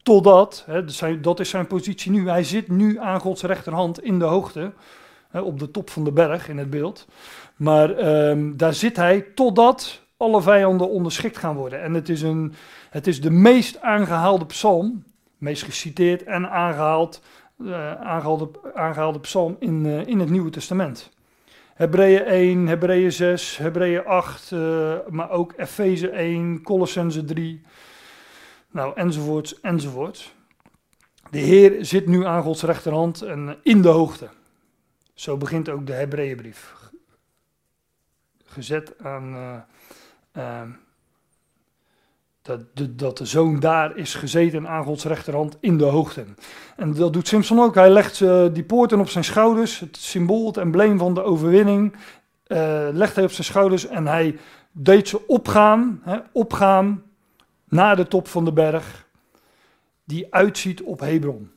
Totdat, 0.03 0.64
hè, 0.66 0.84
dat 1.20 1.40
is 1.40 1.48
zijn 1.48 1.66
positie 1.66 2.11
nu. 2.11 2.28
Hij 2.28 2.44
zit 2.44 2.68
nu 2.68 2.98
aan 2.98 3.20
Gods 3.20 3.42
rechterhand 3.42 4.03
in 4.03 4.18
de 4.18 4.24
hoogte. 4.24 4.72
Hè, 5.30 5.40
op 5.40 5.59
de 5.59 5.70
top 5.70 5.90
van 5.90 6.05
de 6.05 6.12
berg 6.12 6.48
in 6.48 6.59
het 6.59 6.70
beeld. 6.70 7.07
Maar 7.57 8.28
um, 8.28 8.57
daar 8.57 8.74
zit 8.74 8.96
hij 8.96 9.20
totdat 9.34 10.00
alle 10.16 10.42
vijanden 10.42 10.88
onderschikt 10.90 11.38
gaan 11.38 11.57
worden. 11.57 11.82
En 11.82 11.94
het 11.94 12.09
is, 12.09 12.22
een, 12.22 12.55
het 12.90 13.07
is 13.07 13.20
de 13.20 13.30
meest 13.30 13.80
aangehaalde 13.80 14.46
psalm 14.46 15.05
meest 15.42 15.62
geciteerd 15.62 16.22
en 16.22 16.50
aangehaald, 16.50 17.22
uh, 17.59 17.92
aangehaalde, 17.94 18.50
aangehaalde 18.74 19.20
psalm 19.20 19.57
in, 19.59 19.84
uh, 19.84 20.07
in 20.07 20.20
het 20.20 20.30
Nieuwe 20.30 20.50
Testament. 20.50 21.11
Hebreeën 21.74 22.24
1, 22.24 22.66
Hebreeën 22.66 23.12
6, 23.12 23.57
Hebreeën 23.57 24.05
8, 24.05 24.50
uh, 24.50 24.94
maar 25.09 25.30
ook 25.30 25.53
Efeze 25.57 26.09
1, 26.09 26.62
Colossense 26.62 27.24
3, 27.24 27.62
nou, 28.73 28.93
enzovoorts, 28.95 29.61
enzovoorts. 29.61 30.35
De 31.31 31.39
Heer 31.39 31.85
zit 31.85 32.07
nu 32.07 32.27
aan 32.27 32.43
Gods 32.43 32.62
rechterhand 32.62 33.23
en 33.23 33.57
in 33.62 33.83
de 33.83 33.89
hoogte. 33.89 34.29
Zo 35.14 35.37
begint 35.37 35.68
ook 35.68 35.87
de 35.87 35.93
Hebreeënbrief. 35.93 36.75
Gezet 38.45 38.95
aan 39.03 39.64
dat 42.43 42.77
de, 42.77 42.95
dat 42.95 43.18
de 43.18 43.27
zoon 43.27 43.61
daar 43.61 43.97
is 43.97 44.14
gezeten 44.14 44.68
aan 44.68 44.85
Gods 44.85 45.05
rechterhand 45.05 45.57
in 45.61 45.79
de 45.79 45.85
hoogte. 45.85 46.25
En 46.77 46.95
dat 46.95 47.12
doet 47.12 47.29
Simpson 47.29 47.61
ook. 47.61 47.75
Hij 47.75 47.91
legt 47.91 48.20
uh, 48.20 48.47
die 48.53 48.64
poorten 48.64 49.01
op 49.01 49.09
zijn 49.09 49.25
schouders, 49.25 49.81
het 49.81 49.97
symbool, 49.97 50.47
het 50.47 50.57
embleem 50.57 50.99
van 50.99 51.14
de 51.14 51.23
overwinning, 51.23 51.97
legt 52.93 53.14
hij 53.14 53.25
op 53.25 53.31
zijn 53.31 53.47
schouders 53.47 53.87
en 53.87 54.07
hij 54.07 54.39
deed 54.73 55.09
ze 55.09 55.27
opgaan, 55.27 56.01
hè, 56.05 56.18
opgaan 56.33 57.03
naar 57.73 57.97
de 57.97 58.09
top 58.09 58.29
van 58.29 58.45
de 58.45 58.53
berg, 58.53 59.07
die 60.05 60.35
uitziet 60.35 60.83
op 60.83 61.01
Hebron. 61.01 61.51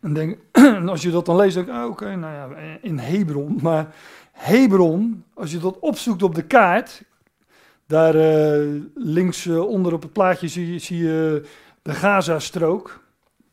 En 0.00 0.12
denk, 0.12 0.38
als 0.86 1.02
je 1.02 1.10
dat 1.10 1.26
dan 1.26 1.36
leest, 1.36 1.54
denk 1.54 1.68
ik, 1.68 1.74
oh, 1.74 1.84
oké, 1.84 2.16
nou 2.16 2.34
ja, 2.34 2.62
in 2.80 2.98
Hebron. 2.98 3.58
Maar 3.62 3.94
Hebron, 4.32 5.24
als 5.34 5.50
je 5.50 5.58
dat 5.58 5.78
opzoekt 5.78 6.22
op 6.22 6.34
de 6.34 6.42
kaart, 6.42 7.02
daar 7.86 8.14
uh, 8.14 8.82
links 8.94 9.44
uh, 9.44 9.66
onder 9.66 9.92
op 9.92 10.02
het 10.02 10.12
plaatje 10.12 10.48
zie, 10.48 10.78
zie 10.78 10.98
je 10.98 11.46
de 11.82 11.92
Gaza-strook. 11.92 13.04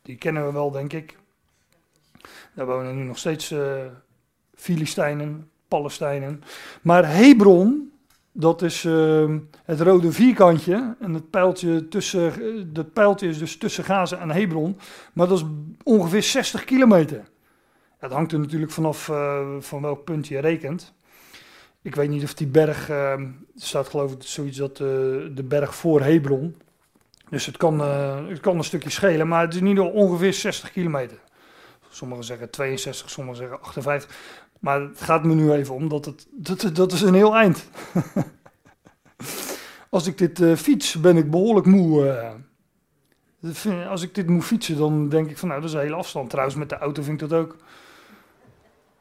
Die 0.02 0.16
kennen 0.16 0.46
we 0.46 0.52
wel, 0.52 0.70
denk 0.70 0.92
ik. 0.92 1.18
Daar 2.54 2.66
wonen 2.66 2.96
nu 2.96 3.02
nog 3.02 3.18
steeds 3.18 3.50
uh, 3.50 3.84
Filistijnen, 4.54 5.50
Palestijnen. 5.68 6.42
Maar 6.82 7.14
Hebron, 7.14 7.92
dat 8.40 8.62
is 8.62 8.82
het 9.64 9.80
rode 9.80 10.12
vierkantje. 10.12 10.96
En 11.00 11.14
het 11.14 11.30
pijltje, 11.30 11.88
tussen, 11.88 12.32
dat 12.72 12.92
pijltje 12.92 13.28
is 13.28 13.38
dus 13.38 13.56
tussen 13.56 13.84
Gaza 13.84 14.18
en 14.18 14.30
Hebron. 14.30 14.78
Maar 15.12 15.28
dat 15.28 15.38
is 15.38 15.44
ongeveer 15.82 16.22
60 16.22 16.64
kilometer. 16.64 17.24
Het 17.98 18.12
hangt 18.12 18.32
er 18.32 18.38
natuurlijk 18.38 18.72
vanaf 18.72 19.04
van 19.60 19.82
welk 19.82 20.04
punt 20.04 20.28
je 20.28 20.38
rekent. 20.38 20.94
Ik 21.82 21.94
weet 21.94 22.08
niet 22.08 22.22
of 22.22 22.34
die 22.34 22.46
berg, 22.46 22.90
uh, 22.90 23.14
staat 23.56 23.88
geloof 23.88 24.12
ik 24.12 24.22
zoiets 24.22 24.56
dat 24.56 24.70
uh, 24.70 24.86
de 25.34 25.44
berg 25.44 25.74
voor 25.74 26.00
Hebron. 26.02 26.56
Dus 27.30 27.46
het 27.46 27.56
kan, 27.56 27.80
het 28.28 28.40
kan 28.40 28.56
een 28.56 28.64
stukje 28.64 28.90
schelen, 28.90 29.28
maar 29.28 29.44
het 29.44 29.54
is 29.54 29.60
niet 29.60 29.78
ongeveer 29.78 30.32
60 30.32 30.72
kilometer. 30.72 31.18
Sommigen 31.88 32.24
zeggen 32.24 32.50
62, 32.50 33.10
sommigen 33.10 33.38
zeggen 33.38 33.60
58. 33.60 34.16
Maar 34.60 34.80
het 34.80 35.00
gaat 35.00 35.24
me 35.24 35.34
nu 35.34 35.52
even 35.52 35.74
om 35.74 35.88
dat 35.88 36.04
het, 36.04 36.26
dat, 36.30 36.70
dat 36.72 36.92
is 36.92 37.02
een 37.02 37.14
heel 37.14 37.36
eind. 37.36 37.68
Als 39.90 40.06
ik 40.06 40.18
dit 40.18 40.40
uh, 40.40 40.56
fiets, 40.56 41.00
ben 41.00 41.16
ik 41.16 41.30
behoorlijk 41.30 41.66
moe. 41.66 42.34
als 43.88 44.02
ik 44.02 44.14
dit 44.14 44.28
moet 44.28 44.44
fietsen, 44.44 44.76
dan 44.76 45.08
denk 45.08 45.30
ik 45.30 45.38
van 45.38 45.48
nou, 45.48 45.60
dat 45.60 45.70
is 45.70 45.74
een 45.74 45.82
hele 45.82 45.94
afstand. 45.94 46.30
Trouwens, 46.30 46.56
met 46.56 46.68
de 46.68 46.78
auto 46.78 47.02
vind 47.02 47.22
ik 47.22 47.28
dat 47.28 47.38
ook. 47.38 47.56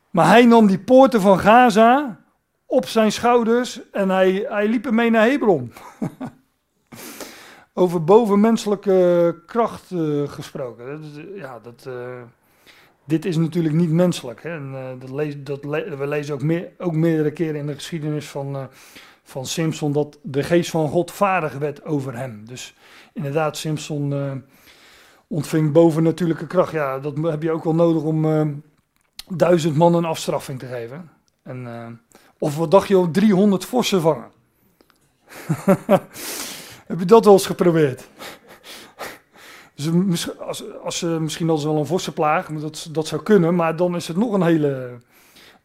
Maar 0.09 0.27
hij 0.27 0.45
nam 0.45 0.67
die 0.67 0.79
poorten 0.79 1.21
van 1.21 1.39
Gaza 1.39 2.19
op 2.65 2.85
zijn 2.85 3.11
schouders 3.11 3.89
en 3.91 4.09
hij, 4.09 4.45
hij 4.49 4.67
liep 4.67 4.85
ermee 4.85 5.09
naar 5.09 5.27
Hebron. 5.27 5.73
Over 7.73 8.03
bovenmenselijke 8.03 9.41
kracht 9.45 9.91
uh, 9.91 10.29
gesproken. 10.29 11.03
ja, 11.35 11.59
dat, 11.59 11.89
dit 13.07 13.25
is 13.25 13.37
natuurlijk 13.37 13.75
niet 13.75 13.91
menselijk. 13.91 14.43
Hè? 14.43 14.49
En, 14.49 14.71
uh, 14.73 14.89
dat 14.99 15.09
lees, 15.09 15.35
dat 15.43 15.61
we 15.97 16.07
lezen 16.07 16.33
ook, 16.33 16.41
meer, 16.41 16.71
ook 16.77 16.93
meerdere 16.93 17.31
keren 17.31 17.55
in 17.55 17.67
de 17.67 17.73
geschiedenis 17.73 18.27
van, 18.27 18.69
van 19.23 19.45
Simpson 19.45 19.91
dat 19.91 20.19
de 20.21 20.43
geest 20.43 20.69
van 20.69 20.89
God 20.89 21.11
vaardig 21.11 21.53
werd 21.57 21.85
over 21.85 22.17
hem. 22.17 22.45
Dus 22.45 22.73
inderdaad, 23.13 23.57
Simpson 23.57 24.11
uh, 24.11 24.31
ontving 25.27 25.71
bovennatuurlijke 25.71 26.47
kracht. 26.47 26.71
Ja, 26.71 26.99
dat 26.99 27.17
heb 27.17 27.43
je 27.43 27.51
ook 27.51 27.63
wel 27.63 27.75
nodig 27.75 28.03
om 28.03 28.25
uh, 28.25 28.47
duizend 29.29 29.75
man 29.75 29.93
een 29.93 30.05
afstraffing 30.05 30.59
te 30.59 30.65
geven. 30.65 31.09
En, 31.43 31.63
uh, 31.63 31.87
of 32.39 32.57
wat 32.57 32.71
dacht 32.71 32.87
je 32.87 32.97
om 32.97 33.11
300 33.11 33.65
vossen 33.65 34.01
vangen? 34.01 34.31
heb 36.87 36.99
je 36.99 37.05
dat 37.05 37.25
wel 37.25 37.33
eens 37.33 37.45
geprobeerd? 37.45 38.07
Dus 39.85 40.39
als, 40.39 40.63
als, 40.83 41.01
misschien 41.01 41.49
al 41.49 41.63
wel 41.63 41.77
een 41.77 41.85
vossenplaag, 41.85 42.47
dat, 42.47 42.89
dat 42.91 43.07
zou 43.07 43.23
kunnen, 43.23 43.55
maar 43.55 43.75
dan 43.75 43.95
is 43.95 44.07
het 44.07 44.17
nog 44.17 44.33
een 44.33 44.43
hele, 44.43 44.97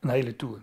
een 0.01 0.09
hele 0.09 0.37
tour. 0.37 0.63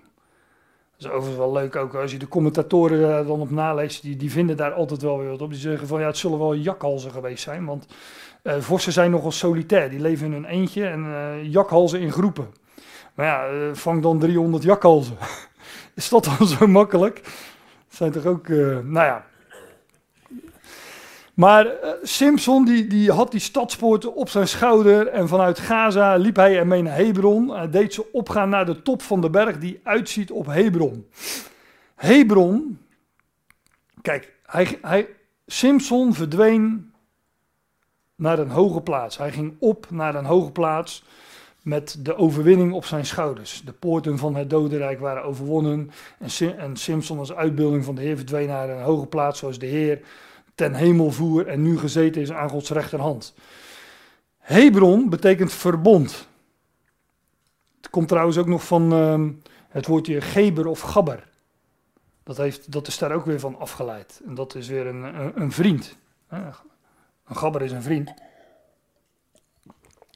Dat 0.98 1.12
is 1.12 1.16
overigens 1.16 1.38
wel 1.38 1.52
leuk 1.52 1.76
ook 1.76 1.96
als 1.96 2.12
je 2.12 2.18
de 2.18 2.28
commentatoren 2.28 3.28
dan 3.28 3.40
op 3.40 3.50
naleest, 3.50 4.02
die, 4.02 4.16
die 4.16 4.32
vinden 4.32 4.58
daar 4.58 4.72
altijd 4.72 5.02
wel 5.02 5.20
weer 5.20 5.30
wat 5.30 5.42
op. 5.42 5.50
Die 5.50 5.60
zeggen 5.60 5.88
van 5.88 6.00
ja, 6.00 6.08
het 6.08 6.18
zullen 6.18 6.40
wel 6.40 6.54
jakhalzen 6.54 7.12
geweest 7.12 7.44
zijn, 7.44 7.66
want 7.66 7.86
uh, 8.44 8.54
vossen 8.60 8.94
zijn 8.94 9.12
nogal 9.12 9.32
solitair. 9.32 9.90
Die 9.90 10.00
leven 10.00 10.26
in 10.26 10.34
hun 10.34 10.46
eentje 10.46 10.88
en 10.88 11.06
uh, 11.06 11.44
jakhalzen 11.44 12.00
in 12.00 12.12
groepen. 12.12 12.54
Maar 13.14 13.26
ja, 13.26 13.74
vang 13.76 14.02
dan 14.02 14.20
300 14.20 14.64
jakhalzen. 14.64 15.18
is 15.96 16.10
dat 16.10 16.24
dan 16.24 16.48
zo 16.48 16.68
makkelijk? 16.68 17.22
Dat 17.24 17.98
zijn 17.98 18.12
toch 18.12 18.26
ook, 18.26 18.48
nou 18.48 19.06
ja, 19.06 19.26
maar 21.40 21.66
uh, 21.66 21.90
Simpson 22.02 22.66
die, 22.66 22.88
die 22.88 23.12
had 23.12 23.32
die 23.32 23.40
stadspoorten 23.40 24.16
op 24.16 24.30
zijn 24.30 24.48
schouder 24.48 25.08
en 25.08 25.28
vanuit 25.28 25.60
Gaza 25.60 26.16
liep 26.16 26.36
hij 26.36 26.58
ermee 26.58 26.82
naar 26.82 26.96
Hebron. 26.96 27.50
Hij 27.50 27.70
deed 27.70 27.94
ze 27.94 28.12
opgaan 28.12 28.50
naar 28.50 28.66
de 28.66 28.82
top 28.82 29.02
van 29.02 29.22
de 29.22 29.30
berg 29.30 29.58
die 29.58 29.80
uitziet 29.84 30.32
op 30.32 30.46
Hebron. 30.46 31.08
Hebron, 31.96 32.80
kijk, 34.02 34.34
hij, 34.46 34.80
hij, 34.82 35.08
Simpson 35.46 36.14
verdween 36.14 36.94
naar 38.16 38.40
een 38.40 38.50
hoge 38.50 38.82
plaats. 38.82 39.18
Hij 39.18 39.32
ging 39.32 39.56
op 39.60 39.88
naar 39.90 40.16
een 40.16 40.26
hoge 40.26 40.52
plaats 40.52 41.04
met 41.62 42.00
de 42.00 42.16
overwinning 42.16 42.74
op 42.74 42.86
zijn 42.86 43.06
schouders. 43.06 43.62
De 43.66 43.74
poorten 43.74 44.18
van 44.18 44.36
het 44.36 44.50
dodenrijk 44.50 45.00
waren 45.00 45.24
overwonnen 45.24 45.92
en, 46.20 46.58
en 46.58 46.76
Simpson 46.76 47.20
als 47.20 47.34
uitbeelding 47.34 47.86
van 47.86 47.96
de 47.96 48.02
Heer 48.02 48.18
verdween 48.18 48.48
naar 48.48 48.70
een 48.70 48.84
hoge 48.84 49.06
plaats 49.06 49.40
zoals 49.40 49.60
de 49.60 49.66
Heer 49.66 50.02
ten 50.60 50.74
hemel 50.74 51.12
voer 51.12 51.48
en 51.48 51.62
nu 51.62 51.78
gezeten 51.78 52.22
is 52.22 52.32
aan 52.32 52.50
Gods 52.50 52.70
rechterhand. 52.70 53.34
Hebron 54.38 55.10
betekent 55.10 55.54
verbond. 55.54 56.28
Het 57.78 57.90
komt 57.90 58.08
trouwens 58.08 58.38
ook 58.38 58.48
nog 58.48 58.66
van 58.66 58.94
uh, 58.94 59.30
het 59.70 59.86
woordje 59.86 60.22
geber 60.22 60.68
of 60.68 60.80
gabber. 60.80 61.28
Dat, 62.24 62.38
heeft, 62.38 62.72
dat 62.72 62.88
is 62.88 62.98
daar 62.98 63.12
ook 63.12 63.26
weer 63.26 63.40
van 63.40 63.60
afgeleid. 63.60 64.22
En 64.26 64.36
dat 64.36 64.56
is 64.56 64.68
weer 64.68 64.88
een, 64.88 65.42
een, 65.42 65.52
vriend. 65.52 65.98
Een 66.28 66.54
gabber 67.26 67.62
is 67.62 67.72
een 67.72 67.84
vriend. 67.84 68.14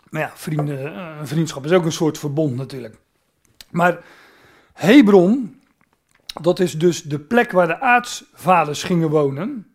Maar 0.09 0.21
ja, 0.21 0.31
vrienden, 0.35 0.95
eh, 0.95 1.17
een 1.19 1.27
vriendschap 1.27 1.65
is 1.65 1.71
ook 1.71 1.85
een 1.85 1.91
soort 1.91 2.17
verbond 2.17 2.55
natuurlijk. 2.55 2.97
Maar 3.69 4.03
Hebron, 4.73 5.61
dat 6.41 6.59
is 6.59 6.77
dus 6.77 7.03
de 7.03 7.19
plek 7.19 7.51
waar 7.51 7.67
de 7.67 7.79
aartsvaders 7.79 8.83
gingen 8.83 9.09
wonen. 9.09 9.72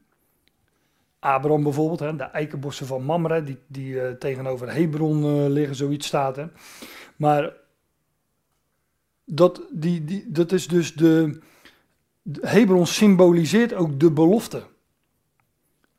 Abraham 1.18 1.62
bijvoorbeeld, 1.62 2.00
hè, 2.00 2.16
de 2.16 2.24
eikenbossen 2.24 2.86
van 2.86 3.04
Mamre, 3.04 3.42
die, 3.42 3.58
die 3.66 3.92
uh, 3.92 4.10
tegenover 4.10 4.72
Hebron 4.72 5.24
uh, 5.24 5.48
liggen, 5.48 5.76
zoiets 5.76 6.06
staat. 6.06 6.36
Hè. 6.36 6.44
Maar 7.16 7.52
dat, 9.24 9.62
die, 9.70 10.04
die, 10.04 10.24
dat 10.28 10.52
is 10.52 10.68
dus 10.68 10.94
de, 10.94 11.40
de 12.22 12.40
Hebron 12.48 12.86
symboliseert 12.86 13.74
ook 13.74 14.00
de 14.00 14.10
belofte. 14.10 14.62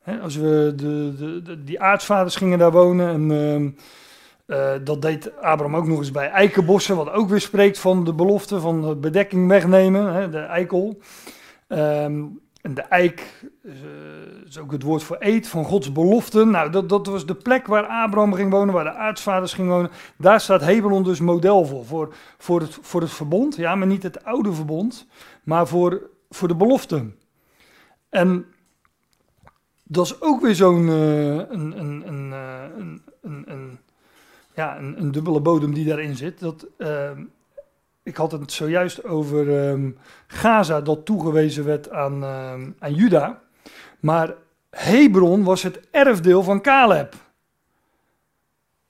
Hè, 0.00 0.20
als 0.20 0.36
we 0.36 0.72
de, 0.76 1.42
de, 1.42 1.64
die 1.64 1.80
aartsvaders 1.80 2.36
gingen 2.36 2.58
daar 2.58 2.72
wonen 2.72 3.08
en 3.08 3.76
uh, 4.46 4.72
dat 4.84 5.02
deed 5.02 5.36
Abraham 5.36 5.76
ook 5.76 5.86
nog 5.86 5.98
eens 5.98 6.10
bij 6.10 6.28
eikenbossen, 6.28 6.96
wat 6.96 7.10
ook 7.10 7.28
weer 7.28 7.40
spreekt 7.40 7.78
van 7.78 8.04
de 8.04 8.14
belofte 8.14 8.60
van 8.60 8.80
de 8.80 8.96
bedekking 8.96 9.48
wegnemen, 9.48 10.12
hè, 10.12 10.30
de 10.30 10.38
eikel. 10.38 11.00
Um, 11.68 12.40
en 12.62 12.74
de 12.74 12.80
eik 12.80 13.50
uh, 13.62 13.72
is 14.46 14.58
ook 14.58 14.72
het 14.72 14.82
woord 14.82 15.02
voor 15.02 15.16
eet, 15.18 15.48
van 15.48 15.64
Gods 15.64 15.92
beloften. 15.92 16.50
Nou, 16.50 16.70
dat, 16.70 16.88
dat 16.88 17.06
was 17.06 17.26
de 17.26 17.34
plek 17.34 17.66
waar 17.66 17.86
Abraham 17.86 18.34
ging 18.34 18.50
wonen, 18.50 18.74
waar 18.74 18.84
de 18.84 18.92
aartsvaders 18.92 19.52
gingen 19.52 19.70
wonen. 19.70 19.90
Daar 20.16 20.40
staat 20.40 20.60
Hebron 20.60 21.02
dus 21.02 21.20
model 21.20 21.64
voor, 21.64 21.84
voor, 21.84 22.14
voor, 22.38 22.60
het, 22.60 22.78
voor 22.80 23.00
het 23.00 23.10
verbond. 23.10 23.56
Ja, 23.56 23.74
maar 23.74 23.86
niet 23.86 24.02
het 24.02 24.24
oude 24.24 24.52
verbond, 24.52 25.06
maar 25.44 25.66
voor, 25.66 26.10
voor 26.30 26.48
de 26.48 26.56
beloften. 26.56 27.16
En 28.08 28.46
dat 29.84 30.04
is 30.04 30.20
ook 30.20 30.40
weer 30.40 30.54
zo'n 30.54 30.86
uh, 30.86 31.34
een, 31.34 31.78
een, 31.78 32.08
een, 32.08 32.32
een, 33.22 33.44
een, 33.46 33.78
ja, 34.54 34.78
een, 34.78 35.12
dubbele 35.12 35.40
bodem 35.40 35.74
die 35.74 35.86
daarin 35.86 36.16
zit. 36.16 36.40
Dat... 36.40 36.66
ik 38.10 38.16
had 38.16 38.32
het 38.32 38.52
zojuist 38.52 39.04
over 39.04 39.68
um, 39.68 39.98
Gaza 40.26 40.80
dat 40.80 41.04
toegewezen 41.04 41.64
werd 41.64 41.90
aan, 41.90 42.22
um, 42.22 42.76
aan 42.78 42.94
Juda. 42.94 43.42
Maar 44.00 44.34
Hebron 44.70 45.44
was 45.44 45.62
het 45.62 45.80
erfdeel 45.90 46.42
van 46.42 46.60
Caleb. 46.60 47.14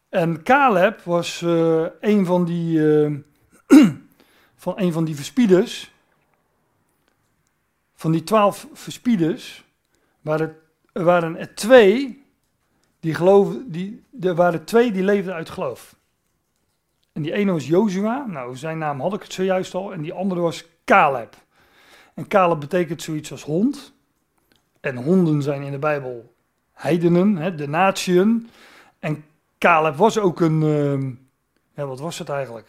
En 0.09 0.43
Caleb 0.43 1.01
was 1.01 1.41
uh, 1.41 1.87
een 2.01 2.27
van 2.27 2.45
die, 2.45 2.79
uh, 2.79 3.19
van 4.65 4.75
een 4.77 4.93
van 4.93 5.05
die 5.05 5.17
verspieders. 5.17 5.93
Van 7.95 8.13
die 8.13 8.25
twaalf 8.25 8.67
verspieders 8.73 9.65
waren, 10.21 10.57
waren 10.93 11.37
er 11.37 11.55
twee 11.55 12.25
die 13.01 13.15
geloofden, 13.15 13.71
die, 13.71 14.03
er 14.21 14.35
waren 14.35 14.65
twee 14.65 14.93
die 14.93 15.05
leefden 15.05 15.35
uit 15.35 15.51
geloof. 15.51 15.99
En 17.21 17.27
die 17.27 17.35
ene 17.35 17.53
was 17.53 17.67
Jozua, 17.67 18.27
nou 18.29 18.57
zijn 18.57 18.79
naam 18.79 19.01
had 19.01 19.15
ik 19.15 19.23
het 19.23 19.33
zojuist 19.33 19.75
al, 19.75 19.93
en 19.93 20.03
die 20.03 20.13
andere 20.13 20.41
was 20.41 20.65
Caleb. 20.85 21.37
En 22.15 22.29
Caleb 22.29 22.61
betekent 22.61 23.03
zoiets 23.03 23.31
als 23.31 23.43
hond. 23.43 23.93
En 24.81 24.97
honden 24.97 25.43
zijn 25.43 25.63
in 25.63 25.71
de 25.73 25.79
Bijbel 25.79 26.35
heidenen, 26.73 27.37
hè, 27.37 27.55
de 27.55 27.69
natieën. 27.69 28.49
En 28.99 29.25
Caleb 29.59 29.97
was 29.97 30.19
ook 30.19 30.41
een, 30.41 30.63
uh, 30.63 31.13
ja, 31.75 31.87
wat 31.87 32.01
was 32.01 32.19
het 32.19 32.29
eigenlijk? 32.29 32.67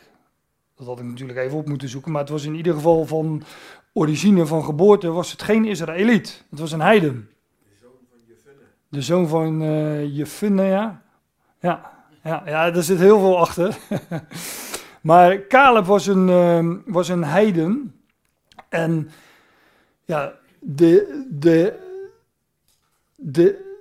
Dat 0.75 0.87
had 0.87 0.99
ik 0.99 1.05
natuurlijk 1.05 1.39
even 1.39 1.57
op 1.57 1.67
moeten 1.67 1.89
zoeken, 1.89 2.11
maar 2.11 2.21
het 2.21 2.29
was 2.29 2.43
in 2.43 2.55
ieder 2.55 2.73
geval 2.73 3.05
van 3.05 3.43
origine, 3.93 4.45
van 4.45 4.63
geboorte, 4.63 5.07
was 5.07 5.31
het 5.31 5.41
geen 5.41 5.65
Israëliet. 5.65 6.43
Het 6.49 6.59
was 6.59 6.71
een 6.71 6.81
heiden. 6.81 7.29
De 7.63 7.75
zoon 7.81 7.91
van 8.09 8.19
Jefunne. 8.27 8.63
De 8.87 9.01
zoon 9.01 9.27
van 9.27 9.61
uh, 9.61 10.17
Jefunne, 10.17 10.63
ja. 10.63 11.01
Ja, 11.59 11.90
ja, 12.23 12.43
ja, 12.45 12.73
er 12.73 12.83
zit 12.83 12.99
heel 12.99 13.19
veel 13.19 13.39
achter. 13.39 13.77
maar 15.01 15.47
Caleb 15.47 15.85
was 15.85 16.07
een, 16.07 16.27
uh, 16.27 16.75
was 16.85 17.07
een 17.07 17.23
heiden. 17.23 18.01
En 18.69 19.09
ja, 20.05 20.33
de, 20.59 21.25
de, 21.29 21.79
de, 23.15 23.75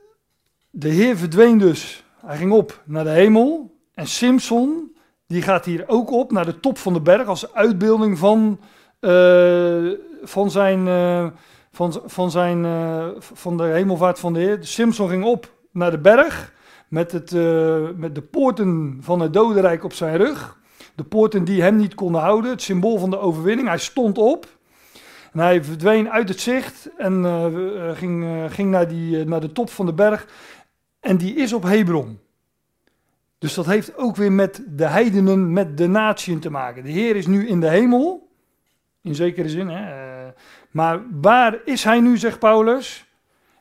de 0.71 0.89
Heer 0.89 1.17
verdween 1.17 1.59
dus. 1.59 2.05
Hij 2.27 2.37
ging 2.37 2.53
op 2.53 2.83
naar 2.85 3.05
de 3.05 3.11
hemel. 3.11 3.79
En 3.95 4.07
Simpson, 4.07 4.97
die 5.27 5.43
gaat 5.43 5.65
hier 5.65 5.85
ook 5.87 6.11
op 6.11 6.33
naar 6.33 6.45
de 6.45 6.61
top 6.61 6.79
van 6.79 6.93
de 6.93 7.01
berg 7.01 7.27
als 7.27 7.55
uitbeelding 7.55 8.19
van, 8.19 8.61
uh, 9.01 9.91
van 10.23 10.51
zijn. 10.51 10.87
Uh, 10.87 11.27
van, 11.73 12.03
van, 12.07 12.31
zijn, 12.31 12.65
uh, 12.65 13.07
van 13.19 13.57
de 13.57 13.63
hemelvaart 13.63 14.19
van 14.19 14.33
de 14.33 14.41
Heer. 14.41 14.59
Simpson 14.61 15.09
ging 15.09 15.25
op 15.25 15.53
naar 15.71 15.91
de 15.91 15.99
berg 15.99 16.53
met, 16.91 17.13
het, 17.13 17.33
uh, 17.33 17.89
met 17.97 18.15
de 18.15 18.23
poorten 18.23 18.99
van 19.01 19.21
het 19.21 19.33
dodenrijk 19.33 19.85
op 19.85 19.93
zijn 19.93 20.17
rug. 20.17 20.59
De 20.95 21.05
poorten 21.05 21.45
die 21.45 21.63
hem 21.63 21.77
niet 21.77 21.95
konden 21.95 22.21
houden, 22.21 22.51
het 22.51 22.63
symbool 22.63 22.99
van 22.99 23.11
de 23.11 23.19
overwinning. 23.19 23.69
Hij 23.69 23.79
stond 23.79 24.19
op 24.19 24.47
en 25.33 25.41
hij 25.41 25.65
verdween 25.65 26.11
uit 26.11 26.29
het 26.29 26.41
zicht 26.41 26.91
en 26.97 27.23
uh, 27.23 27.91
ging, 27.97 28.25
uh, 28.25 28.45
ging 28.49 28.71
naar, 28.71 28.89
die, 28.89 29.25
naar 29.25 29.41
de 29.41 29.53
top 29.53 29.71
van 29.71 29.87
de 29.87 29.93
berg. 29.93 30.27
En 31.01 31.17
die 31.17 31.35
is 31.35 31.53
op 31.53 31.63
Hebron. 31.63 32.21
Dus 33.39 33.55
dat 33.55 33.67
heeft 33.67 33.97
ook 33.97 34.17
weer 34.17 34.33
met 34.33 34.63
de 34.69 34.87
heidenen, 34.87 35.53
met 35.53 35.77
de 35.77 35.87
natieën 35.87 36.41
te 36.41 36.51
maken. 36.51 36.85
De 36.85 36.91
Heer 36.91 37.17
is 37.17 37.27
nu 37.27 37.49
in 37.49 37.61
de 37.61 37.69
hemel, 37.69 38.29
in 39.03 39.15
zekere 39.15 39.49
zin. 39.49 39.69
Hè? 39.69 39.83
Maar 40.71 41.03
waar 41.21 41.61
is 41.65 41.85
hij 41.85 42.01
nu, 42.01 42.19
zegt 42.19 42.39
Paulus? 42.39 43.07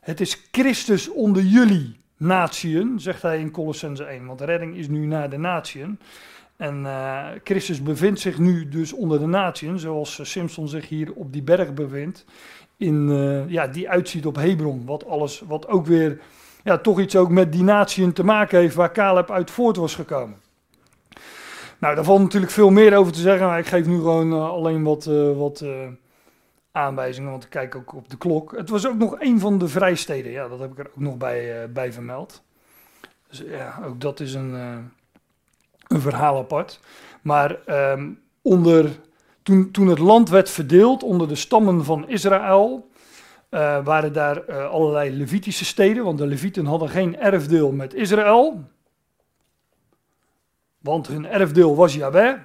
Het 0.00 0.20
is 0.20 0.48
Christus 0.50 1.08
onder 1.08 1.42
jullie 1.42 1.99
natieën, 2.20 3.00
zegt 3.00 3.22
hij 3.22 3.38
in 3.38 3.50
Colossense 3.50 4.04
1. 4.04 4.26
Want 4.26 4.38
de 4.38 4.44
redding 4.44 4.76
is 4.76 4.88
nu 4.88 5.06
naar 5.06 5.30
de 5.30 5.38
natieën. 5.38 5.98
En 6.56 6.80
uh, 6.80 7.26
Christus 7.44 7.82
bevindt 7.82 8.20
zich 8.20 8.38
nu 8.38 8.68
dus 8.68 8.92
onder 8.92 9.18
de 9.18 9.26
natieën, 9.26 9.78
zoals 9.78 10.18
uh, 10.18 10.26
Simpson 10.26 10.68
zich 10.68 10.88
hier 10.88 11.12
op 11.12 11.32
die 11.32 11.42
berg 11.42 11.74
bevindt. 11.74 12.24
In, 12.76 13.08
uh, 13.08 13.48
ja, 13.48 13.66
die 13.66 13.88
uitziet 13.88 14.26
op 14.26 14.36
Hebron. 14.36 14.82
Wat, 14.86 15.06
alles, 15.06 15.42
wat 15.46 15.68
ook 15.68 15.86
weer 15.86 16.20
ja, 16.64 16.78
toch 16.78 17.00
iets 17.00 17.16
ook 17.16 17.30
met 17.30 17.52
die 17.52 17.62
natieën 17.62 18.12
te 18.12 18.24
maken 18.24 18.58
heeft 18.58 18.74
waar 18.74 18.92
Caleb 18.92 19.30
uit 19.30 19.50
voort 19.50 19.76
was 19.76 19.94
gekomen. 19.94 20.36
Nou, 21.78 21.94
daar 21.94 22.04
valt 22.04 22.20
natuurlijk 22.20 22.52
veel 22.52 22.70
meer 22.70 22.96
over 22.96 23.12
te 23.12 23.20
zeggen, 23.20 23.46
maar 23.46 23.58
ik 23.58 23.66
geef 23.66 23.86
nu 23.86 23.96
gewoon 23.96 24.32
alleen 24.32 24.82
wat, 24.82 25.04
wat, 25.36 25.64
aanwijzingen, 26.72 27.30
want 27.30 27.44
ik 27.44 27.50
kijk 27.50 27.74
ook 27.74 27.94
op 27.94 28.08
de 28.10 28.18
klok. 28.18 28.56
Het 28.56 28.68
was 28.68 28.86
ook 28.86 28.96
nog 28.96 29.20
een 29.20 29.40
van 29.40 29.58
de 29.58 29.68
vrijsteden, 29.68 30.32
ja, 30.32 30.48
dat 30.48 30.58
heb 30.58 30.72
ik 30.72 30.78
er 30.78 30.88
ook 30.88 31.00
nog 31.00 31.16
bij, 31.16 31.62
uh, 31.62 31.72
bij 31.72 31.92
vermeld. 31.92 32.42
Dus 33.28 33.42
ja, 33.46 33.80
ook 33.84 34.00
dat 34.00 34.20
is 34.20 34.34
een, 34.34 34.50
uh, 34.50 34.76
een 35.86 36.00
verhaal 36.00 36.38
apart. 36.38 36.80
Maar 37.22 37.58
um, 37.92 38.20
onder, 38.42 38.98
toen, 39.42 39.70
toen 39.70 39.86
het 39.86 39.98
land 39.98 40.28
werd 40.28 40.50
verdeeld 40.50 41.02
onder 41.02 41.28
de 41.28 41.34
stammen 41.34 41.84
van 41.84 42.08
Israël, 42.08 42.88
uh, 43.50 43.84
waren 43.84 44.12
daar 44.12 44.52
allerlei 44.52 45.10
Levitische 45.10 45.64
steden, 45.64 46.04
want 46.04 46.18
de 46.18 46.26
Levieten 46.26 46.66
hadden 46.66 46.88
geen 46.88 47.18
erfdeel 47.18 47.72
met 47.72 47.94
Israël. 47.94 48.64
Want 50.78 51.06
hun 51.06 51.26
erfdeel 51.26 51.76
was 51.76 51.94
Yahweh. 51.94 52.38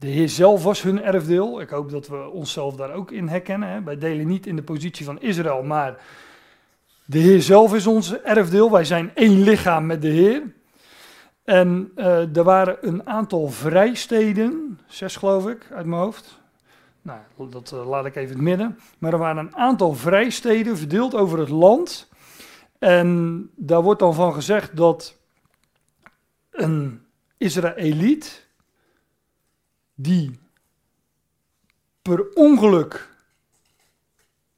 De 0.00 0.06
Heer 0.06 0.28
zelf 0.28 0.62
was 0.62 0.82
hun 0.82 1.02
erfdeel. 1.02 1.60
Ik 1.60 1.68
hoop 1.68 1.90
dat 1.90 2.08
we 2.08 2.28
onszelf 2.28 2.76
daar 2.76 2.92
ook 2.92 3.10
in 3.10 3.28
herkennen. 3.28 3.68
Hè. 3.68 3.82
Wij 3.82 3.98
delen 3.98 4.26
niet 4.26 4.46
in 4.46 4.56
de 4.56 4.62
positie 4.62 5.04
van 5.04 5.20
Israël, 5.20 5.62
maar 5.62 6.02
de 7.04 7.18
Heer 7.18 7.42
zelf 7.42 7.74
is 7.74 7.86
ons 7.86 8.20
erfdeel. 8.20 8.70
Wij 8.70 8.84
zijn 8.84 9.10
één 9.14 9.42
lichaam 9.42 9.86
met 9.86 10.02
de 10.02 10.08
Heer. 10.08 10.42
En 11.44 11.92
uh, 11.96 12.36
er 12.36 12.44
waren 12.44 12.76
een 12.80 13.06
aantal 13.06 13.48
vrijsteden, 13.48 14.80
zes 14.86 15.16
geloof 15.16 15.48
ik, 15.48 15.66
uit 15.72 15.86
mijn 15.86 16.02
hoofd. 16.02 16.40
Nou, 17.02 17.20
dat 17.50 17.72
uh, 17.74 17.88
laat 17.88 18.06
ik 18.06 18.16
even 18.16 18.34
het 18.34 18.44
midden. 18.44 18.78
Maar 18.98 19.12
er 19.12 19.18
waren 19.18 19.46
een 19.46 19.56
aantal 19.56 19.94
vrijsteden 19.94 20.76
verdeeld 20.76 21.14
over 21.14 21.38
het 21.38 21.48
land. 21.48 22.08
En 22.78 23.50
daar 23.56 23.82
wordt 23.82 24.00
dan 24.00 24.14
van 24.14 24.34
gezegd 24.34 24.76
dat 24.76 25.16
een 26.50 27.06
Israëliet 27.36 28.48
die 30.02 30.38
per 32.02 32.32
ongeluk 32.34 33.08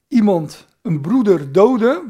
iemand, 0.08 0.66
een 0.82 1.00
broeder, 1.00 1.52
doodde, 1.52 2.02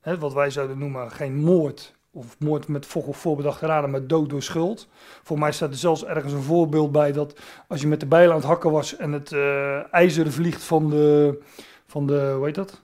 hè, 0.00 0.18
wat 0.18 0.32
wij 0.32 0.50
zouden 0.50 0.78
noemen 0.78 1.10
geen 1.10 1.34
moord, 1.34 1.94
of 2.10 2.38
moord 2.38 2.68
met 2.68 2.86
voorbedachte 3.10 3.66
raden, 3.66 3.90
maar 3.90 4.06
dood 4.06 4.30
door 4.30 4.42
schuld. 4.42 4.88
Voor 5.22 5.38
mij 5.38 5.52
staat 5.52 5.70
er 5.70 5.76
zelfs 5.76 6.04
ergens 6.04 6.32
een 6.32 6.42
voorbeeld 6.42 6.92
bij 6.92 7.12
dat 7.12 7.40
als 7.68 7.80
je 7.80 7.86
met 7.86 8.00
de 8.00 8.06
bijl 8.06 8.30
aan 8.30 8.36
het 8.36 8.44
hakken 8.44 8.70
was 8.70 8.96
en 8.96 9.12
het 9.12 9.30
uh, 9.30 9.94
ijzer 9.94 10.32
vliegt 10.32 10.62
van 10.62 10.90
de, 10.90 11.38
van 11.86 12.06
de, 12.06 12.32
hoe 12.36 12.44
heet 12.44 12.54
dat? 12.54 12.82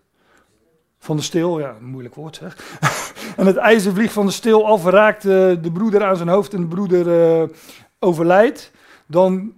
Van 0.98 1.16
de 1.16 1.22
steel, 1.22 1.58
ja, 1.58 1.76
een 1.76 1.84
moeilijk 1.84 2.14
woord 2.14 2.36
zeg. 2.36 2.78
en 3.36 3.46
het 3.46 3.56
ijzer 3.56 3.94
vliegt 3.94 4.12
van 4.12 4.26
de 4.26 4.32
steel 4.32 4.66
af, 4.66 4.84
raakt 4.84 5.24
uh, 5.24 5.32
de 5.62 5.70
broeder 5.72 6.04
aan 6.04 6.16
zijn 6.16 6.28
hoofd 6.28 6.54
en 6.54 6.60
de 6.60 6.66
broeder 6.66 7.40
uh, 7.40 7.48
overlijdt 7.98 8.74
dan 9.06 9.54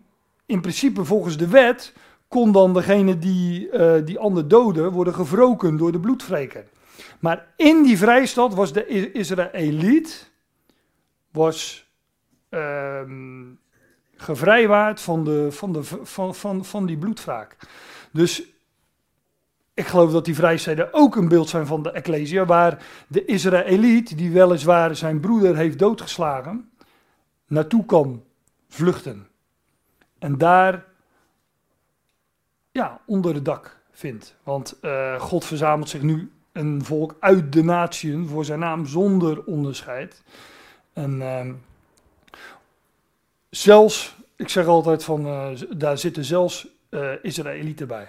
in 0.46 0.60
principe 0.60 1.04
volgens 1.04 1.36
de 1.36 1.48
wet 1.48 1.92
kon 2.28 2.52
dan 2.52 2.74
degene 2.74 3.18
die 3.18 3.72
uh, 3.72 3.94
die 4.04 4.18
ander 4.18 4.48
doodde 4.48 4.90
worden 4.90 5.14
gewroken 5.14 5.76
door 5.76 5.92
de 5.92 6.00
bloedvreker. 6.00 6.64
Maar 7.20 7.46
in 7.56 7.82
die 7.82 7.98
vrijstad 7.98 8.54
was 8.54 8.72
de 8.72 9.12
Israëliet 9.12 10.30
was 11.30 11.86
uh, 12.50 13.00
gevrijwaard 14.16 15.00
van, 15.00 15.24
de, 15.24 15.52
van, 15.52 15.72
de, 15.72 15.84
van, 16.02 16.34
van, 16.34 16.64
van 16.64 16.86
die 16.86 16.98
bloedwraak. 16.98 17.56
Dus 18.12 18.42
ik 19.74 19.86
geloof 19.86 20.12
dat 20.12 20.24
die 20.24 20.34
vrijsteden 20.34 20.92
ook 20.92 21.16
een 21.16 21.28
beeld 21.28 21.48
zijn 21.48 21.66
van 21.66 21.82
de 21.82 21.90
Ecclesia, 21.90 22.44
waar 22.44 22.86
de 23.08 23.24
Israëliet, 23.24 24.18
die 24.18 24.30
weliswaar 24.30 24.96
zijn 24.96 25.20
broeder 25.20 25.56
heeft 25.56 25.78
doodgeslagen, 25.78 26.70
naartoe 27.46 27.84
kan 27.84 28.22
vluchten. 28.68 29.27
En 30.18 30.38
daar 30.38 30.84
ja, 32.70 33.00
onder 33.06 33.34
het 33.34 33.44
dak 33.44 33.76
vindt. 33.90 34.34
Want 34.42 34.78
uh, 34.82 35.20
God 35.20 35.44
verzamelt 35.44 35.88
zich 35.88 36.02
nu 36.02 36.32
een 36.52 36.84
volk 36.84 37.16
uit 37.20 37.52
de 37.52 37.64
natieën 37.64 38.28
voor 38.28 38.44
zijn 38.44 38.58
naam 38.58 38.86
zonder 38.86 39.44
onderscheid. 39.44 40.22
En 40.92 41.20
uh, 41.20 41.46
zelfs, 43.50 44.16
ik 44.36 44.48
zeg 44.48 44.66
altijd 44.66 45.04
van, 45.04 45.26
uh, 45.26 45.48
daar 45.76 45.98
zitten 45.98 46.24
zelfs 46.24 46.66
uh, 46.90 47.10
Israëlieten 47.22 47.88
bij. 47.88 48.08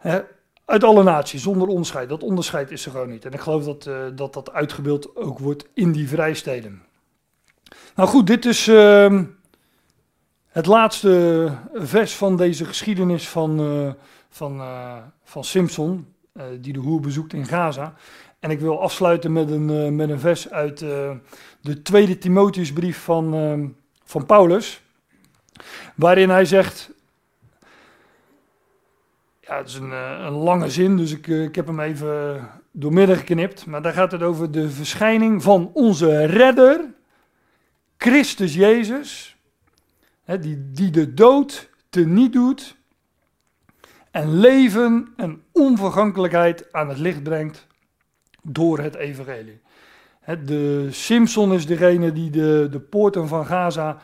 uit 0.64 0.84
alle 0.84 1.02
naties, 1.02 1.42
zonder 1.42 1.68
onderscheid. 1.68 2.08
Dat 2.08 2.22
onderscheid 2.22 2.70
is 2.70 2.84
er 2.84 2.90
gewoon 2.90 3.10
niet. 3.10 3.24
En 3.24 3.32
ik 3.32 3.40
geloof 3.40 3.64
dat 3.64 4.16
dat, 4.16 4.32
dat 4.32 4.52
uitgebeeld 4.52 5.16
ook 5.16 5.38
wordt 5.38 5.68
in 5.74 5.92
die 5.92 6.08
vrijsteden. 6.08 6.82
Nou 7.94 8.08
goed, 8.08 8.26
dit 8.26 8.44
is 8.44 8.68
ehm, 8.68 9.24
het 10.54 10.66
laatste 10.66 11.50
vers 11.72 12.14
van 12.14 12.36
deze 12.36 12.64
geschiedenis 12.64 13.28
van, 13.28 13.60
uh, 13.60 13.92
van, 14.28 14.56
uh, 14.56 14.96
van 15.24 15.44
Simpson, 15.44 16.06
uh, 16.36 16.44
die 16.60 16.72
de 16.72 16.78
hoer 16.78 17.00
bezoekt 17.00 17.32
in 17.32 17.46
Gaza. 17.46 17.94
En 18.40 18.50
ik 18.50 18.60
wil 18.60 18.80
afsluiten 18.80 19.32
met 19.32 19.50
een, 19.50 19.96
met 19.96 20.10
een 20.10 20.20
vers 20.20 20.50
uit 20.50 20.78
de 21.60 21.82
tweede 21.82 22.18
Timotheusbrief 22.18 22.98
van, 22.98 23.74
van 24.04 24.26
Paulus, 24.26 24.82
waarin 25.94 26.30
hij 26.30 26.44
zegt, 26.44 26.90
ja, 29.40 29.56
het 29.56 29.68
is 29.68 29.74
een, 29.74 29.90
een 30.26 30.32
lange 30.32 30.70
zin, 30.70 30.96
dus 30.96 31.12
ik, 31.12 31.26
ik 31.26 31.54
heb 31.54 31.66
hem 31.66 31.80
even 31.80 32.40
doormidden 32.70 33.16
geknipt, 33.16 33.66
maar 33.66 33.82
daar 33.82 33.92
gaat 33.92 34.12
het 34.12 34.22
over 34.22 34.50
de 34.50 34.70
verschijning 34.70 35.42
van 35.42 35.70
onze 35.72 36.24
redder, 36.24 36.84
Christus 37.96 38.54
Jezus, 38.54 39.33
die, 40.24 40.70
die 40.70 40.90
de 40.90 41.14
dood 41.14 41.70
teniet 41.88 42.32
doet 42.32 42.76
en 44.10 44.38
leven 44.38 45.12
en 45.16 45.42
onvergankelijkheid 45.52 46.72
aan 46.72 46.88
het 46.88 46.98
licht 46.98 47.22
brengt 47.22 47.66
door 48.42 48.78
het 48.78 48.94
evangelie. 48.94 49.60
de 50.44 50.88
Simpson 50.90 51.52
is 51.52 51.66
degene 51.66 52.12
die 52.12 52.30
de, 52.30 52.68
de 52.70 52.80
poorten 52.80 53.28
van 53.28 53.46
Gaza, 53.46 53.98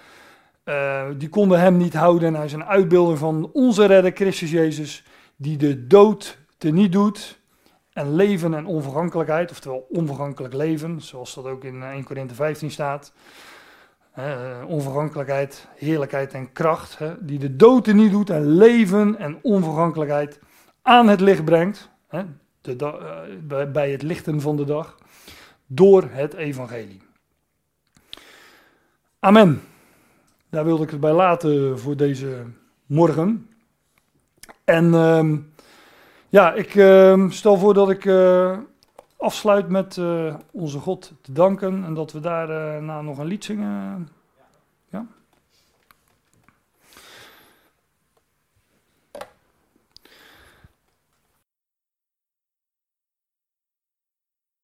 uh, 0.64 1.06
die 1.16 1.28
konden 1.28 1.60
hem 1.60 1.76
niet 1.76 1.94
houden. 1.94 2.28
En 2.28 2.34
hij 2.34 2.44
is 2.44 2.52
een 2.52 2.64
uitbeelding 2.64 3.18
van 3.18 3.50
onze 3.52 3.84
redder 3.84 4.12
Christus 4.14 4.50
Jezus, 4.50 5.04
die 5.36 5.56
de 5.56 5.86
dood 5.86 6.38
teniet 6.58 6.92
doet 6.92 7.38
en 7.92 8.14
leven 8.14 8.54
en 8.54 8.66
onvergankelijkheid, 8.66 9.50
oftewel 9.50 9.86
onvergankelijk 9.88 10.54
leven, 10.54 11.00
zoals 11.00 11.34
dat 11.34 11.46
ook 11.46 11.64
in 11.64 11.82
1 11.82 12.04
Korinthe 12.04 12.34
15 12.34 12.70
staat. 12.70 13.12
Uh, 14.18 14.64
onvergankelijkheid, 14.66 15.66
heerlijkheid 15.74 16.32
en 16.32 16.52
kracht, 16.52 16.98
die 17.20 17.38
de 17.38 17.56
dood 17.56 17.86
niet 17.86 18.10
doet 18.10 18.30
en 18.30 18.46
leven 18.46 19.18
en 19.18 19.38
onvergankelijkheid 19.42 20.38
aan 20.82 21.08
het 21.08 21.20
licht 21.20 21.44
brengt, 21.44 21.90
de 22.60 22.76
uh, 23.50 23.72
bij 23.72 23.90
het 23.90 24.02
lichten 24.02 24.40
van 24.40 24.56
de 24.56 24.64
dag, 24.64 24.96
door 25.66 26.08
het 26.10 26.34
evangelie. 26.34 27.02
Amen. 29.18 29.62
Daar 30.48 30.64
wilde 30.64 30.82
ik 30.82 30.90
het 30.90 31.00
bij 31.00 31.12
laten 31.12 31.78
voor 31.78 31.96
deze 31.96 32.44
morgen. 32.86 33.48
En 34.64 34.84
uh, 34.84 35.38
ja, 36.28 36.52
ik 36.52 36.74
ehm, 36.74 37.30
stel 37.30 37.56
voor 37.56 37.74
dat 37.74 37.90
ik 37.90 38.04
eh, 38.04 38.58
afsluit 39.20 39.68
met 39.68 39.96
uh, 39.96 40.34
onze 40.50 40.78
God 40.78 41.12
te 41.20 41.32
danken 41.32 41.84
en 41.84 41.94
dat 41.94 42.12
we 42.12 42.20
daarna 42.20 42.98
uh, 42.98 43.04
nog 43.04 43.18
een 43.18 43.26
lied 43.26 43.44
zingen. 43.44 44.08